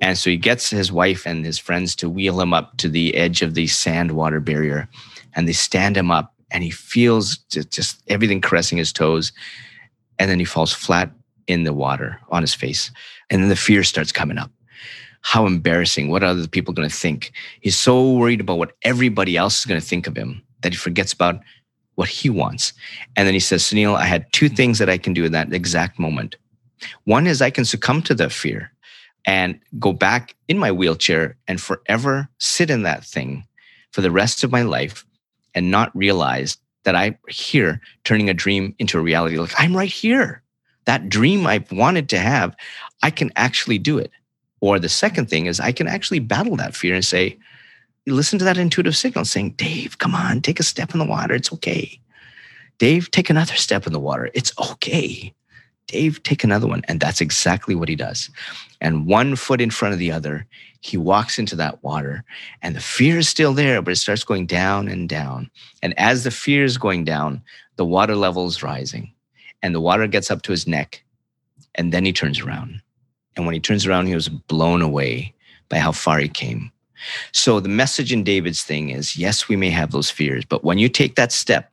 And 0.00 0.16
so 0.18 0.30
he 0.30 0.36
gets 0.36 0.70
his 0.70 0.90
wife 0.92 1.26
and 1.26 1.44
his 1.44 1.58
friends 1.58 1.94
to 1.96 2.10
wheel 2.10 2.40
him 2.40 2.52
up 2.52 2.76
to 2.78 2.88
the 2.88 3.14
edge 3.14 3.42
of 3.42 3.54
the 3.54 3.66
sand 3.66 4.12
water 4.12 4.40
barrier. 4.40 4.88
And 5.34 5.48
they 5.48 5.52
stand 5.52 5.96
him 5.96 6.10
up 6.10 6.34
and 6.50 6.62
he 6.62 6.70
feels 6.70 7.38
just, 7.50 7.70
just 7.70 8.02
everything 8.08 8.40
caressing 8.40 8.78
his 8.78 8.92
toes. 8.92 9.32
And 10.18 10.30
then 10.30 10.38
he 10.38 10.44
falls 10.44 10.72
flat 10.72 11.10
in 11.46 11.64
the 11.64 11.72
water 11.72 12.20
on 12.30 12.42
his 12.42 12.54
face. 12.54 12.90
And 13.30 13.42
then 13.42 13.48
the 13.48 13.56
fear 13.56 13.82
starts 13.84 14.12
coming 14.12 14.38
up. 14.38 14.50
How 15.22 15.46
embarrassing. 15.46 16.10
What 16.10 16.22
are 16.22 16.26
other 16.26 16.48
people 16.48 16.74
going 16.74 16.88
to 16.88 16.94
think? 16.94 17.32
He's 17.60 17.78
so 17.78 18.12
worried 18.12 18.40
about 18.40 18.58
what 18.58 18.72
everybody 18.82 19.36
else 19.36 19.60
is 19.60 19.64
going 19.66 19.80
to 19.80 19.86
think 19.86 20.06
of 20.06 20.16
him 20.16 20.42
that 20.62 20.72
he 20.72 20.76
forgets 20.76 21.12
about 21.12 21.40
what 21.94 22.08
he 22.08 22.30
wants. 22.30 22.72
And 23.16 23.26
then 23.26 23.34
he 23.34 23.40
says, 23.40 23.62
Sunil, 23.62 23.96
I 23.96 24.04
had 24.04 24.32
two 24.32 24.48
things 24.48 24.78
that 24.78 24.90
I 24.90 24.98
can 24.98 25.12
do 25.12 25.24
in 25.24 25.32
that 25.32 25.52
exact 25.52 25.98
moment. 25.98 26.36
One 27.04 27.26
is 27.26 27.40
I 27.40 27.50
can 27.50 27.64
succumb 27.64 28.02
to 28.02 28.14
the 28.14 28.28
fear 28.28 28.72
and 29.24 29.58
go 29.78 29.92
back 29.92 30.34
in 30.48 30.58
my 30.58 30.72
wheelchair 30.72 31.36
and 31.46 31.60
forever 31.60 32.28
sit 32.38 32.70
in 32.70 32.82
that 32.82 33.04
thing 33.04 33.44
for 33.92 34.00
the 34.00 34.10
rest 34.10 34.42
of 34.42 34.50
my 34.50 34.62
life 34.62 35.04
and 35.54 35.70
not 35.70 35.94
realize 35.96 36.58
that 36.84 36.96
I'm 36.96 37.16
here 37.28 37.80
turning 38.04 38.28
a 38.28 38.34
dream 38.34 38.74
into 38.78 38.98
a 38.98 39.02
reality. 39.02 39.38
Like 39.38 39.54
I'm 39.58 39.76
right 39.76 39.90
here. 39.90 40.42
That 40.86 41.08
dream 41.08 41.46
I've 41.46 41.70
wanted 41.70 42.08
to 42.10 42.18
have, 42.18 42.56
I 43.02 43.10
can 43.10 43.30
actually 43.36 43.78
do 43.78 43.98
it. 43.98 44.10
Or 44.60 44.78
the 44.78 44.88
second 44.88 45.28
thing 45.28 45.46
is 45.46 45.60
I 45.60 45.72
can 45.72 45.86
actually 45.86 46.18
battle 46.18 46.56
that 46.56 46.74
fear 46.74 46.94
and 46.94 47.04
say, 47.04 47.38
listen 48.06 48.38
to 48.40 48.44
that 48.44 48.58
intuitive 48.58 48.96
signal 48.96 49.24
saying, 49.24 49.50
Dave, 49.52 49.98
come 49.98 50.14
on, 50.14 50.40
take 50.40 50.58
a 50.58 50.64
step 50.64 50.92
in 50.92 50.98
the 50.98 51.04
water. 51.04 51.34
It's 51.34 51.52
okay. 51.52 52.00
Dave, 52.78 53.10
take 53.10 53.30
another 53.30 53.54
step 53.54 53.86
in 53.86 53.92
the 53.92 54.00
water. 54.00 54.30
It's 54.34 54.52
okay. 54.58 55.32
Dave, 55.92 56.22
take 56.22 56.42
another 56.42 56.66
one. 56.66 56.82
And 56.88 56.98
that's 56.98 57.20
exactly 57.20 57.74
what 57.74 57.88
he 57.88 57.94
does. 57.94 58.30
And 58.80 59.06
one 59.06 59.36
foot 59.36 59.60
in 59.60 59.70
front 59.70 59.92
of 59.92 59.98
the 59.98 60.10
other, 60.10 60.46
he 60.80 60.96
walks 60.96 61.38
into 61.38 61.54
that 61.56 61.82
water 61.84 62.24
and 62.62 62.74
the 62.74 62.80
fear 62.80 63.18
is 63.18 63.28
still 63.28 63.52
there, 63.52 63.80
but 63.82 63.92
it 63.92 63.96
starts 63.96 64.24
going 64.24 64.46
down 64.46 64.88
and 64.88 65.08
down. 65.08 65.50
And 65.82 65.96
as 65.98 66.24
the 66.24 66.30
fear 66.30 66.64
is 66.64 66.78
going 66.78 67.04
down, 67.04 67.42
the 67.76 67.84
water 67.84 68.16
level 68.16 68.46
is 68.46 68.62
rising 68.62 69.12
and 69.62 69.74
the 69.74 69.80
water 69.80 70.06
gets 70.06 70.30
up 70.30 70.42
to 70.42 70.50
his 70.50 70.66
neck. 70.66 71.04
And 71.76 71.92
then 71.92 72.04
he 72.04 72.12
turns 72.12 72.40
around. 72.40 72.82
And 73.36 73.46
when 73.46 73.54
he 73.54 73.60
turns 73.60 73.86
around, 73.86 74.06
he 74.06 74.14
was 74.14 74.28
blown 74.28 74.82
away 74.82 75.34
by 75.68 75.78
how 75.78 75.92
far 75.92 76.18
he 76.18 76.28
came. 76.28 76.70
So 77.32 77.60
the 77.60 77.68
message 77.68 78.12
in 78.12 78.24
David's 78.24 78.62
thing 78.62 78.90
is 78.90 79.16
yes, 79.16 79.48
we 79.48 79.56
may 79.56 79.70
have 79.70 79.90
those 79.90 80.10
fears, 80.10 80.44
but 80.44 80.64
when 80.64 80.78
you 80.78 80.88
take 80.88 81.16
that 81.16 81.32
step 81.32 81.71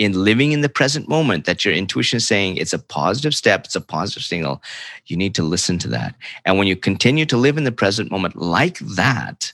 in 0.00 0.24
living 0.24 0.52
in 0.52 0.62
the 0.62 0.68
present 0.70 1.10
moment 1.10 1.44
that 1.44 1.62
your 1.62 1.74
intuition 1.74 2.16
is 2.16 2.26
saying 2.26 2.56
it's 2.56 2.72
a 2.72 2.78
positive 2.78 3.34
step, 3.34 3.66
it's 3.66 3.76
a 3.76 3.82
positive 3.82 4.22
signal, 4.22 4.62
you 5.04 5.14
need 5.14 5.34
to 5.34 5.42
listen 5.42 5.76
to 5.76 5.88
that. 5.88 6.14
And 6.46 6.56
when 6.56 6.66
you 6.66 6.74
continue 6.74 7.26
to 7.26 7.36
live 7.36 7.58
in 7.58 7.64
the 7.64 7.70
present 7.70 8.10
moment 8.10 8.34
like 8.34 8.78
that, 8.78 9.52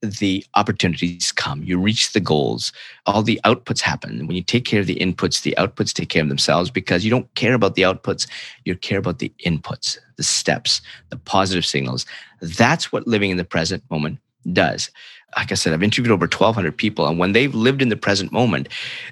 the 0.00 0.44
opportunities 0.54 1.32
come. 1.32 1.64
You 1.64 1.76
reach 1.76 2.12
the 2.12 2.20
goals. 2.20 2.72
All 3.06 3.24
the 3.24 3.40
outputs 3.44 3.80
happen. 3.80 4.28
When 4.28 4.36
you 4.36 4.44
take 4.44 4.64
care 4.64 4.78
of 4.78 4.86
the 4.86 4.94
inputs, 4.94 5.42
the 5.42 5.56
outputs 5.58 5.92
take 5.92 6.08
care 6.08 6.22
of 6.22 6.28
themselves 6.28 6.70
because 6.70 7.04
you 7.04 7.10
don't 7.10 7.32
care 7.34 7.54
about 7.54 7.74
the 7.74 7.82
outputs. 7.82 8.28
You 8.64 8.76
care 8.76 8.98
about 8.98 9.18
the 9.18 9.32
inputs, 9.44 9.98
the 10.18 10.22
steps, 10.22 10.80
the 11.10 11.16
positive 11.16 11.66
signals. 11.66 12.06
That's 12.40 12.92
what 12.92 13.08
living 13.08 13.32
in 13.32 13.38
the 13.38 13.44
present 13.44 13.82
moment 13.90 14.20
does. 14.52 14.88
Like 15.36 15.50
I 15.50 15.54
said, 15.54 15.72
I've 15.72 15.82
interviewed 15.82 16.12
over 16.12 16.24
1,200 16.24 16.76
people, 16.76 17.06
and 17.06 17.18
when 17.18 17.32
they've 17.32 17.54
lived 17.54 17.82
in 17.82 17.88
the 17.88 17.96
present 17.96 18.32
moment, 18.32 18.68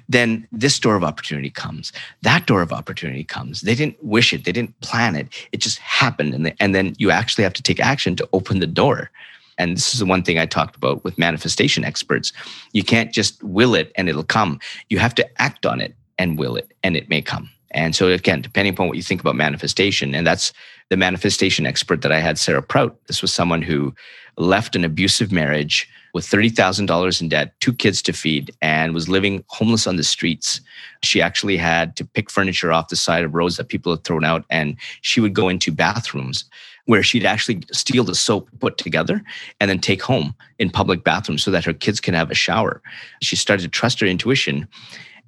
then 0.07 0.47
this 0.51 0.79
door 0.79 0.95
of 0.95 1.03
opportunity 1.03 1.49
comes. 1.49 1.91
That 2.21 2.45
door 2.45 2.61
of 2.61 2.71
opportunity 2.71 3.23
comes. 3.23 3.61
They 3.61 3.75
didn't 3.75 4.03
wish 4.03 4.33
it, 4.33 4.45
they 4.45 4.51
didn't 4.51 4.79
plan 4.81 5.15
it. 5.15 5.27
It 5.51 5.57
just 5.57 5.79
happened. 5.79 6.33
And, 6.33 6.53
and 6.59 6.75
then 6.75 6.95
you 6.97 7.11
actually 7.11 7.43
have 7.43 7.53
to 7.53 7.63
take 7.63 7.79
action 7.79 8.15
to 8.17 8.29
open 8.33 8.59
the 8.59 8.67
door. 8.67 9.09
And 9.57 9.75
this 9.75 9.93
is 9.93 9.99
the 9.99 10.05
one 10.05 10.23
thing 10.23 10.39
I 10.39 10.45
talked 10.45 10.75
about 10.75 11.03
with 11.03 11.17
manifestation 11.17 11.83
experts. 11.83 12.33
You 12.73 12.83
can't 12.83 13.11
just 13.11 13.43
will 13.43 13.75
it 13.75 13.91
and 13.95 14.09
it'll 14.09 14.23
come. 14.23 14.59
You 14.89 14.99
have 14.99 15.13
to 15.15 15.41
act 15.41 15.65
on 15.65 15.81
it 15.81 15.93
and 16.17 16.37
will 16.37 16.55
it 16.55 16.71
and 16.83 16.95
it 16.95 17.09
may 17.09 17.21
come. 17.21 17.49
And 17.71 17.95
so 17.95 18.07
again, 18.07 18.41
depending 18.41 18.73
upon 18.73 18.87
what 18.87 18.97
you 18.97 19.03
think 19.03 19.21
about 19.21 19.35
manifestation, 19.35 20.13
and 20.13 20.25
that's 20.25 20.51
the 20.89 20.97
manifestation 20.97 21.65
expert 21.65 22.01
that 22.01 22.11
I 22.11 22.19
had, 22.19 22.37
Sarah 22.37 22.61
Prout. 22.61 22.97
This 23.07 23.21
was 23.21 23.33
someone 23.33 23.61
who 23.61 23.93
left 24.37 24.75
an 24.75 24.83
abusive 24.83 25.31
marriage 25.31 25.89
with 26.13 26.25
$30,000 26.25 27.21
in 27.21 27.29
debt, 27.29 27.53
two 27.59 27.73
kids 27.73 28.01
to 28.03 28.13
feed, 28.13 28.51
and 28.61 28.93
was 28.93 29.09
living 29.09 29.43
homeless 29.47 29.87
on 29.87 29.95
the 29.95 30.03
streets. 30.03 30.61
She 31.03 31.21
actually 31.21 31.57
had 31.57 31.95
to 31.95 32.05
pick 32.05 32.29
furniture 32.29 32.71
off 32.71 32.89
the 32.89 32.95
side 32.95 33.23
of 33.23 33.33
roads 33.33 33.57
that 33.57 33.69
people 33.69 33.91
had 33.93 34.03
thrown 34.03 34.23
out, 34.23 34.45
and 34.49 34.75
she 35.01 35.21
would 35.21 35.33
go 35.33 35.49
into 35.49 35.71
bathrooms 35.71 36.45
where 36.85 37.03
she'd 37.03 37.25
actually 37.25 37.61
steal 37.71 38.03
the 38.03 38.15
soap 38.15 38.49
put 38.59 38.77
together 38.77 39.21
and 39.59 39.69
then 39.69 39.79
take 39.79 40.01
home 40.01 40.35
in 40.59 40.69
public 40.69 41.03
bathrooms 41.03 41.43
so 41.43 41.51
that 41.51 41.63
her 41.65 41.73
kids 41.73 42.01
can 42.01 42.13
have 42.13 42.31
a 42.31 42.35
shower. 42.35 42.81
She 43.21 43.35
started 43.35 43.63
to 43.63 43.69
trust 43.69 43.99
her 43.99 44.07
intuition. 44.07 44.67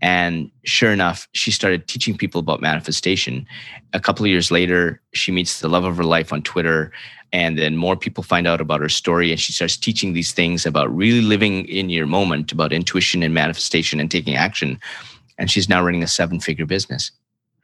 And 0.03 0.51
sure 0.65 0.91
enough, 0.91 1.29
she 1.31 1.49
started 1.49 1.87
teaching 1.87 2.17
people 2.17 2.39
about 2.39 2.59
manifestation. 2.59 3.47
A 3.93 4.01
couple 4.01 4.25
of 4.25 4.29
years 4.29 4.51
later, 4.51 5.01
she 5.13 5.31
meets 5.31 5.61
the 5.61 5.69
love 5.69 5.85
of 5.85 5.95
her 5.95 6.03
life 6.03 6.33
on 6.33 6.41
Twitter. 6.41 6.91
And 7.31 7.57
then 7.57 7.77
more 7.77 7.95
people 7.95 8.21
find 8.21 8.45
out 8.45 8.59
about 8.59 8.81
her 8.81 8.89
story. 8.89 9.31
And 9.31 9.39
she 9.39 9.53
starts 9.53 9.77
teaching 9.77 10.11
these 10.11 10.33
things 10.33 10.65
about 10.65 10.93
really 10.93 11.21
living 11.21 11.65
in 11.69 11.89
your 11.89 12.05
moment, 12.05 12.51
about 12.51 12.73
intuition 12.73 13.23
and 13.23 13.33
manifestation 13.33 14.01
and 14.01 14.11
taking 14.11 14.35
action. 14.35 14.77
And 15.37 15.49
she's 15.49 15.69
now 15.69 15.81
running 15.81 16.03
a 16.03 16.07
seven 16.07 16.41
figure 16.41 16.65
business, 16.65 17.09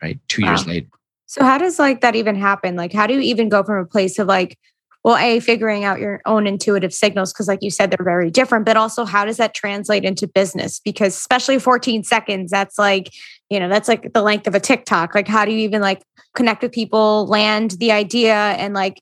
right? 0.01 0.17
Two 0.29 0.43
wow. 0.43 0.51
years 0.51 0.65
later. 0.65 0.87
So 1.25 1.43
how 1.43 1.57
does 1.57 1.77
like 1.77 1.99
that 1.99 2.15
even 2.15 2.35
happen? 2.37 2.77
Like 2.77 2.93
how 2.93 3.05
do 3.05 3.15
you 3.15 3.19
even 3.19 3.49
go 3.49 3.63
from 3.63 3.79
a 3.79 3.85
place 3.85 4.17
of 4.17 4.27
like 4.27 4.57
well, 5.03 5.17
a 5.17 5.39
figuring 5.39 5.83
out 5.85 5.99
your 5.99 6.21
own 6.25 6.45
intuitive 6.45 6.93
signals 6.93 7.31
because 7.31 7.47
like 7.47 7.59
you 7.61 7.71
said 7.71 7.91
they're 7.91 8.03
very 8.03 8.29
different, 8.29 8.65
but 8.65 8.75
also 8.75 9.05
how 9.05 9.23
does 9.25 9.37
that 9.37 9.53
translate 9.53 10.03
into 10.03 10.27
business? 10.27 10.79
Because 10.79 11.15
especially 11.15 11.57
14 11.57 12.03
seconds 12.03 12.51
that's 12.51 12.77
like, 12.77 13.11
you 13.49 13.59
know, 13.59 13.69
that's 13.69 13.87
like 13.87 14.11
the 14.13 14.21
length 14.21 14.45
of 14.45 14.55
a 14.55 14.59
TikTok. 14.59 15.15
Like 15.15 15.27
how 15.27 15.45
do 15.45 15.51
you 15.51 15.59
even 15.59 15.81
like 15.81 16.03
connect 16.35 16.61
with 16.61 16.73
people, 16.73 17.27
land 17.27 17.71
the 17.79 17.91
idea 17.91 18.35
and 18.35 18.73
like 18.73 19.01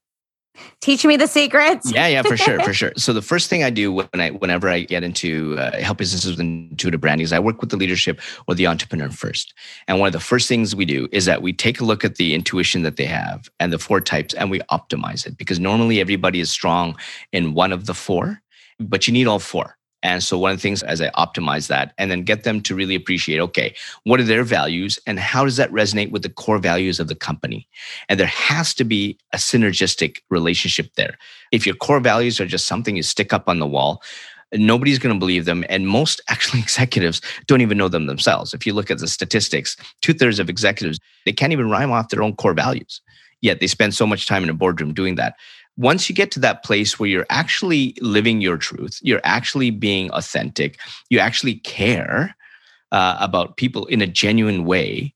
teach 0.81 1.05
me 1.05 1.17
the 1.17 1.27
secrets. 1.27 1.91
yeah, 1.91 2.07
yeah, 2.07 2.21
for 2.21 2.37
sure, 2.37 2.59
for 2.61 2.73
sure. 2.81 2.91
So 2.97 3.13
the 3.13 3.21
first 3.21 3.49
thing 3.49 3.63
I 3.63 3.69
do 3.69 3.91
when 3.91 4.07
I, 4.13 4.31
whenever 4.31 4.69
I 4.69 4.81
get 4.81 5.03
into 5.03 5.57
uh, 5.57 5.77
help 5.81 5.97
businesses 5.97 6.31
with 6.31 6.39
intuitive 6.39 7.01
branding 7.01 7.23
is 7.23 7.33
I 7.33 7.39
work 7.39 7.61
with 7.61 7.69
the 7.69 7.77
leadership 7.77 8.21
or 8.47 8.55
the 8.55 8.67
entrepreneur 8.67 9.09
first. 9.09 9.53
And 9.87 9.99
one 9.99 10.07
of 10.07 10.13
the 10.13 10.19
first 10.19 10.47
things 10.47 10.75
we 10.75 10.85
do 10.85 11.07
is 11.11 11.25
that 11.25 11.41
we 11.41 11.53
take 11.53 11.79
a 11.79 11.85
look 11.85 12.03
at 12.03 12.15
the 12.15 12.33
intuition 12.33 12.83
that 12.83 12.97
they 12.97 13.05
have 13.05 13.49
and 13.59 13.71
the 13.71 13.79
four 13.79 14.01
types, 14.01 14.33
and 14.33 14.51
we 14.51 14.59
optimize 14.71 15.25
it 15.25 15.37
because 15.37 15.59
normally 15.59 15.99
everybody 15.99 16.39
is 16.39 16.49
strong 16.49 16.95
in 17.31 17.53
one 17.53 17.71
of 17.71 17.85
the 17.85 17.93
four, 17.93 18.41
but 18.79 19.07
you 19.07 19.13
need 19.13 19.27
all 19.27 19.39
four. 19.39 19.76
And 20.03 20.23
so 20.23 20.38
one 20.38 20.51
of 20.51 20.57
the 20.57 20.62
things 20.62 20.83
as 20.83 21.01
I 21.01 21.10
optimize 21.12 21.67
that 21.67 21.93
and 21.97 22.12
then 22.12 22.23
get 22.23 22.43
them 22.43 22.62
to 22.62 22.75
really 22.75 22.95
appreciate, 22.95 23.39
okay, 23.39 23.73
what 24.03 24.19
are 24.19 24.23
their 24.23 24.43
values 24.43 24.99
and 25.07 25.19
how 25.19 25.43
does 25.43 25.57
that 25.57 25.71
resonate 25.71 26.12
with 26.12 26.21
the 26.21 26.29
core 26.29 26.60
values 26.60 26.99
of 26.99 27.07
the 27.07 27.15
company? 27.15 27.67
And 28.07 28.19
there 28.19 28.27
has 28.27 28.73
to 28.75 28.83
be 28.83 29.17
a 29.33 29.38
synergistic 29.38 30.17
relationship 30.29 30.93
there. 30.95 31.17
If 31.51 31.65
your 31.65 31.75
core 31.75 31.99
values 31.99 32.39
are 32.39 32.45
just 32.45 32.67
something 32.67 32.95
you 32.95 33.03
stick 33.03 33.33
up 33.33 33.49
on 33.49 33.60
the 33.60 33.67
wall, 33.67 34.03
nobody's 34.53 34.99
going 34.99 35.15
to 35.15 35.19
believe 35.19 35.45
them. 35.45 35.65
And 35.67 35.88
most 35.88 36.21
actually 36.29 36.60
executives 36.60 37.21
don't 37.47 37.62
even 37.62 37.77
know 37.77 37.89
them 37.89 38.05
themselves. 38.05 38.53
If 38.53 38.65
you 38.65 38.73
look 38.73 38.91
at 38.91 38.99
the 38.99 39.07
statistics, 39.07 39.77
two 40.01 40.13
thirds 40.13 40.39
of 40.39 40.49
executives, 40.49 40.99
they 41.25 41.33
can't 41.33 41.53
even 41.53 41.69
rhyme 41.69 41.91
off 41.91 42.10
their 42.10 42.23
own 42.23 42.36
core 42.36 42.53
values. 42.53 43.01
Yet 43.41 43.60
they 43.60 43.67
spend 43.67 43.93
so 43.93 44.07
much 44.07 44.25
time 44.25 44.43
in 44.43 44.49
a 44.49 44.53
boardroom 44.53 44.93
doing 44.93 45.15
that 45.15 45.36
once 45.77 46.09
you 46.09 46.15
get 46.15 46.31
to 46.31 46.39
that 46.39 46.63
place 46.63 46.99
where 46.99 47.09
you're 47.09 47.25
actually 47.29 47.95
living 48.01 48.41
your 48.41 48.57
truth, 48.57 48.99
you're 49.01 49.21
actually 49.23 49.69
being 49.69 50.09
authentic, 50.11 50.79
you 51.09 51.19
actually 51.19 51.55
care 51.55 52.35
uh, 52.91 53.17
about 53.19 53.57
people 53.57 53.85
in 53.85 54.01
a 54.01 54.07
genuine 54.07 54.65
way, 54.65 55.13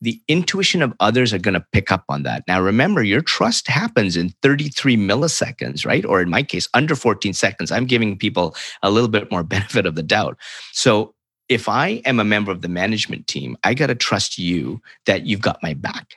the 0.00 0.20
intuition 0.28 0.82
of 0.82 0.94
others 0.98 1.32
are 1.32 1.38
going 1.38 1.54
to 1.54 1.64
pick 1.72 1.92
up 1.92 2.04
on 2.08 2.22
that. 2.22 2.42
Now, 2.48 2.60
remember, 2.60 3.02
your 3.02 3.20
trust 3.20 3.68
happens 3.68 4.16
in 4.16 4.30
33 4.42 4.96
milliseconds, 4.96 5.84
right? 5.84 6.04
Or 6.04 6.22
in 6.22 6.30
my 6.30 6.42
case, 6.42 6.68
under 6.72 6.96
14 6.96 7.34
seconds. 7.34 7.70
I'm 7.70 7.84
giving 7.84 8.16
people 8.16 8.56
a 8.82 8.90
little 8.90 9.10
bit 9.10 9.30
more 9.30 9.42
benefit 9.44 9.86
of 9.86 9.94
the 9.94 10.02
doubt. 10.02 10.38
So, 10.72 11.14
if 11.48 11.68
I 11.68 12.00
am 12.04 12.20
a 12.20 12.24
member 12.24 12.52
of 12.52 12.62
the 12.62 12.68
management 12.68 13.26
team, 13.26 13.56
I 13.64 13.74
got 13.74 13.88
to 13.88 13.96
trust 13.96 14.38
you 14.38 14.80
that 15.06 15.26
you've 15.26 15.40
got 15.40 15.60
my 15.64 15.74
back. 15.74 16.14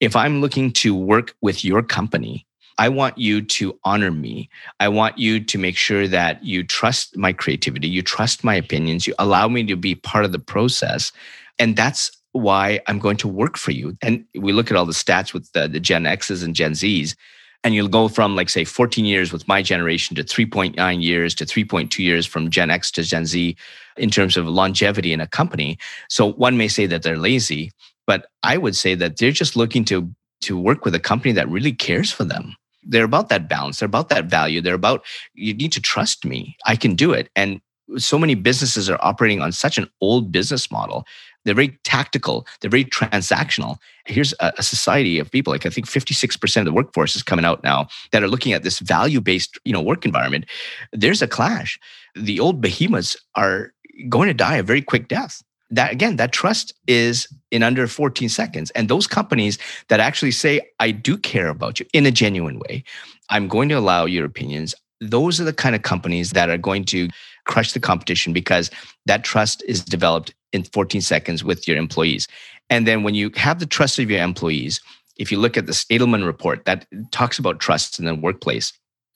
If 0.00 0.16
I'm 0.16 0.40
looking 0.40 0.72
to 0.72 0.96
work 0.96 1.32
with 1.40 1.64
your 1.64 1.80
company, 1.80 2.44
I 2.78 2.88
want 2.88 3.18
you 3.18 3.42
to 3.42 3.78
honor 3.84 4.10
me. 4.10 4.48
I 4.80 4.88
want 4.88 5.18
you 5.18 5.40
to 5.40 5.58
make 5.58 5.76
sure 5.76 6.08
that 6.08 6.44
you 6.44 6.64
trust 6.64 7.16
my 7.16 7.32
creativity, 7.32 7.88
you 7.88 8.02
trust 8.02 8.42
my 8.42 8.54
opinions, 8.54 9.06
you 9.06 9.14
allow 9.18 9.48
me 9.48 9.64
to 9.64 9.76
be 9.76 9.94
part 9.94 10.24
of 10.24 10.32
the 10.32 10.38
process. 10.38 11.12
And 11.58 11.76
that's 11.76 12.10
why 12.32 12.80
I'm 12.88 12.98
going 12.98 13.16
to 13.18 13.28
work 13.28 13.56
for 13.56 13.70
you. 13.70 13.96
And 14.02 14.24
we 14.34 14.52
look 14.52 14.70
at 14.70 14.76
all 14.76 14.86
the 14.86 14.92
stats 14.92 15.32
with 15.32 15.50
the, 15.52 15.68
the 15.68 15.78
Gen 15.78 16.04
X's 16.04 16.42
and 16.42 16.54
Gen 16.54 16.74
Z's, 16.74 17.14
and 17.62 17.74
you'll 17.74 17.88
go 17.88 18.08
from 18.08 18.34
like 18.34 18.50
say 18.50 18.64
14 18.64 19.04
years 19.04 19.32
with 19.32 19.46
my 19.46 19.62
generation 19.62 20.16
to 20.16 20.24
3.9 20.24 21.02
years 21.02 21.34
to 21.36 21.46
3.2 21.46 21.98
years 22.00 22.26
from 22.26 22.50
Gen 22.50 22.70
X 22.70 22.90
to 22.90 23.02
Gen 23.04 23.24
Z 23.24 23.56
in 23.96 24.10
terms 24.10 24.36
of 24.36 24.48
longevity 24.48 25.12
in 25.12 25.20
a 25.20 25.28
company. 25.28 25.78
So 26.08 26.32
one 26.32 26.56
may 26.56 26.68
say 26.68 26.86
that 26.86 27.02
they're 27.02 27.16
lazy, 27.16 27.70
but 28.06 28.26
I 28.42 28.58
would 28.58 28.76
say 28.76 28.96
that 28.96 29.16
they're 29.16 29.30
just 29.30 29.56
looking 29.56 29.84
to 29.86 30.12
to 30.42 30.58
work 30.58 30.84
with 30.84 30.94
a 30.94 31.00
company 31.00 31.32
that 31.32 31.48
really 31.48 31.72
cares 31.72 32.10
for 32.10 32.24
them 32.24 32.54
they're 32.86 33.04
about 33.04 33.28
that 33.28 33.48
balance 33.48 33.78
they're 33.78 33.86
about 33.86 34.08
that 34.08 34.26
value 34.26 34.60
they're 34.60 34.74
about 34.74 35.04
you 35.34 35.54
need 35.54 35.72
to 35.72 35.80
trust 35.80 36.24
me. 36.24 36.56
I 36.66 36.76
can 36.76 36.94
do 36.94 37.12
it. 37.12 37.28
And 37.36 37.60
so 37.98 38.18
many 38.18 38.34
businesses 38.34 38.88
are 38.88 38.98
operating 39.02 39.42
on 39.42 39.52
such 39.52 39.76
an 39.76 39.88
old 40.00 40.32
business 40.32 40.70
model. 40.70 41.04
They're 41.44 41.54
very 41.54 41.78
tactical 41.84 42.46
they're 42.60 42.70
very 42.70 42.84
transactional. 42.84 43.76
Here's 44.06 44.32
a, 44.40 44.62
society 44.62 45.18
of 45.18 45.30
people 45.30 45.52
like 45.52 45.66
i 45.66 45.70
think 45.70 45.86
56% 45.86 46.56
of 46.56 46.64
the 46.64 46.72
workforce 46.72 47.14
is 47.14 47.22
coming 47.22 47.44
out 47.44 47.62
now 47.62 47.88
that 48.12 48.22
are 48.22 48.28
looking 48.28 48.54
at 48.54 48.62
this 48.62 48.78
value 48.78 49.20
based 49.20 49.58
you 49.64 49.72
know 49.72 49.82
work 49.82 50.04
environment. 50.04 50.46
There's 50.92 51.22
a 51.22 51.28
clash. 51.28 51.78
The 52.14 52.40
old 52.40 52.60
behemoths 52.60 53.16
are 53.34 53.72
going 54.08 54.28
to 54.28 54.34
die 54.34 54.56
a 54.56 54.62
very 54.62 54.82
quick 54.82 55.08
death 55.08 55.42
that 55.70 55.92
again 55.92 56.16
that 56.16 56.32
trust 56.32 56.72
is 56.86 57.26
in 57.50 57.62
under 57.62 57.86
14 57.86 58.28
seconds 58.28 58.70
and 58.72 58.88
those 58.88 59.06
companies 59.06 59.58
that 59.88 60.00
actually 60.00 60.30
say 60.30 60.60
i 60.78 60.90
do 60.90 61.16
care 61.16 61.48
about 61.48 61.80
you 61.80 61.86
in 61.92 62.06
a 62.06 62.10
genuine 62.10 62.58
way 62.60 62.84
i'm 63.30 63.48
going 63.48 63.68
to 63.68 63.74
allow 63.74 64.04
your 64.04 64.24
opinions 64.24 64.74
those 65.00 65.40
are 65.40 65.44
the 65.44 65.52
kind 65.52 65.74
of 65.74 65.82
companies 65.82 66.30
that 66.30 66.48
are 66.48 66.58
going 66.58 66.84
to 66.84 67.08
crush 67.46 67.72
the 67.72 67.80
competition 67.80 68.32
because 68.32 68.70
that 69.06 69.24
trust 69.24 69.62
is 69.66 69.84
developed 69.84 70.34
in 70.52 70.64
14 70.64 71.00
seconds 71.00 71.44
with 71.44 71.66
your 71.68 71.76
employees. 71.76 72.28
And 72.70 72.86
then 72.86 73.02
when 73.02 73.14
you 73.14 73.30
have 73.36 73.58
the 73.58 73.66
trust 73.66 73.98
of 73.98 74.10
your 74.10 74.22
employees, 74.22 74.80
if 75.16 75.30
you 75.30 75.38
look 75.38 75.56
at 75.56 75.66
the 75.66 75.72
Edelman 75.72 76.24
report 76.24 76.64
that 76.64 76.86
talks 77.10 77.38
about 77.38 77.60
trust 77.60 77.98
in 77.98 78.04
the 78.04 78.14
workplace, 78.14 78.72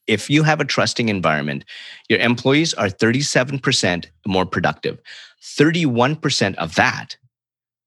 if 0.07 0.31
you 0.31 0.43
have 0.43 0.61
a 0.61 0.65
trusting 0.65 1.09
environment, 1.09 1.65
your 2.09 2.19
employees 2.19 2.73
are 2.75 2.89
37% 2.89 4.07
more 4.27 4.47
productive. 4.47 4.99
31% 5.43 6.55
of 6.57 6.75
that 6.75 7.17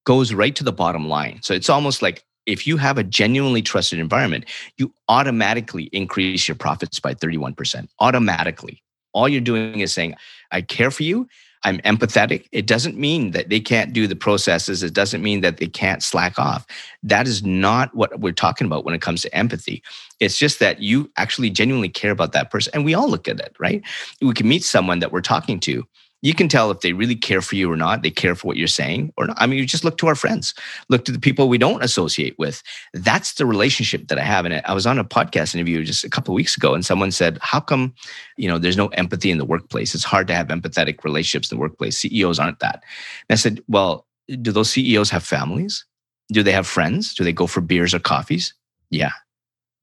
goes 0.06 0.34
right 0.34 0.56
to 0.56 0.64
the 0.64 0.72
bottom 0.72 1.08
line. 1.08 1.39
So 1.43 1.54
it's 1.54 1.70
almost 1.70 2.02
like 2.02 2.24
if 2.45 2.66
you 2.66 2.78
have 2.78 2.97
a 2.97 3.04
genuinely 3.04 3.62
trusted 3.62 3.99
environment, 3.99 4.45
you 4.78 4.93
automatically 5.10 5.84
increase 5.93 6.47
your 6.47 6.56
profits 6.56 6.99
by 6.99 7.14
31%. 7.14 7.88
Automatically. 7.99 8.82
All 9.14 9.30
you're 9.30 9.41
doing 9.41 9.82
is 9.82 9.93
saying, 9.93 10.16
I 10.52 10.62
care 10.62 10.89
for 10.89 11.04
you. 11.04 11.28
I'm 11.64 11.78
empathetic. 11.80 12.47
It 12.52 12.66
doesn't 12.66 12.97
mean 12.97 13.32
that 13.32 13.49
they 13.49 13.60
can't 13.60 13.93
do 13.93 14.08
the 14.08 14.16
processes. 14.16 14.82
It 14.82 14.93
doesn't 14.93 15.22
mean 15.22 15.41
that 15.41 15.58
they 15.58 15.68
can't 15.68 16.02
slack 16.02 16.39
off. 16.39 16.66
That 17.04 17.28
is 17.28 17.43
not 17.43 17.93
what 17.93 18.20
we're 18.20 18.32
talking 18.32 18.66
about 18.66 18.84
when 18.84 18.95
it 18.95 19.02
comes 19.02 19.22
to 19.22 19.36
empathy. 19.36 19.84
It's 20.20 20.39
just 20.39 20.60
that 20.60 20.82
you 20.82 21.12
actually 21.18 21.52
genuinely 21.52 21.89
care 21.89 22.12
about 22.12 22.32
that 22.32 22.49
person. 22.49 22.72
And 22.74 22.84
we 22.84 22.95
all 22.95 23.08
look 23.08 23.28
at 23.28 23.39
it, 23.39 23.56
right? 23.60 23.84
We 24.22 24.34
can 24.34 24.47
meet 24.47 24.64
someone 24.64 24.99
that 24.99 25.12
we're 25.12 25.22
talking 25.22 25.60
to 25.62 25.86
you 26.22 26.34
can 26.34 26.47
tell 26.47 26.69
if 26.69 26.82
they 26.82 26.93
really 26.93 27.15
care 27.15 27.41
for 27.41 27.55
you 27.55 27.72
or 27.72 27.76
not. 27.76 28.03
They 28.03 28.11
care 28.11 28.36
for 28.36 28.47
what 28.47 28.57
you're 28.57 28.67
saying 28.67 29.11
or 29.17 29.28
not. 29.28 29.38
I 29.39 29.47
mean, 29.47 29.57
you 29.57 29.65
just 29.65 29.84
look 29.84 29.97
to 29.99 30.07
our 30.07 30.15
friends, 30.15 30.53
look 30.89 31.03
to 31.05 31.11
the 31.11 31.19
people 31.19 31.49
we 31.49 31.57
don't 31.57 31.84
associate 31.84 32.38
with. 32.38 32.61
That's 32.93 33.34
the 33.34 33.45
relationship 33.45 34.07
that 34.07 34.19
I 34.19 34.24
have. 34.24 34.45
And 34.45 34.61
I 34.65 34.74
was 34.74 34.86
on 34.86 34.99
a 34.99 35.03
podcast 35.03 35.55
interview 35.55 35.84
just 35.84 36.03
a 36.03 36.09
couple 36.09 36.34
of 36.34 36.36
weeks 36.36 36.55
ago, 36.55 36.74
and 36.74 36.86
someone 36.86 37.11
said, 37.11 37.39
"How 37.41 37.59
come, 37.59 37.93
you 38.38 38.47
know, 38.47 38.57
there's 38.59 38.78
no 38.78 38.88
empathy 38.89 39.32
in 39.32 39.39
the 39.39 39.45
workplace? 39.45 39.95
It's 39.95 40.03
hard 40.03 40.28
to 40.28 40.36
have 40.36 40.47
empathetic 40.47 41.03
relationships 41.03 41.51
in 41.51 41.57
the 41.57 41.61
workplace. 41.61 41.97
CEOs 41.97 42.39
aren't 42.39 42.59
that." 42.59 42.84
And 43.30 43.36
I 43.36 43.36
said, 43.36 43.61
"Well, 43.67 44.05
do 44.41 44.51
those 44.51 44.69
CEOs 44.69 45.09
have 45.09 45.24
families? 45.24 45.86
Do 46.32 46.43
they 46.43 46.51
have 46.51 46.67
friends? 46.67 47.13
Do 47.15 47.24
they 47.24 47.34
go 47.34 47.47
for 47.47 47.61
beers 47.61 47.93
or 47.93 47.99
coffees? 47.99 48.53
Yeah, 48.89 49.11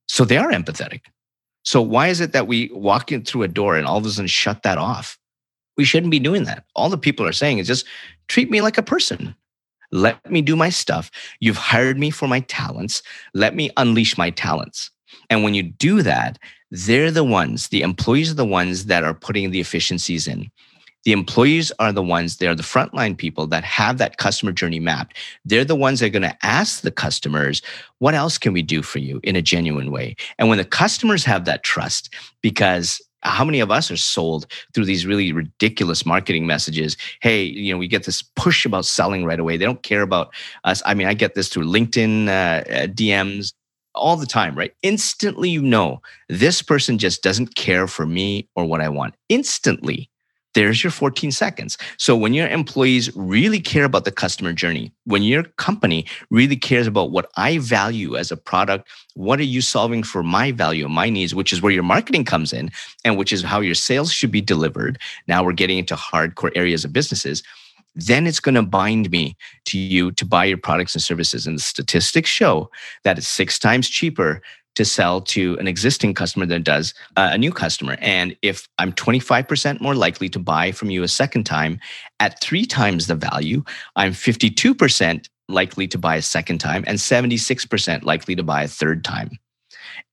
so 0.06 0.24
they 0.24 0.36
are 0.36 0.52
empathetic." 0.52 1.00
So 1.64 1.82
why 1.82 2.08
is 2.08 2.20
it 2.20 2.32
that 2.32 2.46
we 2.46 2.70
walk 2.72 3.12
in 3.12 3.24
through 3.24 3.42
a 3.42 3.48
door 3.48 3.76
and 3.76 3.86
all 3.86 3.98
of 3.98 4.06
a 4.06 4.10
sudden 4.10 4.28
shut 4.28 4.62
that 4.62 4.78
off? 4.78 5.18
We 5.78 5.84
shouldn't 5.84 6.10
be 6.10 6.18
doing 6.18 6.44
that. 6.44 6.64
All 6.76 6.90
the 6.90 6.98
people 6.98 7.24
are 7.24 7.32
saying 7.32 7.58
is 7.58 7.66
just 7.66 7.86
treat 8.26 8.50
me 8.50 8.60
like 8.60 8.76
a 8.76 8.82
person. 8.82 9.34
Let 9.90 10.30
me 10.30 10.42
do 10.42 10.56
my 10.56 10.68
stuff. 10.68 11.10
You've 11.40 11.56
hired 11.56 11.98
me 11.98 12.10
for 12.10 12.28
my 12.28 12.40
talents. 12.40 13.02
Let 13.32 13.54
me 13.54 13.70
unleash 13.78 14.18
my 14.18 14.28
talents. 14.28 14.90
And 15.30 15.42
when 15.42 15.54
you 15.54 15.62
do 15.62 16.02
that, 16.02 16.38
they're 16.70 17.10
the 17.10 17.24
ones, 17.24 17.68
the 17.68 17.80
employees 17.80 18.30
are 18.30 18.34
the 18.34 18.44
ones 18.44 18.86
that 18.86 19.02
are 19.02 19.14
putting 19.14 19.50
the 19.50 19.60
efficiencies 19.60 20.28
in. 20.28 20.50
The 21.04 21.12
employees 21.12 21.72
are 21.78 21.92
the 21.92 22.02
ones, 22.02 22.36
they're 22.36 22.54
the 22.54 22.62
frontline 22.62 23.16
people 23.16 23.46
that 23.46 23.64
have 23.64 23.96
that 23.96 24.18
customer 24.18 24.52
journey 24.52 24.80
mapped. 24.80 25.16
They're 25.46 25.64
the 25.64 25.76
ones 25.76 26.00
that 26.00 26.06
are 26.06 26.10
going 26.10 26.22
to 26.22 26.36
ask 26.44 26.82
the 26.82 26.90
customers, 26.90 27.62
what 27.98 28.14
else 28.14 28.36
can 28.36 28.52
we 28.52 28.60
do 28.60 28.82
for 28.82 28.98
you 28.98 29.20
in 29.22 29.36
a 29.36 29.40
genuine 29.40 29.90
way? 29.90 30.16
And 30.38 30.50
when 30.50 30.58
the 30.58 30.64
customers 30.64 31.24
have 31.24 31.46
that 31.46 31.62
trust, 31.62 32.12
because 32.42 33.00
how 33.22 33.44
many 33.44 33.60
of 33.60 33.70
us 33.70 33.90
are 33.90 33.96
sold 33.96 34.46
through 34.74 34.84
these 34.84 35.06
really 35.06 35.32
ridiculous 35.32 36.06
marketing 36.06 36.46
messages? 36.46 36.96
Hey 37.20 37.42
you 37.42 37.72
know 37.72 37.78
we 37.78 37.88
get 37.88 38.04
this 38.04 38.22
push 38.22 38.64
about 38.64 38.84
selling 38.84 39.24
right 39.24 39.40
away. 39.40 39.56
They 39.56 39.64
don't 39.64 39.82
care 39.82 40.02
about 40.02 40.32
us. 40.64 40.82
I 40.86 40.94
mean 40.94 41.06
i 41.06 41.14
get 41.14 41.34
this 41.34 41.48
through 41.48 41.64
linkedin 41.64 42.28
uh, 42.28 42.64
uh 42.70 42.86
dms 42.86 43.52
all 43.94 44.16
the 44.16 44.26
time 44.26 44.56
right? 44.56 44.72
Instantly 44.82 45.50
you 45.50 45.62
know 45.62 46.00
this 46.28 46.62
person 46.62 46.98
just 46.98 47.22
doesn't 47.22 47.54
care 47.56 47.86
for 47.86 48.06
me 48.06 48.48
or 48.54 48.64
what 48.64 48.80
i 48.80 48.88
want. 48.88 49.14
Instantly 49.28 50.10
there's 50.58 50.82
your 50.82 50.90
14 50.90 51.30
seconds. 51.30 51.78
So 51.98 52.16
when 52.16 52.34
your 52.34 52.48
employees 52.48 53.14
really 53.14 53.60
care 53.60 53.84
about 53.84 54.04
the 54.04 54.10
customer 54.10 54.52
journey, 54.52 54.92
when 55.04 55.22
your 55.22 55.44
company 55.44 56.04
really 56.30 56.56
cares 56.56 56.88
about 56.88 57.12
what 57.12 57.30
I 57.36 57.58
value 57.58 58.16
as 58.16 58.32
a 58.32 58.36
product, 58.36 58.88
what 59.14 59.38
are 59.38 59.44
you 59.44 59.60
solving 59.60 60.02
for 60.02 60.24
my 60.24 60.50
value, 60.50 60.88
my 60.88 61.10
needs, 61.10 61.32
which 61.32 61.52
is 61.52 61.62
where 61.62 61.70
your 61.70 61.84
marketing 61.84 62.24
comes 62.24 62.52
in 62.52 62.72
and 63.04 63.16
which 63.16 63.32
is 63.32 63.44
how 63.44 63.60
your 63.60 63.76
sales 63.76 64.12
should 64.12 64.32
be 64.32 64.40
delivered. 64.40 64.98
Now 65.28 65.44
we're 65.44 65.52
getting 65.52 65.78
into 65.78 65.94
hardcore 65.94 66.50
areas 66.56 66.84
of 66.84 66.92
businesses 66.92 67.44
then 67.94 68.28
it's 68.28 68.38
going 68.38 68.54
to 68.54 68.62
bind 68.62 69.10
me 69.10 69.36
to 69.64 69.76
you 69.76 70.12
to 70.12 70.24
buy 70.24 70.44
your 70.44 70.58
products 70.58 70.94
and 70.94 71.02
services. 71.02 71.46
And 71.46 71.58
the 71.58 71.62
statistics 71.62 72.30
show 72.30 72.70
that 73.02 73.18
it's 73.18 73.26
six 73.26 73.58
times 73.58 73.88
cheaper 73.88 74.40
to 74.78 74.84
sell 74.84 75.20
to 75.20 75.58
an 75.58 75.66
existing 75.66 76.14
customer 76.14 76.46
than 76.46 76.62
does 76.62 76.94
uh, 77.16 77.30
a 77.32 77.38
new 77.38 77.50
customer. 77.50 77.96
And 78.00 78.36
if 78.42 78.68
I'm 78.78 78.92
25% 78.92 79.80
more 79.80 79.96
likely 79.96 80.28
to 80.28 80.38
buy 80.38 80.70
from 80.70 80.88
you 80.88 81.02
a 81.02 81.08
second 81.08 81.44
time 81.44 81.80
at 82.20 82.40
three 82.40 82.64
times 82.64 83.08
the 83.08 83.16
value, 83.16 83.64
I'm 83.96 84.12
52% 84.12 85.28
likely 85.48 85.88
to 85.88 85.98
buy 85.98 86.14
a 86.14 86.22
second 86.22 86.58
time 86.58 86.84
and 86.86 86.96
76% 86.96 88.04
likely 88.04 88.36
to 88.36 88.44
buy 88.44 88.62
a 88.62 88.68
third 88.68 89.02
time. 89.02 89.30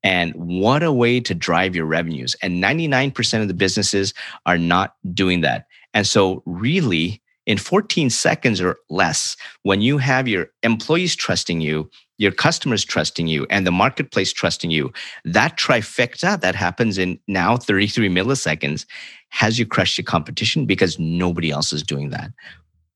And 0.02 0.34
what 0.34 0.82
a 0.82 0.92
way 0.92 1.20
to 1.20 1.36
drive 1.36 1.76
your 1.76 1.86
revenues. 1.86 2.36
And 2.42 2.64
99% 2.64 3.42
of 3.44 3.48
the 3.48 3.54
businesses 3.54 4.16
are 4.48 4.58
not 4.58 4.96
doing 5.14 5.42
that. 5.42 5.68
And 5.94 6.08
so, 6.08 6.42
really, 6.48 7.22
in 7.46 7.60
14 7.60 8.10
seconds 8.10 8.60
or 8.60 8.78
less, 8.90 9.38
when 9.62 9.82
you 9.82 10.00
have 10.00 10.28
your 10.28 10.48
employees 10.64 11.16
trusting 11.16 11.62
you, 11.62 11.90
your 12.18 12.32
customers 12.32 12.86
trusting 12.86 13.28
you, 13.28 13.46
and 13.50 13.68
the 13.68 13.72
marketplace 13.72 14.32
trusting 14.32 14.72
you, 14.72 14.92
that 15.26 15.58
trifecta 15.58 16.40
that 16.42 16.56
happens 16.56 16.98
in 16.98 17.20
now 17.28 17.58
33 17.58 18.10
milliseconds 18.10 18.86
has 19.30 19.60
you 19.60 19.66
crushed 19.66 19.98
your 19.98 20.06
competition 20.06 20.66
because 20.66 20.98
nobody 20.98 21.52
else 21.52 21.74
is 21.74 21.84
doing 21.84 22.10
that. 22.12 22.32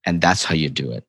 And 0.06 0.22
that's 0.22 0.46
how 0.46 0.56
you 0.56 0.70
do 0.70 0.92
it. 0.92 1.04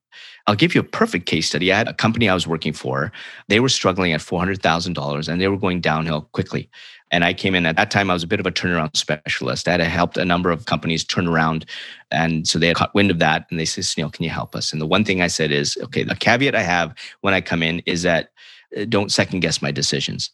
I'll 0.47 0.57
give 0.57 0.75
you 0.75 0.81
a 0.81 0.85
perfect 0.85 1.27
case 1.27 1.47
study. 1.47 1.73
I 1.73 1.79
had 1.79 1.89
a 1.89 1.95
company 1.95 2.29
I 2.29 2.35
was 2.35 2.47
working 2.47 2.73
for. 2.73 3.13
They 3.49 3.61
were 3.61 3.69
struggling 3.69 4.13
at 4.13 4.21
$400,000 4.21 5.29
and 5.29 5.41
they 5.41 5.49
were 5.49 5.57
going 5.57 5.81
downhill 5.81 6.23
quickly. 6.33 6.69
And 7.11 7.25
I 7.25 7.35
came 7.35 7.55
in 7.55 7.67
at 7.67 7.77
that 7.77 7.91
time, 7.91 8.11
I 8.11 8.15
was 8.15 8.23
a 8.23 8.29
bit 8.29 8.41
of 8.41 8.47
a 8.47 8.53
turnaround 8.53 8.97
specialist. 8.97 9.67
I 9.67 9.73
had 9.73 9.81
helped 9.81 10.17
a 10.17 10.25
number 10.25 10.51
of 10.51 10.67
companies 10.67 11.05
turn 11.05 11.27
around. 11.27 11.67
And 12.11 12.47
so 12.47 12.59
they 12.59 12.73
caught 12.73 12.95
wind 12.95 13.11
of 13.11 13.19
that 13.19 13.47
and 13.51 13.59
they 13.59 13.65
said, 13.65 13.85
Sunil, 13.85 14.13
can 14.13 14.25
you 14.25 14.31
help 14.31 14.55
us? 14.55 14.73
And 14.73 14.81
the 14.81 14.87
one 14.87 15.05
thing 15.05 15.21
I 15.21 15.27
said 15.27 15.51
is, 15.51 15.77
okay, 15.83 16.05
the 16.05 16.15
caveat 16.15 16.55
I 16.55 16.63
have 16.63 16.95
when 17.21 17.35
I 17.35 17.41
come 17.41 17.63
in 17.63 17.81
is 17.81 18.03
that 18.03 18.31
uh, 18.77 18.85
don't 18.89 19.11
second 19.11 19.41
guess 19.41 19.61
my 19.61 19.73
decisions. 19.73 20.31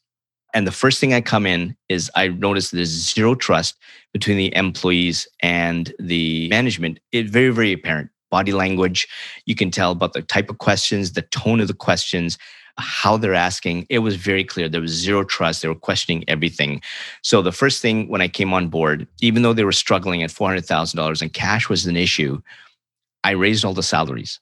And 0.55 0.67
the 0.67 0.73
first 0.73 1.01
thing 1.01 1.13
I 1.13 1.21
come 1.21 1.47
in 1.47 1.77
is 1.89 2.11
I 2.15 2.29
notice 2.29 2.71
there's 2.71 2.89
zero 2.89 3.35
trust 3.35 3.77
between 4.13 4.37
the 4.39 4.55
employees 4.57 5.29
and 5.43 5.93
the 5.99 6.49
management. 6.49 6.99
It's 7.13 7.31
very, 7.31 7.51
very 7.51 7.73
apparent. 7.73 8.11
Body 8.31 8.53
language, 8.53 9.07
you 9.45 9.55
can 9.55 9.71
tell 9.71 9.93
about 9.93 10.13
the 10.13 10.23
type 10.23 10.51
of 10.51 10.59
questions, 10.59 11.13
the 11.13 11.23
tone 11.23 11.61
of 11.61 11.69
the 11.69 11.75
questions, 11.75 12.39
how 12.79 13.17
they're 13.17 13.35
asking, 13.35 13.87
it 13.89 14.01
was 14.01 14.17
very 14.17 14.45
clear. 14.45 14.69
There 14.69 14.81
was 14.81 14.93
zero 14.93 15.25
trust. 15.25 15.63
They 15.63 15.69
were 15.69 15.75
questioning 15.75 16.25
everything. 16.29 16.83
So 17.23 17.43
the 17.43 17.53
first 17.53 17.81
thing 17.81 18.09
when 18.09 18.21
I 18.21 18.29
came 18.29 18.53
on 18.53 18.69
board, 18.69 19.07
even 19.21 19.43
though 19.43 19.53
they 19.53 19.65
were 19.65 19.73
struggling 19.73 20.23
at 20.23 20.31
$400,000 20.31 21.23
and 21.23 21.33
cash 21.33 21.69
was 21.69 21.87
an 21.87 21.97
issue, 21.97 22.41
I 23.25 23.31
raised 23.31 23.65
all 23.65 23.75
the 23.75 23.83
salaries. 23.83 24.41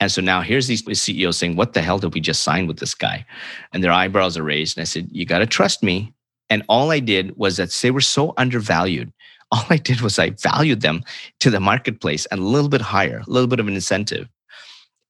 And 0.00 0.12
so 0.12 0.20
now 0.20 0.42
here's 0.42 0.66
these 0.68 0.84
CEOs 1.00 1.38
saying, 1.38 1.56
What 1.56 1.72
the 1.72 1.82
hell 1.82 1.98
did 1.98 2.14
we 2.14 2.20
just 2.20 2.42
sign 2.42 2.66
with 2.66 2.78
this 2.78 2.94
guy? 2.94 3.26
And 3.72 3.82
their 3.82 3.92
eyebrows 3.92 4.36
are 4.36 4.44
raised. 4.44 4.76
And 4.76 4.82
I 4.82 4.84
said, 4.84 5.08
You 5.10 5.24
got 5.24 5.38
to 5.38 5.46
trust 5.46 5.82
me. 5.82 6.12
And 6.50 6.62
all 6.68 6.90
I 6.90 7.00
did 7.00 7.36
was 7.36 7.56
that 7.56 7.70
they 7.82 7.90
were 7.90 8.00
so 8.00 8.32
undervalued. 8.36 9.12
All 9.50 9.64
I 9.70 9.78
did 9.78 10.02
was 10.02 10.18
I 10.18 10.28
valued 10.28 10.82
them 10.82 11.02
to 11.40 11.48
the 11.48 11.58
marketplace 11.58 12.26
and 12.26 12.38
a 12.38 12.44
little 12.44 12.68
bit 12.68 12.82
higher, 12.82 13.22
a 13.26 13.30
little 13.30 13.48
bit 13.48 13.60
of 13.60 13.66
an 13.66 13.74
incentive. 13.74 14.28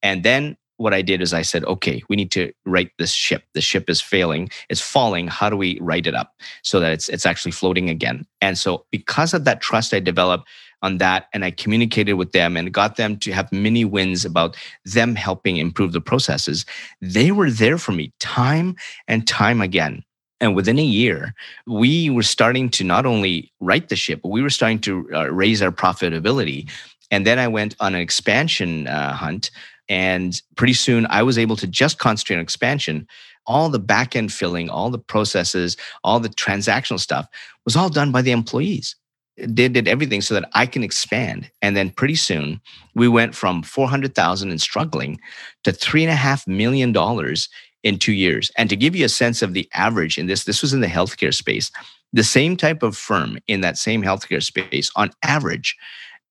And 0.01 0.23
then 0.23 0.57
what 0.79 0.95
I 0.95 1.03
did 1.03 1.21
is 1.21 1.35
I 1.35 1.43
said, 1.43 1.65
okay, 1.65 2.03
we 2.09 2.17
need 2.17 2.31
to 2.33 2.53
right 2.65 2.91
this 2.99 3.13
ship. 3.13 3.45
The 3.53 3.61
ship 3.61 3.91
is 3.91 4.01
failing, 4.01 4.49
it's 4.71 4.81
falling. 4.81 5.29
How 5.29 5.51
do 5.51 5.57
we 5.57 5.79
right 5.81 6.07
it 6.07 6.15
up 6.15 6.35
so 6.63 6.81
that 6.81 6.93
it's 6.93 7.09
it's 7.09 7.27
actually 7.27 7.53
floating 7.53 7.91
again? 7.91 8.27
And 8.41 8.57
so 8.57 8.87
because 8.91 9.35
of 9.35 9.45
that 9.45 9.61
trust 9.61 9.93
I 9.93 10.01
developed 10.01 10.49
on 10.83 10.99
that 10.99 11.27
and 11.33 11.45
I 11.45 11.51
communicated 11.51 12.15
with 12.15 12.33
them 12.33 12.57
and 12.57 12.73
got 12.73 12.97
them 12.97 13.17
to 13.19 13.33
have 13.33 13.53
many 13.53 13.85
wins 13.85 14.25
about 14.25 14.57
them 14.85 15.17
helping 15.17 15.57
improve 15.57 15.93
the 15.93 16.01
processes, 16.01 16.65
they 17.01 17.33
were 17.33 17.51
there 17.51 17.79
for 17.79 17.93
me 17.93 18.13
time 18.21 18.77
and 19.09 19.27
time 19.27 19.61
again. 19.61 20.05
And 20.41 20.55
within 20.55 20.79
a 20.79 20.85
year, 20.85 21.35
we 21.67 22.11
were 22.11 22.23
starting 22.23 22.69
to 22.71 22.85
not 22.85 23.07
only 23.07 23.53
right 23.59 23.89
the 23.89 23.97
ship, 23.97 24.21
but 24.23 24.29
we 24.29 24.41
were 24.41 24.51
starting 24.51 24.79
to 24.83 25.09
uh, 25.13 25.25
raise 25.33 25.61
our 25.63 25.73
profitability. 25.73 26.71
And 27.11 27.27
then 27.27 27.41
I 27.41 27.49
went 27.49 27.75
on 27.81 27.97
an 27.97 28.01
expansion 28.01 28.87
uh, 28.87 29.15
hunt 29.15 29.51
and 29.89 30.41
pretty 30.57 30.75
soon 30.75 31.07
I 31.11 31.23
was 31.23 31.39
able 31.39 31.57
to 31.57 31.67
just 31.67 31.99
concentrate 31.99 32.37
on 32.37 32.43
expansion. 32.43 33.07
All 33.47 33.69
the 33.69 33.79
back 33.79 34.15
end 34.15 34.33
filling, 34.33 34.69
all 34.69 34.91
the 34.91 34.99
processes, 34.99 35.77
all 36.05 36.21
the 36.21 36.29
transactional 36.29 37.01
stuff 37.01 37.27
was 37.65 37.77
all 37.77 37.89
done 37.89 38.13
by 38.13 38.23
the 38.23 38.33
employees. 38.33 38.95
They 39.39 39.69
did 39.69 39.89
everything 39.89 40.21
so 40.21 40.35
that 40.35 40.49
I 40.55 40.67
can 40.67 40.83
expand. 40.83 41.51
And 41.63 41.77
then 41.77 41.91
pretty 41.91 42.17
soon 42.17 42.61
we 42.95 43.09
went 43.09 43.35
from 43.35 43.63
400,000 43.63 44.51
and 44.51 44.61
struggling 44.61 45.21
to 45.65 45.73
three 45.73 46.03
and 46.03 46.11
a 46.11 46.17
half 46.17 46.47
million 46.47 46.93
dollars 46.93 47.49
in 47.83 47.99
two 47.99 48.13
years. 48.13 48.51
And 48.57 48.69
to 48.69 48.77
give 48.77 48.97
you 48.97 49.05
a 49.05 49.09
sense 49.09 49.41
of 49.41 49.55
the 49.55 49.69
average 49.75 50.19
in 50.19 50.27
this, 50.27 50.45
this 50.45 50.61
was 50.61 50.73
in 50.73 50.81
the 50.81 50.89
healthcare 50.89 51.35
space. 51.35 51.71
The 52.13 52.25
same 52.25 52.57
type 52.57 52.83
of 52.83 52.97
firm 52.97 53.39
in 53.47 53.61
that 53.61 53.79
same 53.79 54.03
healthcare 54.03 54.43
space, 54.43 54.91
on 54.97 55.11
average, 55.23 55.77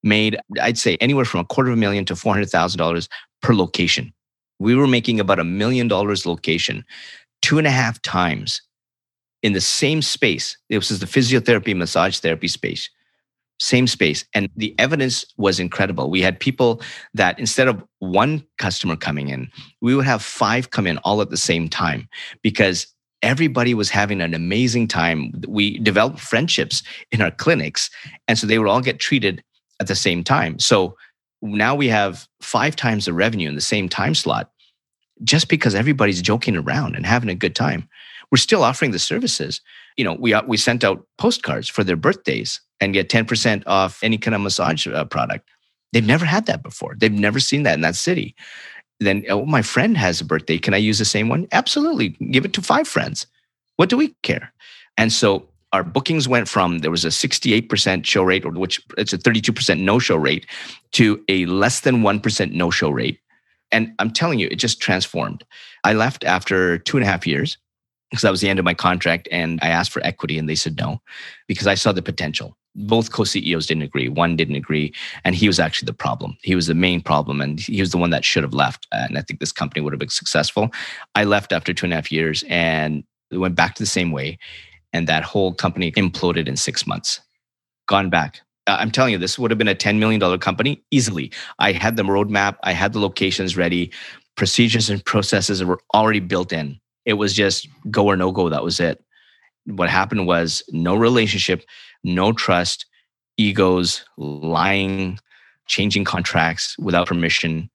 made, 0.04 0.38
I'd 0.62 0.78
say, 0.78 0.98
anywhere 1.02 1.26
from 1.26 1.40
a 1.42 1.46
quarter 1.46 1.70
of 1.70 1.78
a 1.78 1.80
million 1.80 2.06
to 2.06 2.14
$400,000 2.14 3.08
per 3.42 3.54
location. 3.54 4.14
We 4.60 4.76
were 4.76 4.88
making 4.88 5.20
about 5.20 5.40
a 5.40 5.44
million 5.44 5.88
dollars 5.88 6.26
location, 6.26 6.84
two 7.42 7.58
and 7.58 7.68
a 7.68 7.72
half 7.72 8.02
times 8.02 8.62
in 9.44 9.54
the 9.54 9.62
same 9.62 10.02
space. 10.02 10.58
This 10.70 10.92
is 10.92 11.00
the 11.00 11.06
physiotherapy, 11.06 11.76
massage 11.76 12.20
therapy 12.20 12.48
space, 12.48 12.90
same 13.60 13.88
space. 13.88 14.26
And 14.34 14.50
the 14.56 14.74
evidence 14.80 15.26
was 15.38 15.60
incredible. 15.60 16.10
We 16.10 16.22
had 16.22 16.40
people 16.40 16.82
that 17.14 17.38
instead 17.40 17.68
of 17.68 17.84
one 18.00 18.44
customer 18.58 18.96
coming 18.96 19.30
in, 19.30 19.50
we 19.82 19.96
would 19.96 20.06
have 20.06 20.24
five 20.24 20.72
come 20.72 20.88
in 20.88 20.98
all 21.00 21.22
at 21.22 21.30
the 21.30 21.38
same 21.38 21.70
time 21.70 22.08
because 22.42 22.88
everybody 23.22 23.74
was 23.74 23.90
having 23.90 24.22
an 24.22 24.34
amazing 24.34 24.88
time. 24.88 25.34
We 25.48 25.80
developed 25.80 26.20
friendships 26.20 26.84
in 27.12 27.22
our 27.22 27.32
clinics. 27.32 27.90
And 28.28 28.38
so 28.38 28.46
they 28.46 28.60
would 28.60 28.68
all 28.68 28.82
get 28.82 29.00
treated 29.00 29.44
at 29.80 29.88
the 29.88 29.96
same 29.96 30.24
time. 30.24 30.60
So 30.60 30.96
now 31.42 31.76
we 31.76 31.88
have 31.88 32.28
five 32.42 32.76
times 32.76 33.06
the 33.06 33.14
revenue 33.14 33.50
in 33.50 33.56
the 33.56 33.62
same 33.62 33.90
time 33.90 34.16
slot 34.16 34.52
just 35.24 35.50
because 35.50 35.76
everybody's 35.76 36.22
joking 36.22 36.56
around 36.56 36.96
and 36.96 37.06
having 37.06 37.30
a 37.30 37.36
good 37.36 37.56
time. 37.56 37.88
We're 38.32 38.38
still 38.38 38.64
offering 38.64 38.92
the 38.92 39.00
services. 39.00 39.62
You 39.96 40.04
know, 40.04 40.14
we, 40.14 40.34
uh, 40.34 40.44
we 40.46 40.58
sent 40.58 40.84
out 40.84 41.06
postcards 41.18 41.70
for 41.70 41.84
their 41.84 41.96
birthdays 41.96 42.62
and 42.80 42.94
get 42.94 43.10
10% 43.10 43.64
off 43.66 44.04
any 44.04 44.18
kind 44.18 44.36
of 44.36 44.42
massage 44.42 44.86
uh, 44.88 45.06
product. 45.06 45.48
They've 45.94 46.06
never 46.06 46.26
had 46.26 46.46
that 46.48 46.62
before. 46.62 46.96
They've 46.98 47.12
never 47.12 47.40
seen 47.40 47.64
that 47.64 47.76
in 47.76 47.82
that 47.82 47.96
city. 47.96 48.36
Then, 49.00 49.24
oh, 49.30 49.46
my 49.46 49.62
friend 49.62 49.98
has 49.98 50.22
a 50.22 50.26
birthday. 50.26 50.58
Can 50.58 50.74
I 50.74 50.78
use 50.78 51.00
the 51.00 51.06
same 51.06 51.30
one? 51.30 51.48
Absolutely. 51.52 52.10
Give 52.32 52.46
it 52.46 52.54
to 52.54 52.62
five 52.62 52.88
friends. 52.88 53.28
What 53.78 53.90
do 53.90 53.98
we 53.98 54.16
care? 54.24 54.52
And 54.98 55.14
so 55.14 55.48
our 55.74 55.84
bookings 55.84 56.28
went 56.28 56.48
from 56.48 56.80
there 56.80 56.92
was 56.92 57.06
a 57.06 57.10
68% 57.10 58.06
show 58.06 58.24
rate, 58.24 58.46
or 58.46 58.52
which 58.52 58.82
it's 58.98 59.14
a 59.14 59.18
32% 59.18 59.80
no 59.80 60.00
show 60.00 60.16
rate, 60.16 60.46
to 60.94 61.24
a 61.28 61.46
less 61.46 61.82
than 61.82 61.98
1% 61.98 62.52
no 62.54 62.72
show 62.72 62.90
rate. 62.90 63.20
And 63.72 63.94
I'm 64.00 64.12
telling 64.12 64.40
you, 64.40 64.48
it 64.50 64.58
just 64.58 64.82
transformed. 64.82 65.44
I 65.84 65.94
left 65.94 66.24
after 66.24 66.78
two 66.78 66.98
and 66.98 67.04
a 67.04 67.10
half 67.10 67.28
years 67.28 67.58
because 68.10 68.22
that 68.22 68.32
was 68.32 68.40
the 68.40 68.50
end 68.50 68.60
of 68.60 68.66
my 68.66 68.74
contract. 68.74 69.28
And 69.30 69.60
I 69.62 69.68
asked 69.68 69.92
for 69.92 70.06
equity 70.06 70.38
and 70.38 70.48
they 70.48 70.56
said 70.56 70.78
no 70.78 71.02
because 71.48 71.68
I 71.68 71.76
saw 71.76 71.92
the 71.92 72.02
potential. 72.02 72.58
Both 72.76 73.12
co 73.12 73.24
CEOs 73.24 73.66
didn't 73.66 73.84
agree. 73.84 74.08
One 74.08 74.38
didn't 74.38 74.56
agree. 74.56 74.94
And 75.26 75.36
he 75.36 75.48
was 75.48 75.60
actually 75.60 75.88
the 75.88 75.94
problem. 75.94 76.38
He 76.44 76.56
was 76.56 76.68
the 76.68 76.76
main 76.76 77.02
problem. 77.02 77.42
And 77.42 77.60
he 77.60 77.82
was 77.82 77.92
the 77.92 77.98
one 77.98 78.12
that 78.12 78.24
should 78.24 78.44
have 78.44 78.54
left. 78.54 78.88
And 78.92 79.18
I 79.18 79.22
think 79.22 79.40
this 79.40 79.52
company 79.52 79.82
would 79.82 79.94
have 79.94 80.00
been 80.00 80.10
successful. 80.10 80.70
I 81.16 81.24
left 81.26 81.52
after 81.52 81.74
two 81.74 81.88
and 81.88 81.94
a 81.94 81.98
half 81.98 82.12
years 82.12 82.46
and 82.48 83.04
went 83.32 83.56
back 83.56 83.76
to 83.76 83.84
the 83.84 83.88
same 83.88 84.12
way 84.12 84.38
and 84.94 85.08
that 85.08 85.24
whole 85.24 85.54
company 85.54 85.92
imploded 85.94 86.48
in 86.48 86.56
six 86.56 86.88
months. 86.88 87.20
Gone 87.88 88.10
back. 88.10 88.42
Uh, 88.68 88.78
I'm 88.80 88.92
telling 88.92 89.14
you, 89.14 89.18
this 89.18 89.40
would 89.40 89.52
have 89.52 89.58
been 89.58 89.68
a 89.68 89.76
$10 89.76 89.98
million 89.98 90.40
company 90.40 90.84
easily. 90.92 91.32
I 91.60 91.72
had 91.72 91.96
the 91.96 92.04
roadmap, 92.04 92.58
I 92.64 92.74
had 92.74 92.94
the 92.94 93.00
locations 93.00 93.56
ready, 93.56 93.92
procedures 94.36 94.90
and 94.90 95.04
processes 95.04 95.64
were 95.64 95.80
already 95.94 96.20
built 96.20 96.54
in. 96.54 96.80
It 97.06 97.14
was 97.14 97.34
just 97.34 97.68
go 97.90 98.06
or 98.06 98.18
no 98.18 98.32
go. 98.32 98.50
That 98.50 98.64
was 98.64 98.80
it. 98.80 99.04
What 99.66 99.90
happened 99.90 100.28
was 100.28 100.64
no 100.70 100.96
relationship, 100.96 101.64
no 102.04 102.34
trust, 102.34 102.86
egos, 103.38 104.04
lying, 104.18 105.20
changing 105.68 106.06
contracts 106.06 106.78
without 106.80 107.08
permission, 107.08 107.70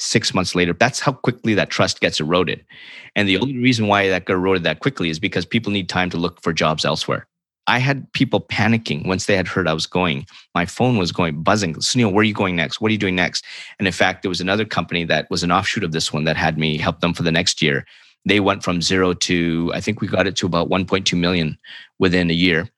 six 0.00 0.34
months 0.34 0.54
later. 0.54 0.72
That's 0.72 1.00
how 1.00 1.12
quickly 1.12 1.54
that 1.54 1.70
trust 1.70 2.00
gets 2.00 2.20
eroded. 2.20 2.64
And 3.14 3.28
the 3.28 3.38
only 3.38 3.58
reason 3.58 3.86
why 3.86 4.08
that 4.08 4.24
got 4.24 4.34
eroded 4.34 4.64
that 4.64 4.80
quickly 4.80 5.10
is 5.10 5.18
because 5.18 5.44
people 5.44 5.70
need 5.70 5.88
time 5.88 6.10
to 6.10 6.16
look 6.16 6.42
for 6.42 6.52
jobs 6.52 6.84
elsewhere. 6.84 7.26
I 7.66 7.78
had 7.78 8.10
people 8.14 8.40
panicking 8.40 9.06
once 9.06 9.26
they 9.26 9.36
had 9.36 9.46
heard 9.46 9.68
I 9.68 9.74
was 9.74 9.86
going. 9.86 10.26
My 10.54 10.66
phone 10.66 10.96
was 10.96 11.12
going 11.12 11.42
buzzing. 11.42 11.74
Sunil, 11.74 12.12
where 12.12 12.22
are 12.22 12.24
you 12.24 12.34
going 12.34 12.56
next? 12.56 12.80
What 12.80 12.88
are 12.88 12.92
you 12.92 12.98
doing 12.98 13.14
next? 13.14 13.44
And 13.78 13.86
in 13.86 13.92
fact, 13.92 14.22
there 14.22 14.28
was 14.30 14.40
another 14.40 14.64
company 14.64 15.04
that 15.04 15.30
was 15.30 15.42
an 15.42 15.52
offshoot 15.52 15.84
of 15.84 15.92
this 15.92 16.12
one 16.12 16.24
that 16.24 16.36
had 16.36 16.58
me 16.58 16.78
help 16.78 17.00
them 17.00 17.14
for 17.14 17.22
the 17.22 17.30
next 17.30 17.62
year. 17.62 17.86
They 18.24 18.40
went 18.40 18.64
from 18.64 18.82
zero 18.82 19.12
to, 19.12 19.70
I 19.74 19.80
think 19.80 20.00
we 20.00 20.08
got 20.08 20.26
it 20.26 20.36
to 20.36 20.46
about 20.46 20.68
1.2 20.68 21.16
million 21.18 21.58
within 21.98 22.30
a 22.30 22.34
year 22.34 22.68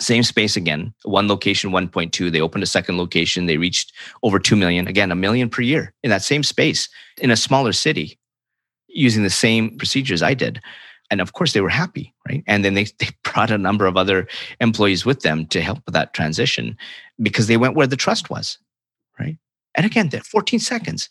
same 0.00 0.22
space 0.22 0.56
again. 0.56 0.94
One 1.04 1.28
location 1.28 1.70
1.2 1.70 2.30
they 2.30 2.40
opened 2.40 2.62
a 2.62 2.66
second 2.66 2.98
location. 2.98 3.46
They 3.46 3.56
reached 3.56 3.92
over 4.22 4.38
2 4.38 4.56
million. 4.56 4.86
Again 4.86 5.10
a 5.10 5.16
million 5.16 5.48
per 5.48 5.62
year 5.62 5.92
in 6.02 6.10
that 6.10 6.22
same 6.22 6.42
space 6.42 6.88
in 7.18 7.30
a 7.30 7.36
smaller 7.36 7.72
city 7.72 8.18
using 8.88 9.22
the 9.22 9.30
same 9.30 9.76
procedures 9.76 10.22
i 10.22 10.34
did. 10.34 10.60
And 11.10 11.20
of 11.20 11.32
course 11.32 11.52
they 11.52 11.60
were 11.60 11.68
happy 11.68 12.14
right? 12.28 12.44
And 12.46 12.64
then 12.64 12.74
they, 12.74 12.84
they 12.98 13.08
brought 13.24 13.50
a 13.50 13.58
number 13.58 13.86
of 13.86 13.96
other 13.96 14.28
employees 14.60 15.04
with 15.04 15.20
them 15.20 15.46
to 15.46 15.60
help 15.60 15.80
with 15.86 15.94
that 15.94 16.14
transition 16.14 16.76
because 17.20 17.46
they 17.46 17.56
went 17.56 17.76
where 17.76 17.86
the 17.86 17.96
trust 17.96 18.30
was 18.30 18.58
right? 19.18 19.36
And 19.74 19.84
again 19.84 20.10
that 20.10 20.26
14 20.26 20.60
seconds. 20.60 21.08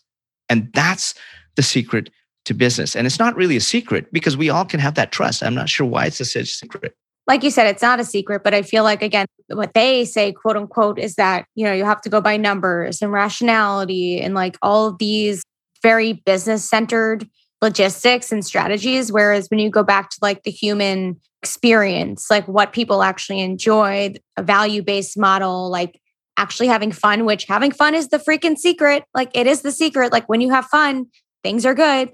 And 0.48 0.70
that's 0.72 1.14
the 1.56 1.62
secret 1.62 2.10
to 2.46 2.54
business. 2.54 2.96
And 2.96 3.06
it's 3.06 3.18
not 3.18 3.36
really 3.36 3.56
a 3.56 3.60
secret 3.60 4.10
because 4.12 4.34
we 4.34 4.48
all 4.48 4.64
can 4.64 4.80
have 4.80 4.94
that 4.94 5.12
trust. 5.12 5.42
I'm 5.42 5.54
not 5.54 5.68
sure 5.68 5.86
why 5.86 6.06
it's 6.06 6.20
a 6.20 6.24
secret 6.24 6.94
like 7.28 7.44
you 7.44 7.50
said, 7.50 7.66
it's 7.66 7.82
not 7.82 8.00
a 8.00 8.04
secret, 8.04 8.42
but 8.42 8.54
I 8.54 8.62
feel 8.62 8.82
like, 8.82 9.02
again, 9.02 9.26
what 9.48 9.74
they 9.74 10.06
say, 10.06 10.32
quote 10.32 10.56
unquote, 10.56 10.98
is 10.98 11.16
that, 11.16 11.44
you 11.54 11.64
know, 11.64 11.74
you 11.74 11.84
have 11.84 12.00
to 12.00 12.08
go 12.08 12.22
by 12.22 12.38
numbers 12.38 13.02
and 13.02 13.12
rationality 13.12 14.18
and 14.18 14.34
like 14.34 14.56
all 14.62 14.86
of 14.88 14.98
these 14.98 15.44
very 15.82 16.14
business 16.14 16.68
centered 16.68 17.28
logistics 17.60 18.32
and 18.32 18.44
strategies. 18.44 19.12
Whereas 19.12 19.48
when 19.50 19.60
you 19.60 19.68
go 19.68 19.82
back 19.82 20.08
to 20.10 20.16
like 20.22 20.44
the 20.44 20.50
human 20.50 21.20
experience, 21.42 22.30
like 22.30 22.48
what 22.48 22.72
people 22.72 23.02
actually 23.02 23.40
enjoy, 23.40 24.14
a 24.38 24.42
value 24.42 24.82
based 24.82 25.18
model, 25.18 25.70
like 25.70 26.00
actually 26.38 26.68
having 26.68 26.92
fun, 26.92 27.26
which 27.26 27.44
having 27.44 27.72
fun 27.72 27.94
is 27.94 28.08
the 28.08 28.18
freaking 28.18 28.56
secret. 28.56 29.04
Like 29.12 29.30
it 29.34 29.46
is 29.46 29.60
the 29.60 29.72
secret. 29.72 30.12
Like 30.12 30.28
when 30.30 30.40
you 30.40 30.50
have 30.50 30.64
fun, 30.66 31.06
things 31.42 31.66
are 31.66 31.74
good. 31.74 32.10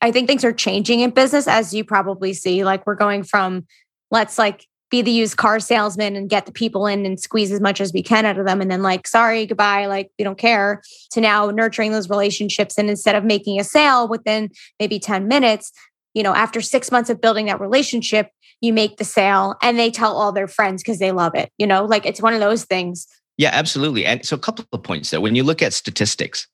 I 0.00 0.10
think 0.10 0.26
things 0.26 0.44
are 0.44 0.52
changing 0.52 1.00
in 1.00 1.10
business, 1.10 1.46
as 1.46 1.72
you 1.72 1.84
probably 1.84 2.34
see. 2.34 2.64
Like 2.64 2.86
we're 2.86 2.96
going 2.96 3.22
from 3.22 3.66
let's 4.10 4.38
like 4.38 4.66
be 4.90 5.02
the 5.02 5.10
used 5.10 5.36
car 5.36 5.58
salesman 5.58 6.14
and 6.14 6.30
get 6.30 6.46
the 6.46 6.52
people 6.52 6.86
in 6.86 7.04
and 7.04 7.18
squeeze 7.18 7.50
as 7.50 7.60
much 7.60 7.80
as 7.80 7.92
we 7.92 8.02
can 8.02 8.24
out 8.24 8.38
of 8.38 8.46
them 8.46 8.60
and 8.60 8.70
then 8.70 8.82
like 8.82 9.06
sorry 9.06 9.46
goodbye 9.46 9.86
like 9.86 10.10
we 10.18 10.24
don't 10.24 10.38
care 10.38 10.82
to 11.10 11.20
now 11.20 11.50
nurturing 11.50 11.92
those 11.92 12.08
relationships 12.08 12.78
and 12.78 12.88
instead 12.88 13.14
of 13.14 13.24
making 13.24 13.58
a 13.58 13.64
sale 13.64 14.06
within 14.06 14.50
maybe 14.78 14.98
10 14.98 15.26
minutes 15.26 15.72
you 16.14 16.22
know 16.22 16.34
after 16.34 16.60
6 16.60 16.92
months 16.92 17.10
of 17.10 17.20
building 17.20 17.46
that 17.46 17.60
relationship 17.60 18.30
you 18.60 18.72
make 18.72 18.96
the 18.96 19.04
sale 19.04 19.56
and 19.60 19.78
they 19.78 19.90
tell 19.90 20.16
all 20.16 20.32
their 20.32 20.48
friends 20.48 20.82
because 20.82 20.98
they 20.98 21.12
love 21.12 21.34
it 21.34 21.50
you 21.58 21.66
know? 21.66 21.84
Like 21.84 22.06
it's 22.06 22.22
one 22.22 22.34
of 22.34 22.40
those 22.40 22.64
things. 22.64 23.06
Yeah 23.36 23.50
absolutely 23.52 24.06
and 24.06 24.24
so 24.24 24.36
a 24.36 24.38
couple 24.38 24.64
of 24.72 24.82
points 24.82 25.10
there 25.10 25.20
when 25.20 25.34
you 25.34 25.42
look 25.42 25.62
at 25.62 25.72
statistics 25.72 26.46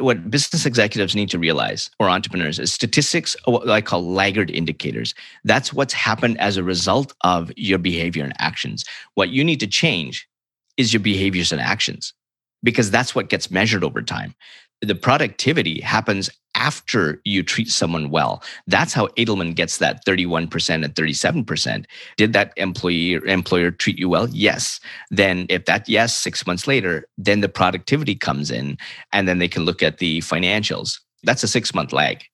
what 0.00 0.30
business 0.30 0.66
executives 0.66 1.14
need 1.14 1.30
to 1.30 1.38
realize 1.38 1.90
or 1.98 2.08
entrepreneurs 2.08 2.58
is 2.58 2.72
statistics 2.72 3.36
what 3.44 3.68
i 3.68 3.80
call 3.80 4.04
laggard 4.04 4.50
indicators. 4.50 5.14
That's 5.44 5.72
what's 5.72 5.94
happened 5.94 6.38
as 6.40 6.56
a 6.56 6.62
result 6.62 7.12
of 7.22 7.52
your 7.56 7.78
behavior 7.78 8.24
and 8.24 8.34
actions. 8.38 8.84
What 9.14 9.30
you 9.30 9.44
need 9.44 9.60
to 9.60 9.66
change 9.66 10.28
is 10.76 10.92
your 10.92 11.00
behaviors 11.00 11.52
and 11.52 11.60
actions 11.60 12.14
because 12.62 12.90
that's 12.90 13.14
what 13.14 13.28
gets 13.28 13.50
measured 13.50 13.84
over 13.84 14.02
time. 14.02 14.34
The 14.80 14.94
productivity 14.94 15.80
happens 15.80 16.30
after 16.58 17.20
you 17.24 17.42
treat 17.42 17.68
someone 17.68 18.10
well. 18.10 18.42
That's 18.66 18.92
how 18.92 19.06
Edelman 19.16 19.54
gets 19.54 19.78
that 19.78 20.04
31% 20.04 20.84
and 20.84 20.94
37%. 20.94 21.84
Did 22.16 22.32
that 22.32 22.52
employee 22.56 23.14
or 23.14 23.24
employer 23.24 23.70
treat 23.70 23.98
you 23.98 24.08
well? 24.08 24.28
Yes. 24.30 24.80
Then 25.10 25.46
if 25.48 25.64
that 25.66 25.88
yes, 25.88 26.14
six 26.14 26.46
months 26.46 26.66
later, 26.66 27.06
then 27.16 27.40
the 27.40 27.48
productivity 27.48 28.14
comes 28.14 28.50
in 28.50 28.76
and 29.12 29.26
then 29.28 29.38
they 29.38 29.48
can 29.48 29.64
look 29.64 29.82
at 29.82 29.98
the 29.98 30.18
financials. 30.20 30.98
That's 31.22 31.42
a 31.42 31.48
six 31.48 31.72
month 31.74 31.92
lag. 31.92 32.24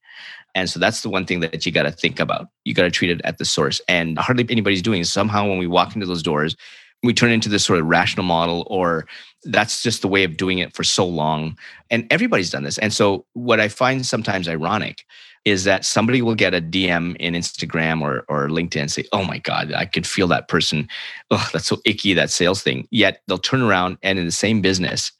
And 0.54 0.70
so 0.70 0.78
that's 0.78 1.02
the 1.02 1.10
one 1.10 1.26
thing 1.26 1.40
that 1.40 1.66
you 1.66 1.72
got 1.72 1.82
to 1.82 1.90
think 1.90 2.20
about. 2.20 2.48
You 2.64 2.74
got 2.74 2.84
to 2.84 2.90
treat 2.90 3.10
it 3.10 3.20
at 3.24 3.38
the 3.38 3.44
source. 3.44 3.80
And 3.88 4.18
hardly 4.18 4.46
anybody's 4.48 4.82
doing. 4.82 5.04
Somehow 5.04 5.48
when 5.48 5.58
we 5.58 5.66
walk 5.66 5.94
into 5.94 6.06
those 6.06 6.22
doors, 6.22 6.56
we 7.02 7.12
turn 7.12 7.30
into 7.30 7.48
this 7.48 7.64
sort 7.64 7.80
of 7.80 7.86
rational 7.86 8.24
model 8.24 8.66
or 8.70 9.06
that's 9.44 9.82
just 9.82 10.02
the 10.02 10.08
way 10.08 10.24
of 10.24 10.36
doing 10.36 10.58
it 10.58 10.74
for 10.74 10.84
so 10.84 11.06
long 11.06 11.56
and 11.90 12.06
everybody's 12.10 12.50
done 12.50 12.64
this. 12.64 12.78
And 12.78 12.92
so 12.92 13.26
what 13.34 13.60
i 13.60 13.68
find 13.68 14.06
sometimes 14.06 14.48
ironic 14.48 15.04
is 15.44 15.64
that 15.64 15.84
somebody 15.84 16.22
will 16.22 16.34
get 16.34 16.54
a 16.54 16.60
dm 16.60 17.14
in 17.16 17.34
instagram 17.34 18.00
or, 18.00 18.24
or 18.28 18.48
linkedin 18.48 18.80
and 18.80 18.92
say 18.92 19.04
oh 19.12 19.24
my 19.24 19.38
god 19.38 19.72
i 19.72 19.84
could 19.84 20.06
feel 20.06 20.28
that 20.28 20.48
person. 20.48 20.88
Oh 21.30 21.48
that's 21.52 21.66
so 21.66 21.80
icky 21.84 22.14
that 22.14 22.30
sales 22.30 22.62
thing. 22.62 22.88
Yet 22.90 23.22
they'll 23.26 23.38
turn 23.38 23.62
around 23.62 23.98
and 24.02 24.18
in 24.18 24.24
the 24.24 24.32
same 24.32 24.60
business 24.60 25.12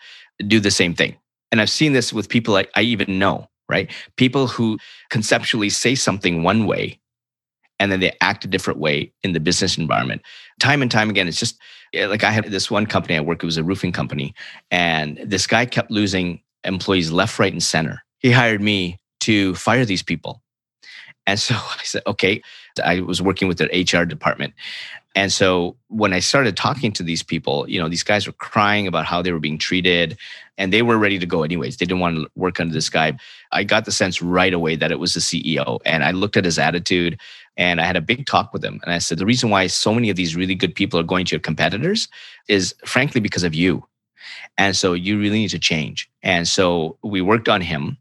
do 0.47 0.61
the 0.61 0.71
same 0.71 0.95
thing. 0.95 1.17
And 1.53 1.61
i've 1.61 1.71
seen 1.71 1.93
this 1.93 2.13
with 2.13 2.29
people 2.29 2.57
I, 2.57 2.67
I 2.75 2.83
even 2.83 3.19
know 3.19 3.49
right? 3.69 3.91
People 4.17 4.47
who 4.47 4.79
conceptually 5.11 5.71
say 5.71 5.95
something 5.95 6.43
one 6.43 6.67
way 6.67 7.01
and 7.81 7.91
then 7.91 8.01
they 8.01 8.13
act 8.21 8.45
a 8.45 8.49
different 8.49 8.79
way 8.79 9.13
in 9.23 9.33
the 9.33 9.41
business 9.41 9.79
environment. 9.79 10.23
Time 10.61 10.83
and 10.83 10.91
time 10.91 11.11
again, 11.11 11.27
it's 11.27 11.39
just 11.39 11.59
like 11.95 12.25
I 12.25 12.31
had 12.31 12.45
this 12.47 12.71
one 12.71 12.87
company 12.87 13.17
I 13.17 13.21
worked, 13.21 13.43
it 13.43 13.47
was 13.47 13.57
a 13.57 13.65
roofing 13.65 13.93
company, 13.93 14.35
and 14.71 15.19
this 15.25 15.47
guy 15.47 15.67
kept 15.67 15.91
losing 15.91 16.41
employees 16.65 17.11
left, 17.11 17.39
right, 17.39 17.53
and 17.53 17.63
center. 17.63 18.03
He 18.19 18.31
hired 18.31 18.63
me 18.63 18.99
to 19.21 19.55
fire 19.55 19.85
these 19.85 20.03
people. 20.03 20.43
And 21.27 21.39
so 21.39 21.55
I 21.81 21.83
said, 21.85 22.03
okay. 22.07 22.43
I 22.83 23.01
was 23.01 23.23
working 23.23 23.49
with 23.49 23.59
their 23.59 23.69
HR 23.73 24.05
department. 24.05 24.55
And 25.15 25.33
so 25.33 25.77
when 25.89 26.13
I 26.13 26.19
started 26.19 26.57
talking 26.57 26.93
to 26.93 27.03
these 27.05 27.23
people, 27.23 27.69
you 27.69 27.81
know, 27.81 27.89
these 27.89 28.03
guys 28.03 28.27
were 28.27 28.33
crying 28.33 28.87
about 28.89 29.07
how 29.07 29.23
they 29.23 29.31
were 29.31 29.39
being 29.39 29.59
treated 29.59 30.19
and 30.59 30.73
they 30.73 30.83
were 30.83 30.99
ready 30.99 31.19
to 31.19 31.27
go 31.27 31.43
anyways. 31.43 31.77
They 31.77 31.87
didn't 31.87 32.01
want 32.01 32.17
to 32.17 32.31
work 32.37 32.61
under 32.61 32.73
this 32.73 32.89
guy. 32.89 33.17
I 33.53 33.65
got 33.65 33.85
the 33.85 33.93
sense 33.93 34.23
right 34.23 34.53
away 34.53 34.77
that 34.77 34.93
it 34.93 34.99
was 34.99 35.15
the 35.15 35.21
CEO. 35.21 35.81
And 35.85 36.05
I 36.05 36.13
looked 36.13 36.37
at 36.37 36.45
his 36.45 36.59
attitude 36.59 37.19
and 37.57 37.81
I 37.81 37.85
had 37.85 37.97
a 37.97 38.01
big 38.01 38.27
talk 38.27 38.53
with 38.53 38.65
him. 38.65 38.81
And 38.85 38.93
I 38.93 38.99
said, 38.99 39.19
the 39.19 39.27
reason 39.27 39.51
why 39.51 39.67
so 39.67 39.95
many 39.95 40.11
of 40.11 40.17
these 40.17 40.37
really 40.37 40.55
good 40.55 40.75
people 40.75 40.99
are 40.99 41.05
going 41.05 41.25
to 41.27 41.35
your 41.35 41.41
competitors 41.41 42.09
is 42.49 42.75
frankly 42.85 43.21
because 43.21 43.43
of 43.43 43.55
you. 43.55 43.85
And 44.57 44.77
so 44.77 44.93
you 44.93 45.19
really 45.19 45.41
need 45.41 45.51
to 45.51 45.59
change. 45.59 46.09
And 46.23 46.47
so 46.47 46.97
we 47.03 47.21
worked 47.21 47.49
on 47.49 47.61
him. 47.61 47.99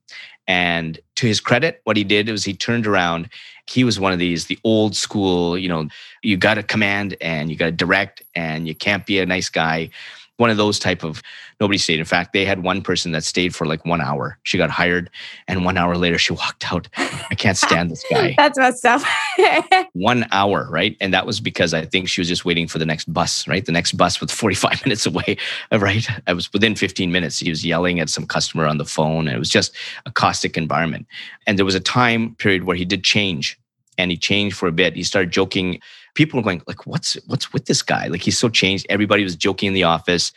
And 0.47 0.99
to 1.15 1.27
his 1.27 1.39
credit, 1.39 1.81
what 1.85 1.95
he 1.95 2.03
did 2.03 2.29
was 2.29 2.43
he 2.43 2.53
turned 2.53 2.85
around. 2.85 3.29
He 3.67 3.83
was 3.83 3.99
one 3.99 4.11
of 4.11 4.19
these, 4.19 4.45
the 4.45 4.59
old 4.65 4.95
school, 4.95 5.57
you 5.57 5.69
know, 5.69 5.87
you 6.21 6.35
got 6.35 6.55
to 6.55 6.63
command 6.63 7.15
and 7.21 7.49
you 7.49 7.55
got 7.55 7.65
to 7.65 7.71
direct 7.71 8.21
and 8.35 8.67
you 8.67 8.75
can't 8.75 9.05
be 9.05 9.19
a 9.19 9.25
nice 9.25 9.49
guy 9.49 9.89
one 10.38 10.49
of 10.49 10.57
those 10.57 10.79
type 10.79 11.03
of 11.03 11.21
nobody 11.59 11.77
stayed. 11.77 11.99
In 11.99 12.05
fact, 12.05 12.34
they 12.34 12.45
had 12.45 12.63
one 12.63 12.81
person 12.81 13.11
that 13.11 13.23
stayed 13.23 13.55
for 13.55 13.65
like 13.65 13.86
one 13.86 14.01
hour. 14.01 14.38
She 14.43 14.57
got 14.57 14.69
hired, 14.69 15.09
and 15.47 15.63
one 15.63 15.77
hour 15.77 15.95
later 15.95 16.17
she 16.17 16.34
walked 16.43 16.71
out. 16.71 16.88
I 16.97 17.36
can't 17.36 17.57
stand 17.57 17.91
this 17.91 18.03
guy. 18.09 18.34
That's 18.38 18.57
messed 18.57 18.86
up. 18.86 19.01
one 19.93 20.25
hour, 20.31 20.67
right? 20.69 20.97
And 20.99 21.13
that 21.13 21.25
was 21.25 21.39
because 21.39 21.73
I 21.73 21.86
think 21.86 22.09
she 22.09 22.21
was 22.21 22.27
just 22.27 22.45
waiting 22.45 22.67
for 22.67 22.79
the 22.79 22.86
next 22.86 23.11
bus, 23.13 23.47
right? 23.47 23.65
The 23.65 23.71
next 23.71 23.93
bus 23.93 24.19
was 24.19 24.31
45 24.31 24.86
minutes 24.86 25.05
away, 25.05 25.38
right? 25.71 26.07
I 26.27 26.34
was 26.34 26.51
within 26.51 26.75
15 26.75 27.11
minutes. 27.11 27.39
He 27.39 27.49
was 27.49 27.65
yelling 27.65 27.99
at 27.99 28.09
some 28.09 28.25
customer 28.25 28.65
on 28.65 28.77
the 28.77 28.86
phone, 28.86 29.27
and 29.27 29.36
it 29.36 29.39
was 29.39 29.49
just 29.49 29.73
a 30.05 30.11
caustic 30.11 30.57
environment. 30.57 31.05
And 31.45 31.57
there 31.57 31.65
was 31.65 31.75
a 31.75 31.79
time 31.79 32.36
period 32.36 32.63
where 32.63 32.75
he 32.75 32.86
did 32.86 33.03
change, 33.03 33.59
and 33.97 34.11
he 34.11 34.17
changed 34.17 34.55
for 34.55 34.67
a 34.67 34.71
bit. 34.71 34.95
He 34.95 35.03
started 35.03 35.31
joking 35.31 35.79
people 36.15 36.39
were 36.39 36.43
going 36.43 36.61
like, 36.67 36.85
"What's 36.85 37.15
what's 37.27 37.53
with 37.53 37.65
this 37.65 37.81
guy? 37.81 38.07
Like 38.07 38.21
he's 38.21 38.37
so 38.37 38.49
changed." 38.49 38.85
Everybody 38.89 39.23
was 39.23 39.35
joking 39.35 39.67
in 39.67 39.73
the 39.73 39.83
office, 39.83 40.31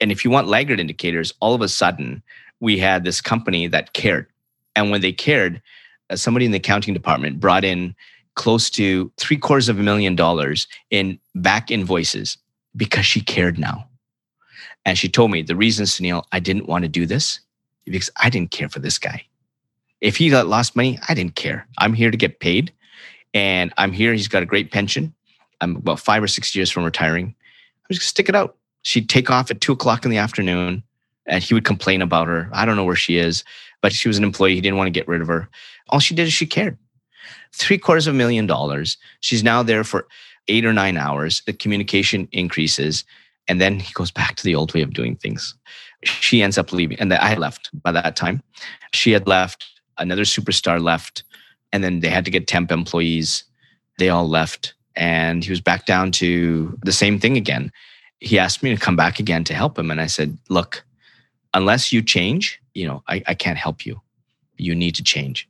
and 0.00 0.12
if 0.12 0.24
you 0.24 0.30
want 0.30 0.48
laggard 0.48 0.80
indicators, 0.80 1.32
all 1.40 1.54
of 1.54 1.60
a 1.60 1.68
sudden 1.68 2.22
we 2.60 2.78
had 2.78 3.04
this 3.04 3.20
company 3.20 3.66
that 3.68 3.92
cared, 3.92 4.26
and 4.74 4.90
when 4.90 5.00
they 5.00 5.12
cared, 5.12 5.60
uh, 6.10 6.16
somebody 6.16 6.46
in 6.46 6.52
the 6.52 6.58
accounting 6.58 6.94
department 6.94 7.40
brought 7.40 7.64
in 7.64 7.94
close 8.34 8.68
to 8.70 9.10
three 9.16 9.36
quarters 9.36 9.68
of 9.68 9.78
a 9.78 9.82
million 9.82 10.14
dollars 10.14 10.66
in 10.90 11.18
back 11.34 11.70
invoices 11.70 12.36
because 12.76 13.06
she 13.06 13.20
cared 13.20 13.58
now. 13.58 13.88
And 14.84 14.96
she 14.96 15.08
told 15.08 15.30
me 15.30 15.42
the 15.42 15.56
reason, 15.56 15.86
Sunil, 15.86 16.22
I 16.32 16.38
didn't 16.38 16.68
want 16.68 16.82
to 16.82 16.88
do 16.88 17.06
this 17.06 17.40
because 17.86 18.10
I 18.22 18.30
didn't 18.30 18.50
care 18.50 18.68
for 18.68 18.78
this 18.78 18.98
guy. 18.98 19.22
If 20.02 20.16
he 20.16 20.30
lost 20.30 20.76
money, 20.76 20.98
I 21.08 21.14
didn't 21.14 21.34
care. 21.34 21.66
I'm 21.78 21.94
here 21.94 22.10
to 22.10 22.16
get 22.16 22.40
paid 22.40 22.72
and 23.34 23.72
I'm 23.76 23.92
here. 23.92 24.12
He's 24.12 24.28
got 24.28 24.42
a 24.42 24.46
great 24.46 24.70
pension. 24.70 25.14
I'm 25.60 25.76
about 25.76 26.00
five 26.00 26.22
or 26.22 26.28
six 26.28 26.54
years 26.54 26.70
from 26.70 26.84
retiring. 26.84 27.26
I'm 27.26 27.94
just 27.94 28.00
gonna 28.00 28.08
stick 28.08 28.28
it 28.28 28.34
out. 28.34 28.56
She'd 28.82 29.08
take 29.08 29.30
off 29.30 29.50
at 29.50 29.60
two 29.60 29.72
o'clock 29.72 30.04
in 30.04 30.10
the 30.10 30.18
afternoon 30.18 30.82
and 31.26 31.42
he 31.42 31.54
would 31.54 31.64
complain 31.64 32.02
about 32.02 32.28
her. 32.28 32.48
I 32.52 32.64
don't 32.64 32.76
know 32.76 32.84
where 32.84 32.96
she 32.96 33.16
is, 33.16 33.44
but 33.82 33.92
she 33.92 34.08
was 34.08 34.18
an 34.18 34.24
employee. 34.24 34.54
He 34.54 34.60
didn't 34.60 34.76
want 34.76 34.86
to 34.86 34.92
get 34.92 35.08
rid 35.08 35.20
of 35.20 35.28
her. 35.28 35.48
All 35.88 36.00
she 36.00 36.14
did 36.14 36.26
is 36.26 36.32
she 36.32 36.46
cared. 36.46 36.78
Three 37.52 37.78
quarters 37.78 38.06
of 38.06 38.14
a 38.14 38.16
million 38.18 38.46
dollars. 38.46 38.96
She's 39.20 39.42
now 39.42 39.62
there 39.62 39.84
for 39.84 40.06
eight 40.48 40.64
or 40.64 40.72
nine 40.72 40.96
hours. 40.96 41.42
The 41.46 41.52
communication 41.52 42.28
increases. 42.32 43.04
And 43.48 43.60
then 43.60 43.80
he 43.80 43.92
goes 43.92 44.10
back 44.10 44.36
to 44.36 44.44
the 44.44 44.54
old 44.54 44.74
way 44.74 44.82
of 44.82 44.92
doing 44.92 45.16
things. 45.16 45.54
She 46.04 46.42
ends 46.42 46.58
up 46.58 46.72
leaving. 46.72 46.98
And 47.00 47.12
I 47.12 47.34
left 47.34 47.70
by 47.82 47.92
that 47.92 48.16
time. 48.16 48.42
She 48.92 49.12
had 49.12 49.26
left. 49.26 49.66
Another 49.98 50.24
superstar 50.24 50.80
left. 50.80 51.24
And 51.72 51.82
then 51.82 52.00
they 52.00 52.08
had 52.08 52.24
to 52.24 52.30
get 52.30 52.46
temp 52.46 52.70
employees. 52.70 53.44
They 53.98 54.08
all 54.08 54.28
left 54.28 54.74
and 54.96 55.44
he 55.44 55.50
was 55.50 55.60
back 55.60 55.86
down 55.86 56.10
to 56.10 56.76
the 56.82 56.92
same 56.92 57.20
thing 57.20 57.36
again. 57.36 57.70
He 58.18 58.38
asked 58.38 58.62
me 58.62 58.74
to 58.74 58.80
come 58.80 58.96
back 58.96 59.20
again 59.20 59.44
to 59.44 59.54
help 59.54 59.78
him. 59.78 59.90
And 59.90 60.00
I 60.00 60.06
said, 60.06 60.36
look, 60.48 60.84
unless 61.52 61.92
you 61.92 62.02
change, 62.02 62.60
you 62.74 62.86
know, 62.86 63.02
I, 63.06 63.22
I 63.26 63.34
can't 63.34 63.58
help 63.58 63.84
you. 63.84 64.00
You 64.56 64.74
need 64.74 64.94
to 64.94 65.02
change. 65.02 65.48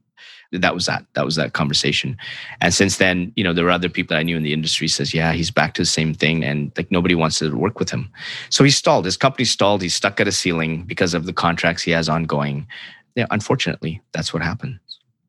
That 0.53 0.75
was 0.75 0.87
that. 0.87 1.05
That 1.15 1.25
was 1.25 1.37
that 1.37 1.53
conversation. 1.53 2.17
And 2.61 2.75
since 2.75 2.99
then, 2.99 3.33
you 3.37 3.45
know, 3.45 3.53
there 3.53 3.65
were 3.65 3.71
other 3.71 3.89
people 3.89 4.15
that 4.15 4.21
I 4.21 4.25
knew 4.25 4.37
in 4.37 4.43
the 4.43 4.53
industry 4.53 4.89
says, 4.89 5.15
yeah, 5.15 5.33
he's 5.33 5.51
back 5.51 5.75
to 5.75 5.83
the 5.83 5.87
same 5.87 6.15
thing. 6.15 6.45
And 6.45 6.73
like 6.77 6.91
nobody 6.91 7.15
wants 7.15 7.39
to 7.41 7.57
work 7.57 7.79
with 7.79 7.91
him. 7.91 8.11
So 8.51 8.65
he 8.65 8.71
stalled. 8.71 9.05
His 9.05 9.17
company 9.17 9.45
stalled. 9.45 9.83
He's 9.83 9.95
stuck 9.95 10.21
at 10.21 10.29
a 10.29 10.33
ceiling 10.33 10.85
because 10.85 11.15
of 11.15 11.27
the 11.27 11.33
contracts 11.33 11.83
he 11.83 11.93
has 11.93 12.09
ongoing. 12.09 12.67
Yeah, 13.15 13.27
unfortunately, 13.31 14.01
that's 14.13 14.33
what 14.33 14.43
happened 14.43 14.79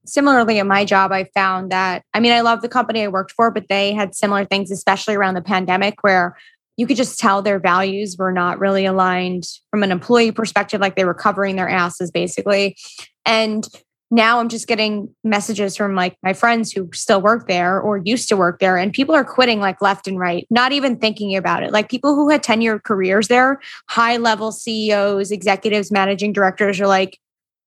similarly 0.08 0.58
in 0.60 0.68
my 0.68 0.86
job 0.86 1.12
i 1.12 1.24
found 1.34 1.72
that 1.72 2.04
i 2.14 2.20
mean 2.20 2.32
i 2.32 2.42
love 2.42 2.62
the 2.62 2.70
company 2.70 3.04
i 3.04 3.08
worked 3.08 3.32
for 3.32 3.52
but 3.52 3.66
they 3.70 3.94
had 3.94 4.16
similar 4.16 4.46
things 4.46 4.72
especially 4.72 5.16
around 5.16 5.34
the 5.34 5.42
pandemic 5.42 5.96
where 6.02 6.36
you 6.78 6.86
could 6.86 6.96
just 6.96 7.20
tell 7.20 7.42
their 7.42 7.60
values 7.60 8.16
were 8.18 8.32
not 8.32 8.60
really 8.60 8.86
aligned 8.86 9.46
from 9.72 9.84
an 9.84 9.92
employee 9.92 10.32
perspective 10.32 10.80
like 10.80 10.96
they 10.96 11.06
were 11.06 11.14
covering 11.14 11.56
their 11.56 11.68
asses 11.68 12.12
basically. 12.12 12.78
And 13.26 13.68
now 14.10 14.40
i'm 14.40 14.48
just 14.48 14.68
getting 14.68 15.14
messages 15.26 15.76
from 15.76 15.94
like 15.94 16.16
my 16.24 16.32
friends 16.32 16.72
who 16.72 16.90
still 16.94 17.20
work 17.20 17.46
there 17.50 17.78
or 17.78 17.98
used 18.06 18.30
to 18.30 18.38
work 18.38 18.62
there 18.62 18.78
and 18.78 18.94
people 18.94 19.14
are 19.14 19.26
quitting 19.26 19.60
like 19.60 19.82
left 19.82 20.08
and 20.08 20.18
right 20.18 20.48
not 20.50 20.72
even 20.72 20.96
thinking 20.96 21.36
about 21.36 21.62
it. 21.62 21.74
Like 21.74 21.90
people 21.90 22.16
who 22.16 22.30
had 22.30 22.42
10 22.42 22.62
year 22.62 22.80
careers 22.80 23.28
there 23.28 23.60
high 23.90 24.16
level 24.16 24.54
ceos 24.54 25.32
executives 25.32 25.92
managing 25.92 26.32
directors 26.32 26.80
are 26.80 26.88
like 26.88 27.20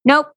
nope 0.04 0.28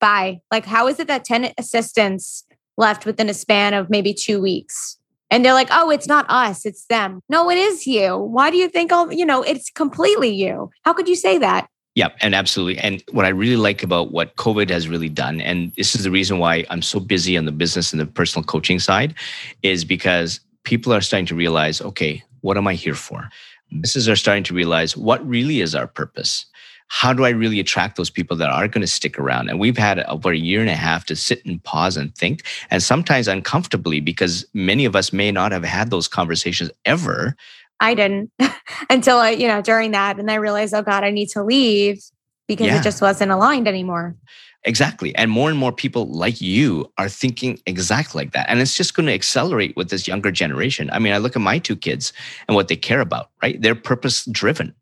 by? 0.00 0.40
Like, 0.50 0.64
how 0.64 0.86
is 0.88 1.00
it 1.00 1.08
that 1.08 1.24
10 1.24 1.52
assistants 1.58 2.44
left 2.76 3.06
within 3.06 3.28
a 3.28 3.34
span 3.34 3.74
of 3.74 3.90
maybe 3.90 4.14
two 4.14 4.40
weeks? 4.40 4.98
And 5.30 5.44
they're 5.44 5.54
like, 5.54 5.68
oh, 5.72 5.90
it's 5.90 6.06
not 6.06 6.24
us, 6.28 6.64
it's 6.64 6.86
them. 6.86 7.20
No, 7.28 7.50
it 7.50 7.58
is 7.58 7.86
you. 7.86 8.16
Why 8.16 8.50
do 8.50 8.56
you 8.56 8.68
think 8.68 8.92
all, 8.92 9.12
you 9.12 9.26
know, 9.26 9.42
it's 9.42 9.70
completely 9.70 10.30
you? 10.30 10.70
How 10.82 10.92
could 10.92 11.08
you 11.08 11.16
say 11.16 11.38
that? 11.38 11.68
Yeah, 11.96 12.10
and 12.20 12.34
absolutely. 12.34 12.78
And 12.78 13.02
what 13.12 13.24
I 13.24 13.30
really 13.30 13.56
like 13.56 13.82
about 13.82 14.12
what 14.12 14.36
COVID 14.36 14.68
has 14.68 14.86
really 14.86 15.08
done, 15.08 15.40
and 15.40 15.72
this 15.76 15.94
is 15.94 16.04
the 16.04 16.10
reason 16.10 16.38
why 16.38 16.64
I'm 16.68 16.82
so 16.82 17.00
busy 17.00 17.38
on 17.38 17.46
the 17.46 17.52
business 17.52 17.92
and 17.92 18.00
the 18.00 18.06
personal 18.06 18.44
coaching 18.44 18.78
side, 18.78 19.14
is 19.62 19.84
because 19.84 20.40
people 20.64 20.92
are 20.92 21.00
starting 21.00 21.26
to 21.26 21.34
realize, 21.34 21.80
okay, 21.80 22.22
what 22.42 22.58
am 22.58 22.66
I 22.66 22.74
here 22.74 22.94
for? 22.94 23.30
Businesses 23.70 24.08
are 24.08 24.16
starting 24.16 24.44
to 24.44 24.54
realize 24.54 24.96
what 24.96 25.26
really 25.26 25.60
is 25.60 25.74
our 25.74 25.86
purpose 25.86 26.44
how 26.88 27.12
do 27.12 27.24
I 27.24 27.30
really 27.30 27.60
attract 27.60 27.96
those 27.96 28.10
people 28.10 28.36
that 28.36 28.48
are 28.48 28.68
going 28.68 28.82
to 28.82 28.86
stick 28.86 29.18
around? 29.18 29.48
And 29.48 29.58
we've 29.58 29.78
had 29.78 30.00
over 30.00 30.30
a 30.30 30.36
year 30.36 30.60
and 30.60 30.70
a 30.70 30.76
half 30.76 31.04
to 31.06 31.16
sit 31.16 31.44
and 31.44 31.62
pause 31.62 31.96
and 31.96 32.14
think, 32.14 32.42
and 32.70 32.82
sometimes 32.82 33.28
uncomfortably, 33.28 34.00
because 34.00 34.46
many 34.54 34.84
of 34.84 34.94
us 34.94 35.12
may 35.12 35.32
not 35.32 35.52
have 35.52 35.64
had 35.64 35.90
those 35.90 36.08
conversations 36.08 36.70
ever. 36.84 37.36
I 37.80 37.94
didn't 37.94 38.30
until 38.90 39.18
I, 39.18 39.30
you 39.30 39.48
know, 39.48 39.60
during 39.60 39.90
that. 39.92 40.18
And 40.18 40.30
I 40.30 40.36
realized, 40.36 40.74
oh 40.74 40.82
God, 40.82 41.04
I 41.04 41.10
need 41.10 41.28
to 41.30 41.42
leave 41.42 42.02
because 42.46 42.68
yeah. 42.68 42.78
it 42.78 42.82
just 42.82 43.02
wasn't 43.02 43.32
aligned 43.32 43.66
anymore. 43.66 44.16
Exactly. 44.64 45.14
And 45.14 45.30
more 45.30 45.48
and 45.48 45.58
more 45.58 45.70
people 45.70 46.06
like 46.06 46.40
you 46.40 46.90
are 46.98 47.08
thinking 47.08 47.60
exactly 47.66 48.24
like 48.24 48.32
that. 48.32 48.46
And 48.48 48.60
it's 48.60 48.76
just 48.76 48.94
going 48.94 49.06
to 49.06 49.12
accelerate 49.12 49.76
with 49.76 49.90
this 49.90 50.08
younger 50.08 50.32
generation. 50.32 50.90
I 50.90 50.98
mean, 50.98 51.12
I 51.12 51.18
look 51.18 51.36
at 51.36 51.42
my 51.42 51.58
two 51.58 51.76
kids 51.76 52.12
and 52.48 52.56
what 52.56 52.66
they 52.66 52.74
care 52.74 53.00
about, 53.00 53.30
right? 53.42 53.60
They're 53.60 53.76
purpose 53.76 54.24
driven 54.24 54.74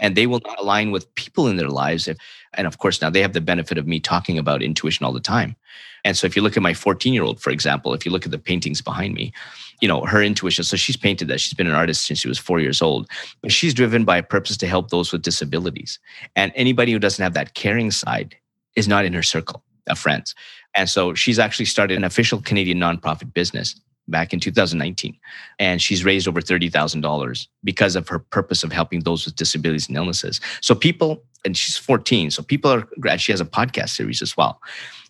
and 0.00 0.16
they 0.16 0.26
will 0.26 0.40
not 0.44 0.58
align 0.58 0.90
with 0.90 1.12
people 1.14 1.48
in 1.48 1.56
their 1.56 1.68
lives. 1.68 2.08
And 2.54 2.66
of 2.66 2.78
course, 2.78 3.00
now 3.00 3.10
they 3.10 3.22
have 3.22 3.32
the 3.32 3.40
benefit 3.40 3.78
of 3.78 3.86
me 3.86 4.00
talking 4.00 4.38
about 4.38 4.62
intuition 4.62 5.04
all 5.04 5.12
the 5.12 5.20
time. 5.20 5.56
And 6.04 6.16
so 6.16 6.26
if 6.26 6.36
you 6.36 6.42
look 6.42 6.56
at 6.56 6.62
my 6.62 6.74
14 6.74 7.12
year 7.12 7.22
old, 7.22 7.40
for 7.40 7.50
example, 7.50 7.94
if 7.94 8.06
you 8.06 8.12
look 8.12 8.24
at 8.24 8.30
the 8.30 8.38
paintings 8.38 8.80
behind 8.80 9.14
me, 9.14 9.32
you 9.80 9.88
know, 9.88 10.04
her 10.04 10.22
intuition. 10.22 10.64
So 10.64 10.76
she's 10.76 10.96
painted 10.96 11.28
that. 11.28 11.40
She's 11.40 11.54
been 11.54 11.66
an 11.66 11.74
artist 11.74 12.06
since 12.06 12.18
she 12.20 12.28
was 12.28 12.38
four 12.38 12.60
years 12.60 12.82
old. 12.82 13.08
But 13.42 13.52
she's 13.52 13.74
driven 13.74 14.04
by 14.04 14.18
a 14.18 14.22
purpose 14.22 14.56
to 14.58 14.66
help 14.66 14.90
those 14.90 15.12
with 15.12 15.22
disabilities. 15.22 15.98
And 16.36 16.52
anybody 16.54 16.92
who 16.92 16.98
doesn't 16.98 17.22
have 17.22 17.34
that 17.34 17.54
caring 17.54 17.90
side 17.90 18.36
is 18.76 18.88
not 18.88 19.04
in 19.04 19.12
her 19.12 19.22
circle 19.22 19.62
of 19.88 19.98
friends. 19.98 20.34
And 20.74 20.88
so 20.88 21.14
she's 21.14 21.38
actually 21.38 21.64
started 21.64 21.96
an 21.96 22.04
official 22.04 22.40
Canadian 22.40 22.78
nonprofit 22.78 23.32
business 23.32 23.80
back 24.08 24.32
in 24.32 24.40
2019. 24.40 25.16
And 25.58 25.80
she's 25.80 26.04
raised 26.04 26.26
over 26.26 26.40
$30,000 26.40 27.46
because 27.64 27.96
of 27.96 28.08
her 28.08 28.18
purpose 28.18 28.62
of 28.62 28.72
helping 28.72 29.00
those 29.00 29.24
with 29.24 29.36
disabilities 29.36 29.88
and 29.88 29.96
illnesses. 29.96 30.40
So 30.60 30.74
people, 30.74 31.22
and 31.44 31.56
she's 31.56 31.76
14, 31.76 32.30
so 32.30 32.42
people 32.42 32.70
are, 32.70 33.18
she 33.18 33.32
has 33.32 33.40
a 33.40 33.46
podcast 33.46 33.90
series 33.90 34.22
as 34.22 34.36
well. 34.36 34.60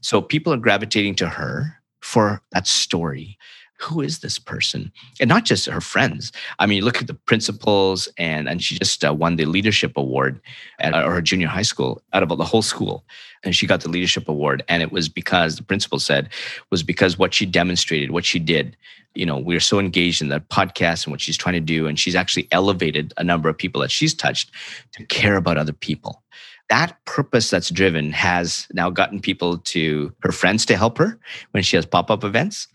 So 0.00 0.20
people 0.20 0.52
are 0.52 0.58
gravitating 0.58 1.14
to 1.16 1.28
her 1.28 1.74
for 2.00 2.42
that 2.52 2.66
story 2.66 3.38
who 3.80 4.00
is 4.00 4.18
this 4.18 4.38
person? 4.38 4.90
And 5.20 5.28
not 5.28 5.44
just 5.44 5.66
her 5.66 5.80
friends. 5.80 6.32
I 6.58 6.66
mean, 6.66 6.84
look 6.84 7.00
at 7.00 7.06
the 7.06 7.14
principals, 7.14 8.08
and 8.18 8.48
and 8.48 8.62
she 8.62 8.78
just 8.78 9.04
uh, 9.04 9.14
won 9.14 9.36
the 9.36 9.46
leadership 9.46 9.96
award 9.96 10.40
at 10.80 10.94
her 10.94 11.22
junior 11.22 11.48
high 11.48 11.62
school 11.62 12.02
out 12.12 12.22
of 12.22 12.28
the 12.36 12.44
whole 12.44 12.62
school, 12.62 13.04
and 13.44 13.54
she 13.54 13.66
got 13.66 13.80
the 13.80 13.88
leadership 13.88 14.28
award. 14.28 14.62
And 14.68 14.82
it 14.82 14.90
was 14.92 15.08
because 15.08 15.56
the 15.56 15.62
principal 15.62 15.98
said 15.98 16.28
was 16.70 16.82
because 16.82 17.18
what 17.18 17.34
she 17.34 17.46
demonstrated, 17.46 18.10
what 18.10 18.24
she 18.24 18.38
did. 18.38 18.76
You 19.14 19.26
know, 19.26 19.38
we 19.38 19.56
are 19.56 19.60
so 19.60 19.78
engaged 19.80 20.22
in 20.22 20.28
the 20.28 20.40
podcast 20.40 21.04
and 21.04 21.12
what 21.12 21.20
she's 21.20 21.36
trying 21.36 21.54
to 21.54 21.60
do, 21.60 21.86
and 21.86 21.98
she's 21.98 22.14
actually 22.16 22.46
elevated 22.52 23.12
a 23.16 23.24
number 23.24 23.48
of 23.48 23.56
people 23.56 23.80
that 23.80 23.90
she's 23.90 24.14
touched 24.14 24.50
to 24.92 25.04
care 25.06 25.36
about 25.36 25.56
other 25.56 25.72
people. 25.72 26.22
that 26.68 26.96
purpose 27.06 27.50
that's 27.50 27.70
driven 27.70 28.12
has 28.12 28.66
now 28.72 28.90
gotten 28.90 29.20
people 29.20 29.58
to 29.58 30.12
her 30.20 30.32
friends 30.32 30.66
to 30.66 30.76
help 30.76 30.98
her 30.98 31.18
when 31.52 31.62
she 31.62 31.76
has 31.76 31.86
pop-up 31.86 32.24
events 32.24 32.68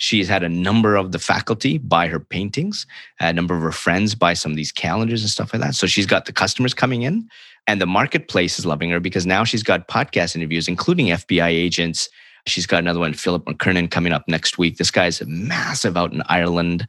she's 0.00 0.28
had 0.28 0.42
a 0.42 0.48
number 0.48 0.96
of 0.96 1.12
the 1.12 1.18
faculty 1.18 1.76
buy 1.76 2.06
her 2.06 2.18
paintings 2.18 2.86
a 3.20 3.32
number 3.32 3.54
of 3.54 3.62
her 3.62 3.70
friends 3.70 4.14
buy 4.14 4.32
some 4.32 4.50
of 4.50 4.56
these 4.56 4.72
calendars 4.72 5.20
and 5.20 5.30
stuff 5.30 5.52
like 5.52 5.60
that 5.60 5.74
so 5.74 5.86
she's 5.86 6.06
got 6.06 6.24
the 6.24 6.32
customers 6.32 6.74
coming 6.74 7.02
in 7.02 7.28
and 7.66 7.80
the 7.80 7.86
marketplace 7.86 8.58
is 8.58 8.66
loving 8.66 8.90
her 8.90 8.98
because 8.98 9.26
now 9.26 9.44
she's 9.44 9.62
got 9.62 9.88
podcast 9.88 10.34
interviews 10.34 10.68
including 10.68 11.08
fbi 11.08 11.48
agents 11.48 12.08
she's 12.46 12.66
got 12.66 12.78
another 12.78 12.98
one 12.98 13.12
philip 13.12 13.44
mckernan 13.44 13.90
coming 13.90 14.12
up 14.12 14.24
next 14.26 14.58
week 14.58 14.78
this 14.78 14.90
guy's 14.90 15.22
massive 15.26 15.96
out 15.96 16.12
in 16.12 16.22
ireland 16.28 16.88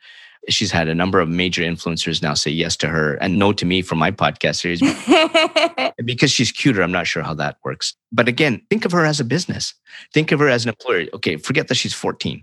she's 0.50 0.72
had 0.72 0.88
a 0.88 0.96
number 0.96 1.20
of 1.20 1.30
major 1.30 1.62
influencers 1.62 2.22
now 2.22 2.34
say 2.34 2.50
yes 2.50 2.76
to 2.78 2.88
her 2.88 3.16
and 3.16 3.38
no 3.38 3.54
to 3.54 3.66
me 3.66 3.82
from 3.82 4.00
my 4.00 4.12
podcast 4.12 4.56
series. 4.56 4.82
because 6.06 6.32
she's 6.32 6.52
cuter, 6.52 6.82
I'm 6.82 6.92
not 6.92 7.06
sure 7.06 7.22
how 7.22 7.36
that 7.36 7.58
works. 7.64 7.96
But 8.12 8.28
again, 8.28 8.62
think 8.70 8.86
of 8.86 8.92
her 8.92 9.06
as 9.06 9.20
a 9.20 9.24
business. 9.24 9.74
Think 10.14 10.32
of 10.32 10.40
her 10.40 10.50
as 10.50 10.66
an 10.66 10.70
employer. 10.70 11.08
Okay, 11.14 11.38
forget 11.38 11.68
that 11.68 11.76
she's 11.76 11.94
14. 11.94 12.42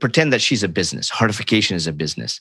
Pretend 0.00 0.32
that 0.32 0.42
she's 0.42 0.62
a 0.62 0.68
business. 0.68 1.08
Heartification 1.08 1.76
is 1.76 1.86
a 1.86 1.92
business. 1.92 2.40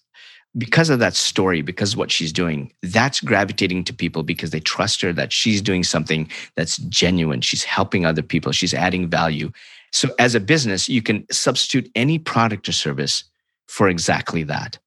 Because 0.58 0.90
of 0.90 1.00
that 1.00 1.16
story, 1.16 1.62
because 1.62 1.96
what 1.96 2.12
she's 2.12 2.32
doing, 2.32 2.72
that's 2.82 3.20
gravitating 3.20 3.84
to 3.86 3.94
people 3.94 4.24
because 4.24 4.52
they 4.52 4.60
trust 4.60 5.02
her 5.02 5.14
that 5.14 5.32
she's 5.32 5.62
doing 5.62 5.84
something 5.84 6.30
that's 6.56 6.78
genuine. 6.78 7.42
She's 7.42 7.64
helping 7.64 8.06
other 8.06 8.22
people, 8.22 8.52
she's 8.52 8.74
adding 8.74 9.10
value. 9.10 9.52
So, 9.92 10.10
as 10.20 10.36
a 10.36 10.40
business, 10.40 10.90
you 10.90 11.02
can 11.02 11.26
substitute 11.32 11.90
any 11.96 12.20
product 12.20 12.68
or 12.68 12.72
service 12.72 13.24
for 13.68 13.88
exactly 13.88 14.44
that 14.44 14.78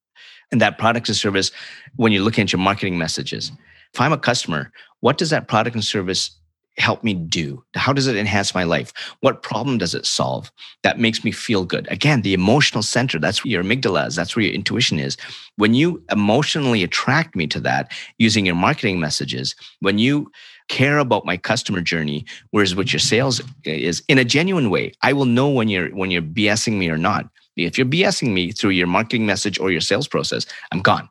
and 0.51 0.61
that 0.61 0.79
product 0.79 1.09
or 1.09 1.15
service 1.15 1.53
when 1.97 2.13
you're 2.13 2.23
looking 2.23 2.43
at 2.43 2.53
your 2.53 2.61
marketing 2.61 2.99
messages. 2.99 3.53
If 3.95 4.01
I'm 4.01 4.13
a 4.13 4.19
customer, 4.19 4.73
what 5.01 5.19
does 5.19 5.31
that 5.31 5.49
product 5.49 5.75
and 5.75 5.85
service 5.85 6.31
help 6.79 7.05
me 7.05 7.15
do? 7.15 7.63
How 7.75 7.93
does 7.93 8.07
it 8.07 8.17
enhance 8.17 8.55
my 8.55 8.65
life? 8.65 8.93
What 9.21 9.43
problem 9.43 9.79
does 9.79 9.95
it 9.95 10.07
solve 10.07 10.51
that 10.83 10.99
makes 10.99 11.25
me 11.25 11.31
feel 11.31 11.65
good? 11.65 11.87
Again, 11.91 12.23
the 12.23 12.35
emotional 12.35 12.83
center, 12.83 13.19
that's 13.19 13.45
where 13.45 13.51
your 13.51 13.63
amygdala 13.63 14.07
is, 14.07 14.17
that's 14.17 14.35
where 14.35 14.45
your 14.45 14.55
intuition 14.55 14.99
is. 14.99 15.17
When 15.57 15.75
you 15.75 16.03
emotionally 16.11 16.83
attract 16.83 17.37
me 17.37 17.47
to 17.49 17.61
that 17.61 17.93
using 18.19 18.47
your 18.47 18.55
marketing 18.55 19.01
messages, 19.01 19.55
when 19.81 19.99
you 19.99 20.31
care 20.69 20.99
about 20.99 21.27
my 21.27 21.37
customer 21.37 21.81
journey, 21.81 22.25
whereas 22.51 22.75
what 22.75 22.93
your 22.93 23.01
sales 23.01 23.41
is 23.65 24.03
in 24.09 24.19
a 24.19 24.25
genuine 24.25 24.71
way, 24.71 24.93
I 25.03 25.13
will 25.13 25.27
know 25.27 25.49
when 25.49 25.69
you're 25.69 25.91
when 25.91 26.11
you're 26.11 26.23
BSing 26.23 26.75
me 26.75 26.89
or 26.89 26.99
not. 26.99 27.29
If 27.57 27.77
you're 27.77 27.87
BSing 27.87 28.33
me 28.33 28.53
through 28.53 28.71
your 28.71 28.87
marketing 28.87 29.27
message 29.27 29.59
or 29.59 29.71
your 29.71 29.81
sales 29.81 30.09
process, 30.09 30.47
I'm 30.73 30.81
gone. 30.81 31.09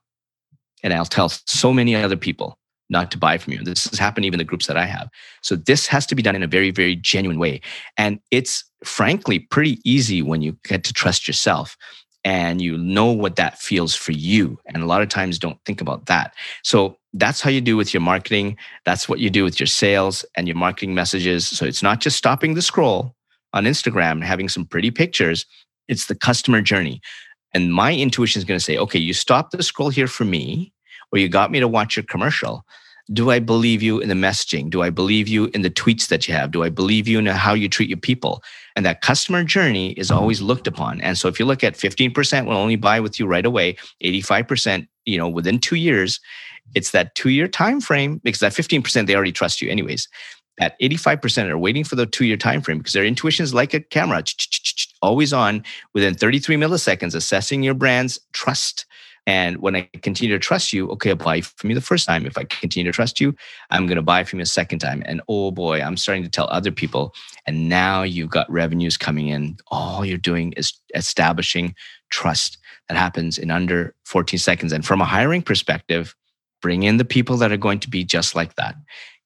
And 0.83 0.93
I'll 0.93 1.05
tell 1.05 1.29
so 1.29 1.73
many 1.73 1.95
other 1.95 2.15
people 2.15 2.58
not 2.89 3.11
to 3.11 3.17
buy 3.17 3.37
from 3.37 3.53
you. 3.53 3.63
This 3.63 3.85
has 3.85 3.99
happened 3.99 4.25
even 4.25 4.39
the 4.39 4.43
groups 4.43 4.67
that 4.67 4.77
I 4.77 4.85
have. 4.85 5.09
So 5.41 5.55
this 5.55 5.87
has 5.87 6.05
to 6.07 6.15
be 6.15 6.21
done 6.21 6.35
in 6.35 6.43
a 6.43 6.47
very, 6.47 6.71
very 6.71 6.95
genuine 6.95 7.39
way. 7.39 7.61
And 7.97 8.19
it's 8.31 8.63
frankly 8.83 9.39
pretty 9.39 9.79
easy 9.83 10.21
when 10.21 10.41
you 10.41 10.57
get 10.63 10.83
to 10.85 10.93
trust 10.93 11.27
yourself 11.27 11.77
and 12.23 12.61
you 12.61 12.77
know 12.77 13.11
what 13.11 13.37
that 13.37 13.59
feels 13.59 13.95
for 13.95 14.11
you. 14.11 14.57
And 14.65 14.83
a 14.83 14.85
lot 14.85 15.01
of 15.01 15.09
times 15.09 15.39
don't 15.39 15.59
think 15.65 15.81
about 15.81 16.07
that. 16.07 16.33
So 16.63 16.97
that's 17.13 17.41
how 17.41 17.49
you 17.49 17.61
do 17.61 17.77
with 17.77 17.93
your 17.93 18.01
marketing. 18.01 18.57
That's 18.85 19.07
what 19.07 19.19
you 19.19 19.29
do 19.29 19.43
with 19.43 19.59
your 19.59 19.67
sales 19.67 20.25
and 20.35 20.47
your 20.47 20.57
marketing 20.57 20.93
messages. 20.93 21.47
So 21.47 21.65
it's 21.65 21.83
not 21.83 22.01
just 22.01 22.17
stopping 22.17 22.55
the 22.55 22.61
scroll 22.61 23.15
on 23.53 23.63
Instagram 23.63 24.13
and 24.13 24.23
having 24.23 24.49
some 24.49 24.65
pretty 24.65 24.91
pictures. 24.91 25.45
It's 25.87 26.07
the 26.07 26.15
customer 26.15 26.61
journey. 26.61 27.01
And 27.53 27.73
my 27.73 27.95
intuition 27.95 28.39
is 28.39 28.45
going 28.45 28.59
to 28.59 28.63
say, 28.63 28.77
okay, 28.77 28.99
you 28.99 29.13
stop 29.13 29.51
the 29.51 29.63
scroll 29.63 29.89
here 29.89 30.07
for 30.07 30.23
me, 30.23 30.71
or 31.11 31.19
you 31.19 31.29
got 31.29 31.51
me 31.51 31.59
to 31.59 31.67
watch 31.67 31.95
your 31.95 32.03
commercial. 32.03 32.65
Do 33.11 33.31
I 33.31 33.39
believe 33.39 33.81
you 33.81 33.99
in 33.99 34.07
the 34.09 34.15
messaging? 34.15 34.69
Do 34.69 34.83
I 34.83 34.91
believe 34.91 35.27
you 35.27 35.45
in 35.55 35.63
the 35.63 35.69
tweets 35.71 36.09
that 36.09 36.27
you 36.27 36.33
have? 36.35 36.51
Do 36.51 36.63
I 36.63 36.69
believe 36.69 37.07
you 37.07 37.17
in 37.17 37.25
how 37.25 37.55
you 37.55 37.67
treat 37.67 37.89
your 37.89 37.97
people? 37.97 38.43
And 38.75 38.85
that 38.85 39.01
customer 39.01 39.43
journey 39.43 39.93
is 39.93 40.11
always 40.11 40.41
looked 40.41 40.67
upon. 40.67 41.01
And 41.01 41.17
so 41.17 41.27
if 41.27 41.39
you 41.39 41.45
look 41.45 41.63
at 41.63 41.73
15% 41.73 42.45
will 42.45 42.53
only 42.53 42.75
buy 42.75 42.99
with 42.99 43.19
you 43.19 43.25
right 43.25 43.45
away, 43.45 43.77
85%, 44.03 44.87
you 45.05 45.17
know, 45.17 45.27
within 45.27 45.57
two 45.57 45.75
years, 45.75 46.19
it's 46.75 46.91
that 46.91 47.15
two-year 47.15 47.47
time 47.47 47.81
frame 47.81 48.21
because 48.23 48.41
that 48.41 48.53
15% 48.53 49.07
they 49.07 49.15
already 49.15 49.31
trust 49.31 49.59
you 49.59 49.71
anyways. 49.71 50.07
That 50.59 50.79
85% 50.79 51.49
are 51.49 51.57
waiting 51.57 51.83
for 51.83 51.95
the 51.95 52.05
two-year 52.05 52.37
time 52.37 52.61
frame 52.61 52.77
because 52.77 52.93
their 52.93 53.05
intuition 53.05 53.43
is 53.43 53.53
like 53.53 53.73
a 53.73 53.79
camera 53.79 54.23
always 55.01 55.33
on 55.33 55.63
within 55.93 56.13
33 56.13 56.57
milliseconds, 56.57 57.15
assessing 57.15 57.63
your 57.63 57.73
brand's 57.73 58.19
trust. 58.33 58.85
And 59.29 59.57
when 59.57 59.75
I 59.75 59.87
continue 60.01 60.33
to 60.35 60.39
trust 60.39 60.73
you, 60.73 60.89
okay, 60.89 61.11
I'll 61.11 61.15
buy 61.15 61.41
from 61.41 61.69
you 61.69 61.75
the 61.75 61.81
first 61.81 62.07
time. 62.07 62.25
If 62.25 62.35
I 62.35 62.45
continue 62.45 62.91
to 62.91 62.95
trust 62.95 63.21
you, 63.21 63.35
I'm 63.69 63.85
going 63.85 63.97
to 63.97 64.01
buy 64.01 64.23
from 64.23 64.39
you 64.39 64.43
a 64.43 64.47
second 64.47 64.79
time. 64.79 65.03
And 65.05 65.21
oh 65.29 65.51
boy, 65.51 65.81
I'm 65.81 65.97
starting 65.97 66.23
to 66.23 66.29
tell 66.31 66.47
other 66.49 66.71
people. 66.71 67.13
And 67.45 67.69
now 67.69 68.01
you've 68.01 68.31
got 68.31 68.51
revenues 68.51 68.97
coming 68.97 69.27
in. 69.27 69.57
All 69.67 70.03
you're 70.03 70.17
doing 70.17 70.53
is 70.53 70.73
establishing 70.95 71.75
trust 72.09 72.57
that 72.87 72.97
happens 72.97 73.37
in 73.37 73.51
under 73.51 73.93
14 74.05 74.39
seconds. 74.39 74.73
And 74.73 74.83
from 74.83 74.99
a 74.99 75.05
hiring 75.05 75.43
perspective, 75.43 76.15
bring 76.59 76.81
in 76.81 76.97
the 76.97 77.05
people 77.05 77.37
that 77.37 77.51
are 77.51 77.57
going 77.57 77.81
to 77.81 77.89
be 77.89 78.03
just 78.03 78.33
like 78.33 78.55
that. 78.55 78.73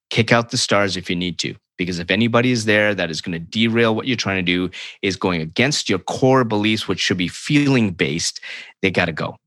Kick 0.09 0.33
out 0.33 0.51
the 0.51 0.57
stars 0.57 0.97
if 0.97 1.09
you 1.09 1.15
need 1.15 1.39
to. 1.39 1.55
Because 1.77 1.99
if 1.99 2.11
anybody 2.11 2.51
is 2.51 2.65
there 2.65 2.93
that 2.93 3.09
is 3.09 3.21
going 3.21 3.39
to 3.39 3.39
derail 3.39 3.95
what 3.95 4.05
you're 4.05 4.17
trying 4.17 4.45
to 4.45 4.51
do, 4.51 4.69
is 5.01 5.15
going 5.15 5.39
against 5.41 5.89
your 5.89 5.99
core 5.99 6.43
beliefs, 6.43 6.89
which 6.89 6.99
should 6.99 7.17
be 7.17 7.29
feeling 7.29 7.91
based, 7.91 8.41
they 8.81 8.91
got 8.91 9.05
to 9.05 9.13
go. 9.13 9.37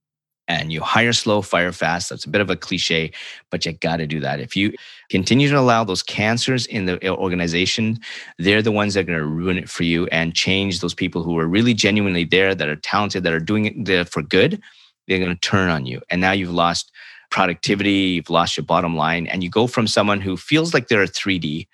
And 0.48 0.72
you 0.72 0.80
hire 0.80 1.12
slow, 1.12 1.42
fire 1.42 1.72
fast. 1.72 2.08
That's 2.08 2.24
a 2.24 2.28
bit 2.28 2.40
of 2.40 2.50
a 2.50 2.56
cliche, 2.56 3.10
but 3.50 3.66
you 3.66 3.72
got 3.72 3.96
to 3.96 4.06
do 4.06 4.20
that. 4.20 4.38
If 4.38 4.56
you 4.56 4.72
continue 5.10 5.48
to 5.48 5.58
allow 5.58 5.82
those 5.82 6.04
cancers 6.04 6.66
in 6.66 6.86
the 6.86 7.04
uh, 7.04 7.14
organization, 7.14 7.98
they're 8.38 8.62
the 8.62 8.70
ones 8.70 8.94
that 8.94 9.00
are 9.00 9.04
going 9.04 9.18
to 9.18 9.26
ruin 9.26 9.58
it 9.58 9.68
for 9.68 9.82
you 9.82 10.06
and 10.08 10.34
change 10.34 10.80
those 10.80 10.94
people 10.94 11.24
who 11.24 11.36
are 11.38 11.48
really 11.48 11.74
genuinely 11.74 12.24
there, 12.24 12.54
that 12.54 12.68
are 12.68 12.76
talented, 12.76 13.24
that 13.24 13.32
are 13.32 13.40
doing 13.40 13.64
it 13.64 13.84
there 13.84 14.04
for 14.04 14.22
good. 14.22 14.62
They're 15.08 15.18
going 15.18 15.34
to 15.34 15.40
turn 15.40 15.68
on 15.68 15.84
you. 15.84 16.00
And 16.10 16.20
now 16.20 16.32
you've 16.32 16.52
lost 16.52 16.92
productivity, 17.30 17.90
you've 17.90 18.30
lost 18.30 18.56
your 18.56 18.64
bottom 18.64 18.96
line, 18.96 19.26
and 19.26 19.42
you 19.42 19.50
go 19.50 19.66
from 19.66 19.86
someone 19.86 20.20
who 20.20 20.36
feels 20.36 20.72
like 20.72 20.88
they're 20.88 21.02
a 21.02 21.08
3D 21.08 21.66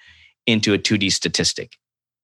into 0.46 0.72
a 0.72 0.78
2D 0.78 1.12
statistic. 1.12 1.76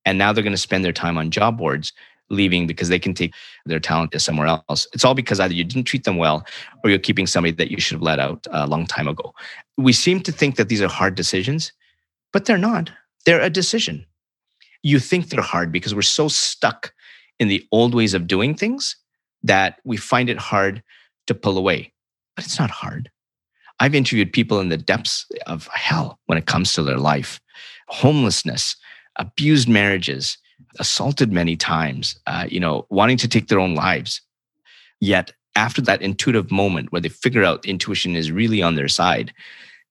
And 0.05 0.17
now 0.17 0.33
they're 0.33 0.43
going 0.43 0.51
to 0.53 0.57
spend 0.57 0.83
their 0.83 0.93
time 0.93 1.17
on 1.17 1.29
job 1.29 1.57
boards 1.57 1.93
leaving 2.29 2.67
because 2.67 2.89
they 2.89 2.99
can 2.99 3.13
take 3.13 3.33
their 3.65 3.79
talent 3.79 4.19
somewhere 4.21 4.47
else. 4.47 4.87
It's 4.93 5.05
all 5.05 5.13
because 5.13 5.39
either 5.39 5.53
you 5.53 5.63
didn't 5.63 5.85
treat 5.85 6.03
them 6.03 6.17
well 6.17 6.45
or 6.83 6.89
you're 6.89 6.99
keeping 6.99 7.27
somebody 7.27 7.53
that 7.55 7.71
you 7.71 7.79
should 7.79 7.95
have 7.95 8.01
let 8.01 8.19
out 8.19 8.45
a 8.51 8.67
long 8.67 8.85
time 8.85 9.07
ago. 9.07 9.33
We 9.77 9.93
seem 9.93 10.21
to 10.21 10.31
think 10.31 10.55
that 10.55 10.69
these 10.69 10.81
are 10.81 10.87
hard 10.87 11.15
decisions, 11.15 11.71
but 12.31 12.45
they're 12.45 12.57
not. 12.57 12.91
They're 13.25 13.41
a 13.41 13.49
decision. 13.49 14.05
You 14.83 14.99
think 14.99 15.29
they're 15.29 15.41
hard 15.41 15.71
because 15.71 15.93
we're 15.93 16.01
so 16.01 16.27
stuck 16.27 16.93
in 17.39 17.47
the 17.47 17.65
old 17.71 17.93
ways 17.93 18.13
of 18.13 18.27
doing 18.27 18.55
things 18.55 18.95
that 19.43 19.79
we 19.83 19.97
find 19.97 20.29
it 20.29 20.37
hard 20.37 20.83
to 21.27 21.33
pull 21.33 21.57
away. 21.57 21.93
But 22.35 22.45
it's 22.45 22.59
not 22.59 22.69
hard. 22.69 23.09
I've 23.79 23.95
interviewed 23.95 24.33
people 24.33 24.59
in 24.59 24.69
the 24.69 24.77
depths 24.77 25.25
of 25.47 25.67
hell 25.67 26.19
when 26.25 26.37
it 26.37 26.45
comes 26.45 26.73
to 26.73 26.83
their 26.83 26.97
life 26.97 27.39
homelessness, 27.91 28.75
abused 29.15 29.67
marriages, 29.67 30.37
assaulted 30.79 31.31
many 31.31 31.55
times, 31.55 32.19
uh, 32.27 32.45
you 32.49 32.59
know, 32.59 32.85
wanting 32.89 33.17
to 33.17 33.27
take 33.27 33.47
their 33.47 33.59
own 33.59 33.75
lives. 33.75 34.21
Yet, 34.99 35.31
after 35.55 35.81
that 35.81 36.01
intuitive 36.01 36.51
moment 36.51 36.91
where 36.91 37.01
they 37.01 37.09
figure 37.09 37.43
out 37.43 37.65
intuition 37.65 38.15
is 38.15 38.31
really 38.31 38.61
on 38.61 38.75
their 38.75 38.87
side, 38.87 39.33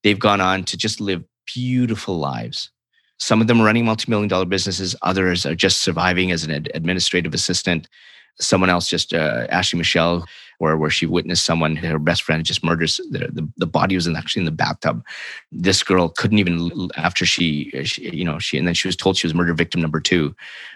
they've 0.03 0.19
gone 0.19 0.41
on 0.41 0.65
to 0.65 0.77
just 0.77 1.01
live 1.01 1.25
beautiful 1.55 2.19
lives. 2.19 2.71
Some 3.19 3.41
of 3.41 3.49
them 3.49 3.61
are 3.61 3.65
running 3.65 3.85
multi-million 3.85 4.29
dollar 4.29 4.45
businesses. 4.45 4.95
Others 5.03 5.45
are 5.45 5.55
just 5.55 5.81
surviving 5.81 6.31
as 6.31 6.45
an 6.45 6.67
administrative 6.75 7.35
assistant. 7.35 7.89
Someone 8.41 8.71
else, 8.71 8.89
just 8.89 9.13
uh, 9.13 9.47
Ashley 9.51 9.79
Michelle, 9.79 10.25
where 10.59 10.77
where 10.77 10.91
she 10.91 11.07
witnessed 11.07 11.45
someone, 11.45 11.77
her 11.77 11.99
best 11.99 12.23
friend 12.23 12.45
just 12.45 12.65
murders 12.65 12.99
the, 13.11 13.29
the, 13.33 13.49
the 13.57 13.67
body 13.67 13.95
was 13.95 14.07
in, 14.07 14.17
actually 14.17 14.41
in 14.41 14.47
the 14.47 14.53
bathtub. 14.53 15.05
This 15.51 15.83
girl 15.83 16.09
couldn't 16.09 16.39
even 16.39 16.91
after 16.97 17.25
she, 17.25 17.71
she, 17.85 18.11
you 18.11 18.25
know, 18.25 18.39
she 18.39 18.59
and 18.59 18.67
then 18.67 18.75
she 18.75 18.89
was 18.89 18.97
told 18.97 19.17
she 19.17 19.27
was 19.27 19.35
murder 19.35 19.55
victim 19.55 19.81
number 19.81 20.01
two. 20.01 20.35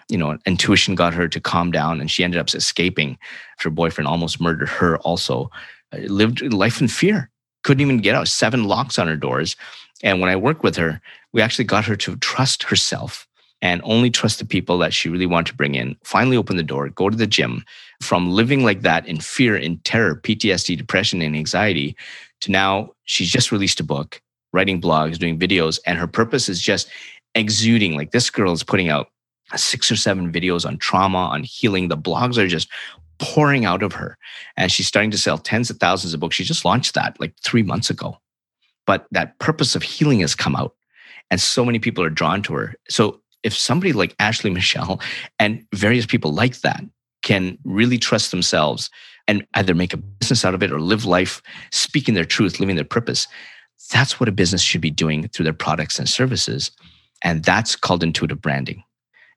You 0.09 0.17
know, 0.17 0.37
intuition 0.45 0.95
got 0.95 1.13
her 1.13 1.27
to 1.27 1.39
calm 1.39 1.71
down, 1.71 2.01
and 2.01 2.09
she 2.09 2.23
ended 2.23 2.39
up 2.39 2.53
escaping. 2.53 3.17
Her 3.59 3.69
boyfriend 3.69 4.07
almost 4.07 4.41
murdered 4.41 4.69
her. 4.69 4.97
Also, 4.99 5.51
uh, 5.93 5.97
lived 5.99 6.41
life 6.53 6.81
in 6.81 6.87
fear. 6.87 7.29
Couldn't 7.63 7.81
even 7.81 7.99
get 7.99 8.15
out. 8.15 8.27
Seven 8.27 8.65
locks 8.65 8.99
on 8.99 9.07
her 9.07 9.15
doors. 9.15 9.55
And 10.01 10.19
when 10.19 10.29
I 10.29 10.35
worked 10.35 10.63
with 10.63 10.75
her, 10.75 11.01
we 11.31 11.41
actually 11.41 11.65
got 11.65 11.85
her 11.85 11.95
to 11.95 12.17
trust 12.17 12.63
herself 12.63 13.25
and 13.63 13.81
only 13.85 14.11
trust 14.11 14.39
the 14.39 14.45
people 14.45 14.77
that 14.79 14.93
she 14.93 15.07
really 15.07 15.25
wanted 15.25 15.47
to 15.47 15.55
bring 15.55 15.75
in. 15.75 15.95
Finally, 16.03 16.35
open 16.35 16.57
the 16.57 16.63
door, 16.63 16.89
go 16.89 17.09
to 17.09 17.15
the 17.15 17.25
gym. 17.25 17.63
From 18.03 18.29
living 18.29 18.63
like 18.63 18.81
that 18.81 19.07
in 19.07 19.19
fear, 19.19 19.55
in 19.55 19.77
terror, 19.79 20.15
PTSD, 20.15 20.77
depression, 20.77 21.21
and 21.21 21.35
anxiety, 21.35 21.95
to 22.41 22.51
now 22.51 22.91
she's 23.05 23.29
just 23.29 23.51
released 23.51 23.79
a 23.79 23.83
book, 23.83 24.21
writing 24.51 24.81
blogs, 24.81 25.17
doing 25.17 25.39
videos, 25.39 25.79
and 25.85 25.97
her 25.97 26.07
purpose 26.07 26.49
is 26.49 26.61
just 26.61 26.89
exuding. 27.35 27.95
Like 27.95 28.11
this 28.11 28.29
girl 28.29 28.51
is 28.51 28.63
putting 28.63 28.89
out 28.89 29.07
six 29.55 29.91
or 29.91 29.95
seven 29.95 30.31
videos 30.31 30.65
on 30.65 30.77
trauma, 30.77 31.17
on 31.17 31.43
healing. 31.43 31.87
The 31.87 31.97
blogs 31.97 32.37
are 32.37 32.47
just 32.47 32.69
pouring 33.19 33.65
out 33.65 33.83
of 33.83 33.93
her. 33.93 34.17
And 34.57 34.71
she's 34.71 34.87
starting 34.87 35.11
to 35.11 35.17
sell 35.17 35.37
tens 35.37 35.69
of 35.69 35.77
thousands 35.77 36.13
of 36.13 36.19
books. 36.19 36.35
She 36.35 36.43
just 36.43 36.65
launched 36.65 36.93
that 36.95 37.19
like 37.19 37.33
three 37.43 37.63
months 37.63 37.89
ago. 37.89 38.17
But 38.85 39.07
that 39.11 39.39
purpose 39.39 39.75
of 39.75 39.83
healing 39.83 40.19
has 40.19 40.35
come 40.35 40.55
out. 40.55 40.75
And 41.31 41.39
so 41.39 41.63
many 41.63 41.79
people 41.79 42.03
are 42.03 42.09
drawn 42.09 42.41
to 42.43 42.53
her. 42.53 42.75
So 42.89 43.21
if 43.43 43.55
somebody 43.55 43.93
like 43.93 44.15
Ashley 44.19 44.49
Michelle 44.49 44.99
and 45.39 45.65
various 45.73 46.05
people 46.05 46.33
like 46.33 46.59
that 46.61 46.83
can 47.23 47.57
really 47.63 47.97
trust 47.97 48.31
themselves 48.31 48.89
and 49.27 49.45
either 49.55 49.73
make 49.73 49.93
a 49.93 49.97
business 49.97 50.45
out 50.45 50.53
of 50.53 50.61
it 50.61 50.71
or 50.71 50.79
live 50.79 51.05
life 51.05 51.41
speaking 51.71 52.13
their 52.13 52.25
truth, 52.25 52.59
living 52.59 52.75
their 52.75 52.85
purpose, 52.85 53.27
that's 53.91 54.19
what 54.19 54.29
a 54.29 54.33
business 54.33 54.61
should 54.61 54.81
be 54.81 54.91
doing 54.91 55.27
through 55.29 55.43
their 55.43 55.53
products 55.53 55.97
and 55.97 56.09
services. 56.09 56.71
And 57.21 57.43
that's 57.43 57.75
called 57.75 58.03
intuitive 58.03 58.41
branding 58.41 58.83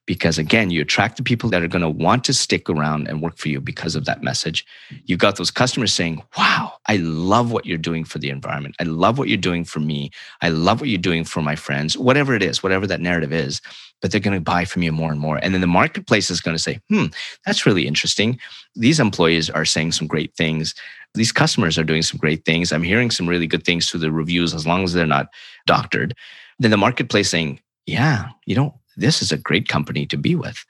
because 0.07 0.39
again 0.39 0.71
you 0.71 0.81
attract 0.81 1.17
the 1.17 1.23
people 1.23 1.49
that 1.51 1.61
are 1.61 1.67
going 1.67 1.83
to 1.83 1.89
want 1.89 2.23
to 2.23 2.33
stick 2.33 2.67
around 2.69 3.07
and 3.07 3.21
work 3.21 3.37
for 3.37 3.49
you 3.49 3.61
because 3.61 3.95
of 3.95 4.05
that 4.05 4.23
message. 4.23 4.65
You've 5.05 5.19
got 5.19 5.35
those 5.35 5.51
customers 5.51 5.93
saying 5.93 6.23
wow 6.35 6.73
i 6.87 6.95
love 6.97 7.51
what 7.51 7.67
you're 7.67 7.77
doing 7.77 8.03
for 8.03 8.17
the 8.17 8.31
environment. 8.31 8.75
I 8.79 8.85
love 8.85 9.19
what 9.19 9.27
you're 9.27 9.37
doing 9.37 9.63
for 9.63 9.79
me. 9.79 10.09
I 10.41 10.49
love 10.49 10.79
what 10.79 10.89
you're 10.89 10.97
doing 10.97 11.23
for 11.23 11.43
my 11.43 11.55
friends 11.55 11.95
whatever 11.95 12.33
it 12.33 12.41
is 12.41 12.63
whatever 12.63 12.87
that 12.87 13.01
narrative 13.01 13.31
is 13.31 13.61
but 14.01 14.11
they're 14.11 14.21
going 14.21 14.37
to 14.37 14.41
buy 14.41 14.63
from 14.63 14.83
you 14.83 14.91
more 14.91 15.11
and 15.11 15.19
more. 15.19 15.39
And 15.41 15.53
then 15.53 15.61
the 15.61 15.67
marketplace 15.67 16.31
is 16.31 16.41
going 16.41 16.55
to 16.55 16.63
say 16.63 16.79
hmm 16.89 17.05
that's 17.45 17.65
really 17.67 17.85
interesting. 17.85 18.39
These 18.75 18.99
employees 18.99 19.49
are 19.51 19.65
saying 19.65 19.91
some 19.91 20.07
great 20.07 20.33
things. 20.35 20.73
These 21.13 21.31
customers 21.31 21.77
are 21.77 21.83
doing 21.83 22.03
some 22.03 22.17
great 22.17 22.45
things. 22.45 22.71
I'm 22.71 22.83
hearing 22.83 23.11
some 23.11 23.27
really 23.27 23.47
good 23.47 23.65
things 23.65 23.89
through 23.89 24.01
the 24.01 24.11
reviews 24.11 24.53
as 24.53 24.65
long 24.65 24.83
as 24.83 24.93
they're 24.93 25.05
not 25.05 25.27
doctored. 25.65 26.15
Then 26.59 26.71
the 26.71 26.77
marketplace 26.77 27.29
saying 27.29 27.59
yeah 27.85 28.29
you 28.45 28.55
know 28.55 28.79
this 28.97 29.21
is 29.21 29.31
a 29.31 29.37
great 29.37 29.67
company 29.67 30.05
to 30.07 30.17
be 30.17 30.35
with. 30.35 30.65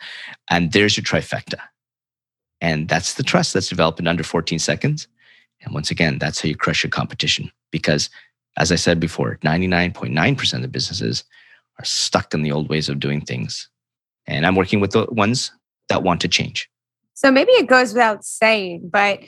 And 0.50 0.72
there's 0.72 0.98
your 0.98 1.04
trifecta. 1.04 1.60
And 2.62 2.88
that's 2.90 3.16
the 3.16 3.24
trust 3.24 3.54
that's 3.54 3.70
developed 3.70 4.00
in 4.00 4.08
under 4.08 4.24
14 4.24 4.60
seconds. 4.60 5.08
And 5.62 5.74
once 5.74 5.92
again, 5.92 6.20
that's 6.20 6.42
how 6.42 6.50
you 6.50 6.56
crush 6.56 6.84
your 6.84 6.92
competition. 6.92 7.52
Because 7.72 8.10
as 8.58 8.72
I 8.72 8.76
said 8.76 9.00
before, 9.00 9.38
99.9% 9.44 10.54
of 10.54 10.62
the 10.62 10.68
businesses 10.68 11.24
are 11.80 11.86
stuck 11.86 12.34
in 12.34 12.42
the 12.42 12.52
old 12.52 12.70
ways 12.70 12.90
of 12.90 13.00
doing 13.00 13.22
things. 13.22 13.70
And 14.26 14.46
I'm 14.46 14.56
working 14.56 14.80
with 14.80 14.92
the 14.92 15.06
ones 15.10 15.52
that 15.90 16.04
want 16.04 16.22
to 16.22 16.28
change. 16.28 16.70
So 17.14 17.32
maybe 17.32 17.52
it 17.54 17.68
goes 17.68 17.94
without 17.94 18.26
saying, 18.26 18.90
but 18.92 19.20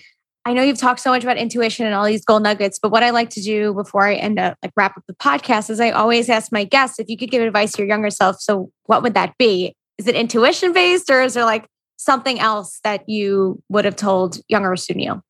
I 0.49 0.53
know 0.53 0.63
you've 0.63 0.79
talked 0.79 0.99
so 0.99 1.11
much 1.11 1.21
about 1.21 1.37
intuition 1.37 1.85
and 1.85 1.93
all 1.93 2.05
these 2.05 2.25
gold 2.25 2.41
nuggets, 2.41 2.79
but 2.79 2.89
what 2.89 3.03
I 3.03 3.11
like 3.11 3.29
to 3.31 3.41
do 3.41 3.71
before 3.71 4.07
I 4.07 4.15
end 4.15 4.39
up 4.39 4.57
like 4.63 4.71
wrap 4.75 4.97
up 4.97 5.03
the 5.05 5.13
podcast 5.13 5.69
is 5.69 5.79
I 5.79 5.91
always 5.91 6.27
ask 6.27 6.51
my 6.51 6.63
guests 6.63 6.97
if 6.97 7.07
you 7.07 7.17
could 7.17 7.29
give 7.29 7.43
advice 7.43 7.73
to 7.73 7.83
your 7.83 7.87
younger 7.87 8.09
self. 8.09 8.37
So 8.39 8.71
what 8.87 9.03
would 9.03 9.13
that 9.13 9.37
be? 9.37 9.75
Is 9.99 10.07
it 10.07 10.15
intuition 10.15 10.73
based 10.73 11.11
or 11.11 11.21
is 11.21 11.35
there 11.35 11.45
like 11.45 11.67
something 11.97 12.39
else 12.39 12.79
that 12.83 13.07
you 13.07 13.61
would 13.69 13.85
have 13.85 13.95
told 13.95 14.39
younger 14.47 14.71
Sunil? 14.71 15.21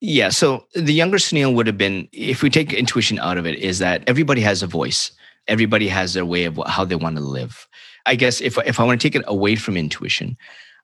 Yeah. 0.00 0.30
So 0.30 0.66
the 0.74 0.94
younger 0.94 1.18
Sunil 1.18 1.54
would 1.54 1.66
have 1.66 1.76
been, 1.76 2.08
if 2.12 2.42
we 2.42 2.48
take 2.48 2.72
intuition 2.72 3.18
out 3.18 3.36
of 3.36 3.46
it, 3.46 3.58
is 3.58 3.80
that 3.80 4.02
everybody 4.06 4.40
has 4.40 4.62
a 4.62 4.66
voice. 4.66 5.12
Everybody 5.46 5.88
has 5.88 6.14
their 6.14 6.24
way 6.24 6.44
of 6.44 6.58
how 6.68 6.86
they 6.86 6.96
want 6.96 7.16
to 7.16 7.22
live. 7.22 7.68
I 8.06 8.14
guess 8.14 8.40
if 8.40 8.56
if 8.64 8.80
I 8.80 8.84
want 8.84 8.98
to 8.98 9.06
take 9.06 9.14
it 9.14 9.24
away 9.28 9.56
from 9.56 9.76
intuition, 9.76 10.38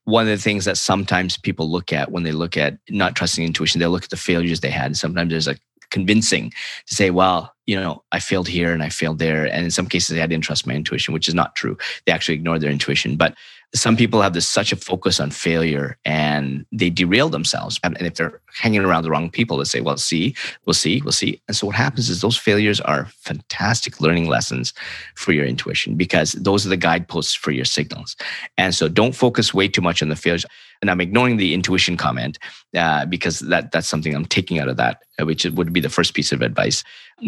one 0.05 0.23
of 0.23 0.29
the 0.29 0.43
things 0.43 0.65
that 0.65 0.77
sometimes 0.77 1.37
people 1.37 1.71
look 1.71 1.93
at 1.93 2.11
when 2.11 2.23
they 2.23 2.33
look 2.33 2.57
at 2.57 2.79
not 2.89 3.15
trusting 3.15 3.45
intuition, 3.45 3.81
they 3.81 3.87
look 3.87 4.05
at 4.05 4.11
the 4.11 4.17
failures 4.17 4.61
they 4.61 4.71
had. 4.71 4.87
And 4.87 4.97
sometimes 4.97 5.31
there's 5.31 5.49
a 5.49 5.57
convincing 5.91 6.51
to 6.87 6.95
say, 6.95 7.11
well, 7.11 7.53
you 7.67 7.77
know, 7.77 8.03
I 8.13 8.21
failed 8.21 8.49
here 8.49 8.73
and 8.73 8.83
I 8.83 8.89
failed 8.89 9.19
there. 9.19 9.45
And 9.45 9.65
in 9.65 9.71
some 9.71 9.87
cases, 9.87 10.19
I 10.19 10.27
didn't 10.27 10.45
trust 10.45 10.67
my 10.67 10.75
intuition, 10.75 11.13
which 11.13 11.29
is 11.29 11.35
not 11.35 11.57
true. 11.57 11.77
They 12.07 12.13
actually 12.13 12.37
ignored 12.37 12.61
their 12.61 12.71
intuition. 12.71 13.17
But 13.17 13.35
some 13.75 13.97
people 13.97 14.21
have 14.21 14.33
this 14.33 14.49
such 14.49 14.73
a 14.73 14.77
focus 14.77 15.21
on 15.21 15.31
failure 15.31 15.97
and 16.05 16.67
they 16.73 16.91
derail 16.91 17.29
themselves. 17.29 17.79
And 17.85 17.97
if 18.01 18.15
they're 18.15 18.41
hanging 18.53 18.81
around 18.85 19.05
the 19.05 19.11
wrong 19.11 19.31
people, 19.31 19.59
they 19.59 19.65
say, 19.65 19.81
well, 19.81 19.97
see, 19.97 20.35
we'll 20.67 20.75
see, 20.75 21.01
we'll 21.03 21.13
see. 21.13 21.41
And 21.47 21.57
so 21.57 21.69
what 21.69 21.77
happens 21.77 22.11
is 22.11 22.21
those 22.21 22.37
failures 22.37 22.81
are 22.81 23.07
fantastic 23.07 24.01
learning 24.01 24.29
lessons 24.29 24.73
for 25.15 25.33
your 25.33 25.45
intuition 25.45 25.97
because 25.97 26.33
those 26.33 26.67
are 26.67 26.71
the 26.71 26.77
guideposts 26.77 27.35
for 27.35 27.53
your 27.53 27.65
signals. 27.65 28.17
And 28.59 28.75
so 28.75 28.89
don't 28.89 29.15
focus 29.15 29.55
way 29.55 29.69
too 29.69 29.83
much 29.83 30.03
on 30.03 30.09
the 30.09 30.17
failures. 30.17 30.47
And 30.81 30.91
I'm 30.91 31.01
ignoring 31.01 31.37
the 31.37 31.53
intuition 31.53 31.97
comment 31.97 32.39
uh, 32.75 33.05
because 33.07 33.41
that 33.41 33.71
that's 33.71 33.89
something 33.89 34.15
I'm 34.15 34.25
taking 34.25 34.59
out 34.59 34.69
of 34.69 34.77
that, 34.79 35.03
uh, 35.21 35.27
which 35.27 35.45
would 35.45 35.73
be 35.73 35.81
the 35.81 35.89
first 35.89 36.15
piece 36.15 36.33
of 36.33 36.41
advice. 36.43 36.83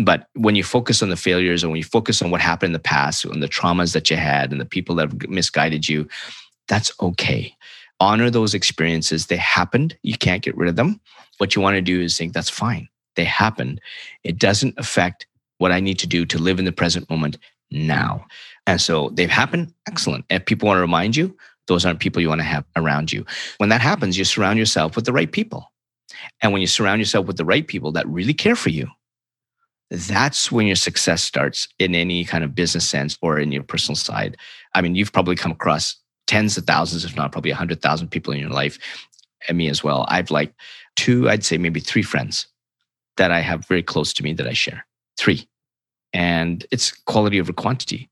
But 0.05 0.29
when 0.35 0.55
you 0.55 0.65
focus 0.65 1.03
on 1.03 1.11
the 1.11 1.17
failures 1.17 1.63
and 1.63 1.71
when 1.71 1.79
you 1.79 1.85
focus 1.85 2.23
on 2.23 2.31
what 2.31 2.41
happened 2.41 2.71
in 2.71 2.73
the 2.73 2.79
past 2.79 3.25
and 3.25 3.43
the 3.43 3.49
traumas 3.49 3.93
that 3.93 4.11
you 4.11 4.17
had 4.17 4.53
and 4.53 4.61
the 4.61 4.65
people 4.65 4.95
that 4.97 5.11
have 5.11 5.29
misguided 5.29 5.89
you, 5.89 6.09
that's 6.69 6.93
okay. 7.01 7.55
Honor 8.01 8.31
those 8.31 8.55
experiences. 8.55 9.27
They 9.27 9.37
happened. 9.37 9.97
You 10.03 10.17
can't 10.17 10.43
get 10.43 10.57
rid 10.57 10.69
of 10.69 10.77
them. 10.77 11.01
What 11.39 11.55
you 11.55 11.63
want 11.63 11.75
to 11.75 11.83
do 11.83 12.01
is 12.01 12.17
think 12.17 12.33
that's 12.33 12.49
fine. 12.49 12.89
They 13.17 13.25
happened. 13.25 13.81
It 14.25 14.39
doesn't 14.39 14.75
affect 14.79 15.27
what 15.59 15.73
I 15.73 15.81
need 15.81 15.99
to 16.01 16.07
do 16.07 16.25
to 16.27 16.39
live 16.39 16.59
in 16.59 16.65
the 16.65 16.73
present 16.73 17.09
moment 17.11 17.39
now. 17.71 18.27
And 18.67 18.81
so 18.81 19.11
they've 19.11 19.31
happened. 19.31 19.73
Excellent. 19.87 20.25
If 20.31 20.47
people 20.47 20.67
want 20.67 20.79
to 20.79 20.83
remind 20.83 21.17
you, 21.17 21.37
those 21.69 21.85
aren't 21.85 22.01
people 22.01 22.21
you 22.21 22.29
want 22.29 22.41
to 22.41 22.47
have 22.47 22.65
around 22.77 23.13
you. 23.13 23.25
When 23.59 23.69
that 23.69 23.81
happens, 23.81 24.19
you 24.19 24.25
surround 24.25 24.59
yourself 24.59 24.97
with 24.97 25.05
the 25.05 25.13
right 25.13 25.31
people. 25.31 25.73
And 26.43 26.53
when 26.53 26.61
you 26.61 26.67
surround 26.67 27.01
yourself 27.01 27.27
with 27.27 27.37
the 27.37 27.45
right 27.45 27.67
people 27.67 27.93
that 27.93 28.07
really 28.07 28.35
care 28.35 28.57
for 28.57 28.71
you, 28.71 28.89
that's 29.91 30.51
when 30.51 30.67
your 30.67 30.77
success 30.77 31.23
starts 31.23 31.69
in 31.79 31.95
any 31.95 32.25
kind 32.25 32.45
of 32.45 32.55
business 32.55 32.89
sense 32.89 33.19
or 33.21 33.39
in 33.39 33.53
your 33.53 33.63
personal 33.63 33.97
side. 33.97 34.37
I 34.75 34.81
mean, 34.81 34.95
you've 34.95 35.13
probably 35.13 35.37
come 35.37 35.53
across 35.53 35.97
tens 36.27 36.57
of 36.57 36.65
thousands, 36.65 37.05
if 37.05 37.15
not 37.15 37.33
probably 37.33 37.51
100,000 37.51 38.09
people 38.09 38.33
in 38.33 38.41
your 38.41 38.51
life, 38.51 38.79
and 39.49 39.59
me 39.59 39.69
as 39.69 39.85
well. 39.85 40.07
I've 40.09 40.31
like 40.31 40.55
two, 40.97 41.29
I'd 41.29 41.45
say 41.45 41.59
maybe 41.59 41.81
three 41.81 42.03
friends 42.03 42.47
that 43.17 43.31
I 43.31 43.41
have 43.41 43.67
very 43.67 43.83
close 43.83 44.13
to 44.15 44.23
me 44.23 44.33
that 44.35 44.47
I 44.47 44.53
share. 44.53 44.87
Three. 45.19 45.47
And 46.15 46.65
it's 46.71 46.93
quality 46.93 47.41
over 47.41 47.53
quantity. 47.53 48.09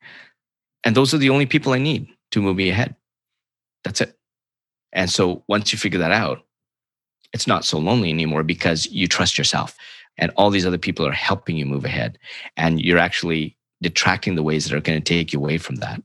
And 0.85 0.95
those 0.95 1.15
are 1.15 1.19
the 1.19 1.31
only 1.31 1.47
people 1.47 1.73
I 1.73 1.79
need 1.79 2.09
to 2.33 2.43
move 2.43 2.57
me 2.57 2.71
ahead. 2.71 2.95
That's 3.85 4.01
it. 4.01 4.19
And 4.93 5.11
so 5.11 5.45
once 5.49 5.73
you 5.73 5.79
figure 5.79 5.99
that 6.01 6.13
out, 6.13 6.45
it's 7.33 7.47
not 7.47 7.65
so 7.65 7.79
lonely 7.79 8.11
anymore 8.11 8.43
because 8.43 8.87
you 8.87 9.07
trust 9.07 9.39
yourself 9.39 9.77
and 10.19 10.33
all 10.37 10.51
these 10.51 10.67
other 10.67 10.79
people 10.79 11.07
are 11.07 11.13
helping 11.13 11.57
you 11.57 11.65
move 11.65 11.85
ahead 11.85 12.19
and 12.57 12.81
you're 12.81 12.99
actually 12.99 13.57
detracting 13.83 14.35
the 14.35 14.43
ways 14.43 14.65
that 14.65 14.77
are 14.77 14.81
going 14.81 15.01
to 15.01 15.05
take 15.05 15.33
you 15.33 15.39
away 15.39 15.59
from 15.59 15.77
that. 15.77 16.03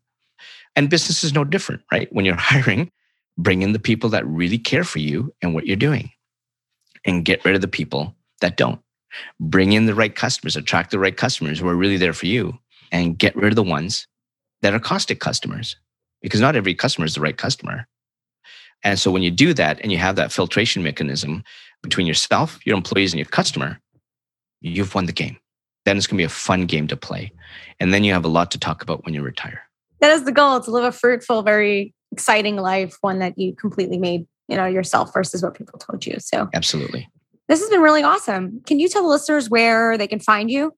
And 0.75 0.89
business 0.89 1.23
is 1.23 1.33
no 1.33 1.43
different 1.43 1.81
right? 1.91 2.11
When 2.13 2.25
you're 2.25 2.35
hiring 2.39 2.91
bring 3.37 3.61
in 3.61 3.73
the 3.73 3.79
people 3.79 4.09
that 4.09 4.25
really 4.27 4.57
care 4.57 4.83
for 4.83 4.99
you 4.99 5.33
and 5.41 5.53
what 5.53 5.65
you're 5.65 5.75
doing 5.75 6.11
and 7.05 7.25
get 7.25 7.43
rid 7.43 7.55
of 7.55 7.61
the 7.61 7.67
people 7.67 8.15
that 8.41 8.57
don't. 8.57 8.79
Bring 9.39 9.73
in 9.73 9.85
the 9.85 9.95
right 9.95 10.13
customers 10.13 10.55
attract 10.55 10.91
the 10.91 10.99
right 10.99 11.15
customers 11.15 11.59
who 11.59 11.67
are 11.67 11.75
really 11.75 11.97
there 11.97 12.13
for 12.13 12.27
you 12.27 12.57
and 12.91 13.17
get 13.17 13.35
rid 13.35 13.51
of 13.51 13.55
the 13.55 13.63
ones 13.63 14.07
that 14.61 14.73
are 14.73 14.79
caustic 14.79 15.19
customers 15.19 15.75
because 16.25 16.41
not 16.41 16.55
every 16.55 16.73
customer 16.73 17.05
is 17.05 17.13
the 17.13 17.21
right 17.21 17.37
customer 17.37 17.87
and 18.83 18.99
so 18.99 19.09
when 19.11 19.23
you 19.23 19.31
do 19.31 19.53
that 19.53 19.79
and 19.81 19.91
you 19.91 19.97
have 19.97 20.15
that 20.15 20.31
filtration 20.31 20.83
mechanism 20.83 21.43
between 21.81 22.07
yourself 22.07 22.59
your 22.65 22.75
employees 22.75 23.13
and 23.13 23.19
your 23.19 23.29
customer 23.29 23.79
you've 24.65 24.95
won 24.95 25.05
the 25.05 25.13
game. 25.13 25.37
Then 25.85 25.97
it's 25.97 26.07
going 26.07 26.17
to 26.17 26.21
be 26.21 26.25
a 26.25 26.29
fun 26.29 26.65
game 26.65 26.87
to 26.87 26.97
play. 26.97 27.31
And 27.79 27.93
then 27.93 28.03
you 28.03 28.13
have 28.13 28.25
a 28.25 28.29
lot 28.29 28.51
to 28.51 28.59
talk 28.59 28.81
about 28.81 29.05
when 29.05 29.13
you 29.13 29.21
retire. 29.21 29.61
That 30.01 30.11
is 30.11 30.23
the 30.23 30.31
goal 30.31 30.59
to 30.59 30.71
live 30.71 30.83
a 30.83 30.91
fruitful, 30.91 31.43
very 31.43 31.93
exciting 32.11 32.57
life, 32.57 32.97
one 33.01 33.19
that 33.19 33.37
you 33.37 33.55
completely 33.55 33.97
made, 33.97 34.25
you 34.47 34.57
know, 34.57 34.65
yourself 34.65 35.13
versus 35.13 35.43
what 35.43 35.53
people 35.53 35.79
told 35.79 36.05
you. 36.05 36.17
So 36.19 36.49
absolutely. 36.53 37.07
This 37.47 37.59
has 37.59 37.69
been 37.69 37.81
really 37.81 38.01
awesome. 38.01 38.61
Can 38.65 38.79
you 38.79 38.89
tell 38.89 39.03
the 39.03 39.09
listeners 39.09 39.49
where 39.49 39.97
they 39.97 40.07
can 40.07 40.19
find 40.19 40.49
you? 40.49 40.73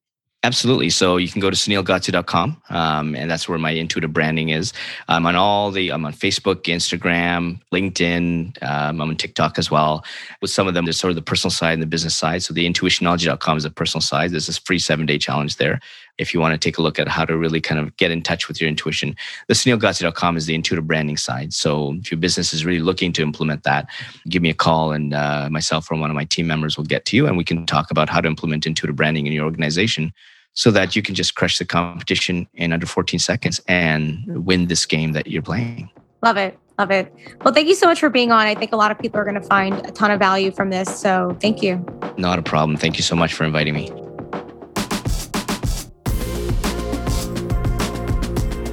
Absolutely. 0.48 0.90
So 0.90 1.18
you 1.18 1.28
can 1.28 1.42
go 1.42 1.50
to 1.50 1.58
sunilgodse.com, 1.58 2.62
um, 2.70 3.16
and 3.18 3.30
that's 3.30 3.50
where 3.50 3.58
my 3.58 3.72
intuitive 3.72 4.14
branding 4.14 4.48
is. 4.48 4.72
I'm 5.10 5.26
on 5.26 5.36
all 5.36 5.72
the, 5.72 5.90
I'm 5.90 6.06
on 6.06 6.14
Facebook, 6.14 6.62
Instagram, 6.74 7.60
LinkedIn. 7.74 8.64
Um, 8.64 9.02
I'm 9.02 9.10
on 9.10 9.18
TikTok 9.18 9.60
as 9.60 9.70
well. 9.70 10.06
With 10.42 10.50
some 10.50 10.66
of 10.66 10.74
them, 10.74 10.86
there's 10.86 10.98
sort 10.98 11.10
of 11.10 11.16
the 11.16 11.22
personal 11.22 11.52
side 11.52 11.74
and 11.74 11.82
the 11.82 11.86
business 11.86 12.16
side. 12.16 12.44
So 12.44 12.54
the 12.54 12.66
intuitionology.com 12.66 13.58
is 13.58 13.64
the 13.64 13.70
personal 13.70 14.02
side. 14.02 14.32
There's 14.32 14.48
this 14.48 14.58
free 14.58 14.80
seven 14.80 15.06
day 15.06 15.18
challenge 15.18 15.58
there. 15.58 15.82
If 16.18 16.34
you 16.34 16.40
want 16.40 16.54
to 16.54 16.58
take 16.58 16.78
a 16.78 16.82
look 16.82 16.98
at 16.98 17.10
how 17.10 17.26
to 17.26 17.36
really 17.36 17.60
kind 17.60 17.82
of 17.82 17.96
get 17.98 18.10
in 18.10 18.22
touch 18.22 18.48
with 18.48 18.62
your 18.62 18.70
intuition, 18.70 19.18
the 19.50 19.54
sunilgodse.com 19.54 20.38
is 20.38 20.46
the 20.46 20.56
intuitive 20.56 20.88
branding 20.88 21.18
side. 21.18 21.54
So 21.54 21.96
if 22.00 22.10
your 22.10 22.20
business 22.20 22.54
is 22.54 22.66
really 22.66 22.80
looking 22.80 23.12
to 23.14 23.22
implement 23.22 23.64
that, 23.64 23.90
give 24.30 24.42
me 24.42 24.50
a 24.50 24.56
call 24.56 24.94
and 24.94 25.14
uh, 25.14 25.50
myself 25.52 25.92
or 25.92 26.00
one 26.00 26.10
of 26.10 26.16
my 26.16 26.24
team 26.24 26.48
members 26.48 26.78
will 26.78 26.86
get 26.86 27.04
to 27.08 27.18
you 27.18 27.28
and 27.28 27.36
we 27.36 27.44
can 27.44 27.66
talk 27.66 27.92
about 27.92 28.08
how 28.08 28.22
to 28.22 28.28
implement 28.30 28.66
intuitive 28.66 28.96
branding 28.96 29.28
in 29.28 29.34
your 29.34 29.44
organization 29.44 30.14
so 30.58 30.72
that 30.72 30.96
you 30.96 31.04
can 31.04 31.14
just 31.14 31.36
crush 31.36 31.60
the 31.60 31.66
competition 31.66 32.48
in 32.56 32.74
under 32.74 32.88
14 32.88 33.20
seconds 33.20 33.62
and 33.68 34.24
win 34.44 34.66
this 34.66 34.88
game 34.88 35.12
that 35.12 35.28
you're 35.28 35.44
playing. 35.44 35.88
Love 36.24 36.36
it. 36.36 36.58
Love 36.80 36.90
it. 36.90 37.14
Well, 37.46 37.54
thank 37.54 37.68
you 37.68 37.76
so 37.76 37.86
much 37.86 38.00
for 38.00 38.10
being 38.10 38.32
on. 38.32 38.48
I 38.48 38.56
think 38.56 38.72
a 38.72 38.76
lot 38.76 38.90
of 38.90 38.98
people 38.98 39.20
are 39.20 39.24
going 39.24 39.40
to 39.40 39.48
find 39.48 39.76
a 39.86 39.92
ton 39.92 40.10
of 40.10 40.18
value 40.18 40.50
from 40.50 40.72
this. 40.72 41.00
So 41.00 41.38
thank 41.42 41.62
you. 41.62 41.86
Not 42.18 42.40
a 42.40 42.42
problem. 42.42 42.76
Thank 42.76 42.98
you 42.98 43.04
so 43.04 43.16
much 43.16 43.36
for 43.36 43.44
inviting 43.44 43.76
me. 43.76 43.92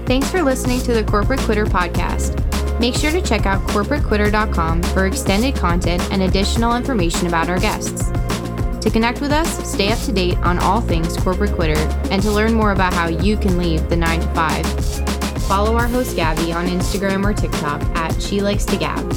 Thanks 0.07 0.31
for 0.31 0.43
listening 0.43 0.81
to 0.85 0.95
the 0.95 1.05
Corporate 1.05 1.41
Quitter 1.41 1.67
podcast. 1.67 2.41
Make 2.81 2.95
sure 2.95 3.11
to 3.11 3.21
check 3.21 3.45
out 3.45 3.61
corporatequitter.com 3.69 4.83
for 4.85 5.07
extended 5.07 5.55
content 5.55 6.03
and 6.11 6.23
additional 6.23 6.77
information 6.77 7.27
about 7.27 7.51
our 7.51 7.59
guests. 7.59 8.11
To 8.85 8.91
connect 8.91 9.23
with 9.23 9.33
us, 9.33 9.67
stay 9.67 9.91
up 9.93 9.99
to 10.01 10.13
date 10.13 10.37
on 10.41 10.59
all 10.59 10.83
things 10.83 11.17
corporate 11.17 11.53
quitter, 11.53 11.81
and 12.11 12.23
to 12.23 12.31
learn 12.31 12.53
more 12.53 12.73
about 12.73 12.93
how 12.93 13.09
you 13.09 13.39
can 13.39 13.57
leave 13.57 13.89
the 13.89 13.97
9 13.97 14.21
to 14.21 14.27
5, 14.35 15.43
follow 15.45 15.75
our 15.75 15.89
host 15.89 16.17
Gabby 16.17 16.53
on 16.53 16.67
Instagram 16.67 17.25
or 17.25 17.33
TikTok 17.33 17.81
at 17.97 18.21
She 18.21 18.43
Likes 18.43 18.67
to 18.67 18.77
Gab. 18.77 19.11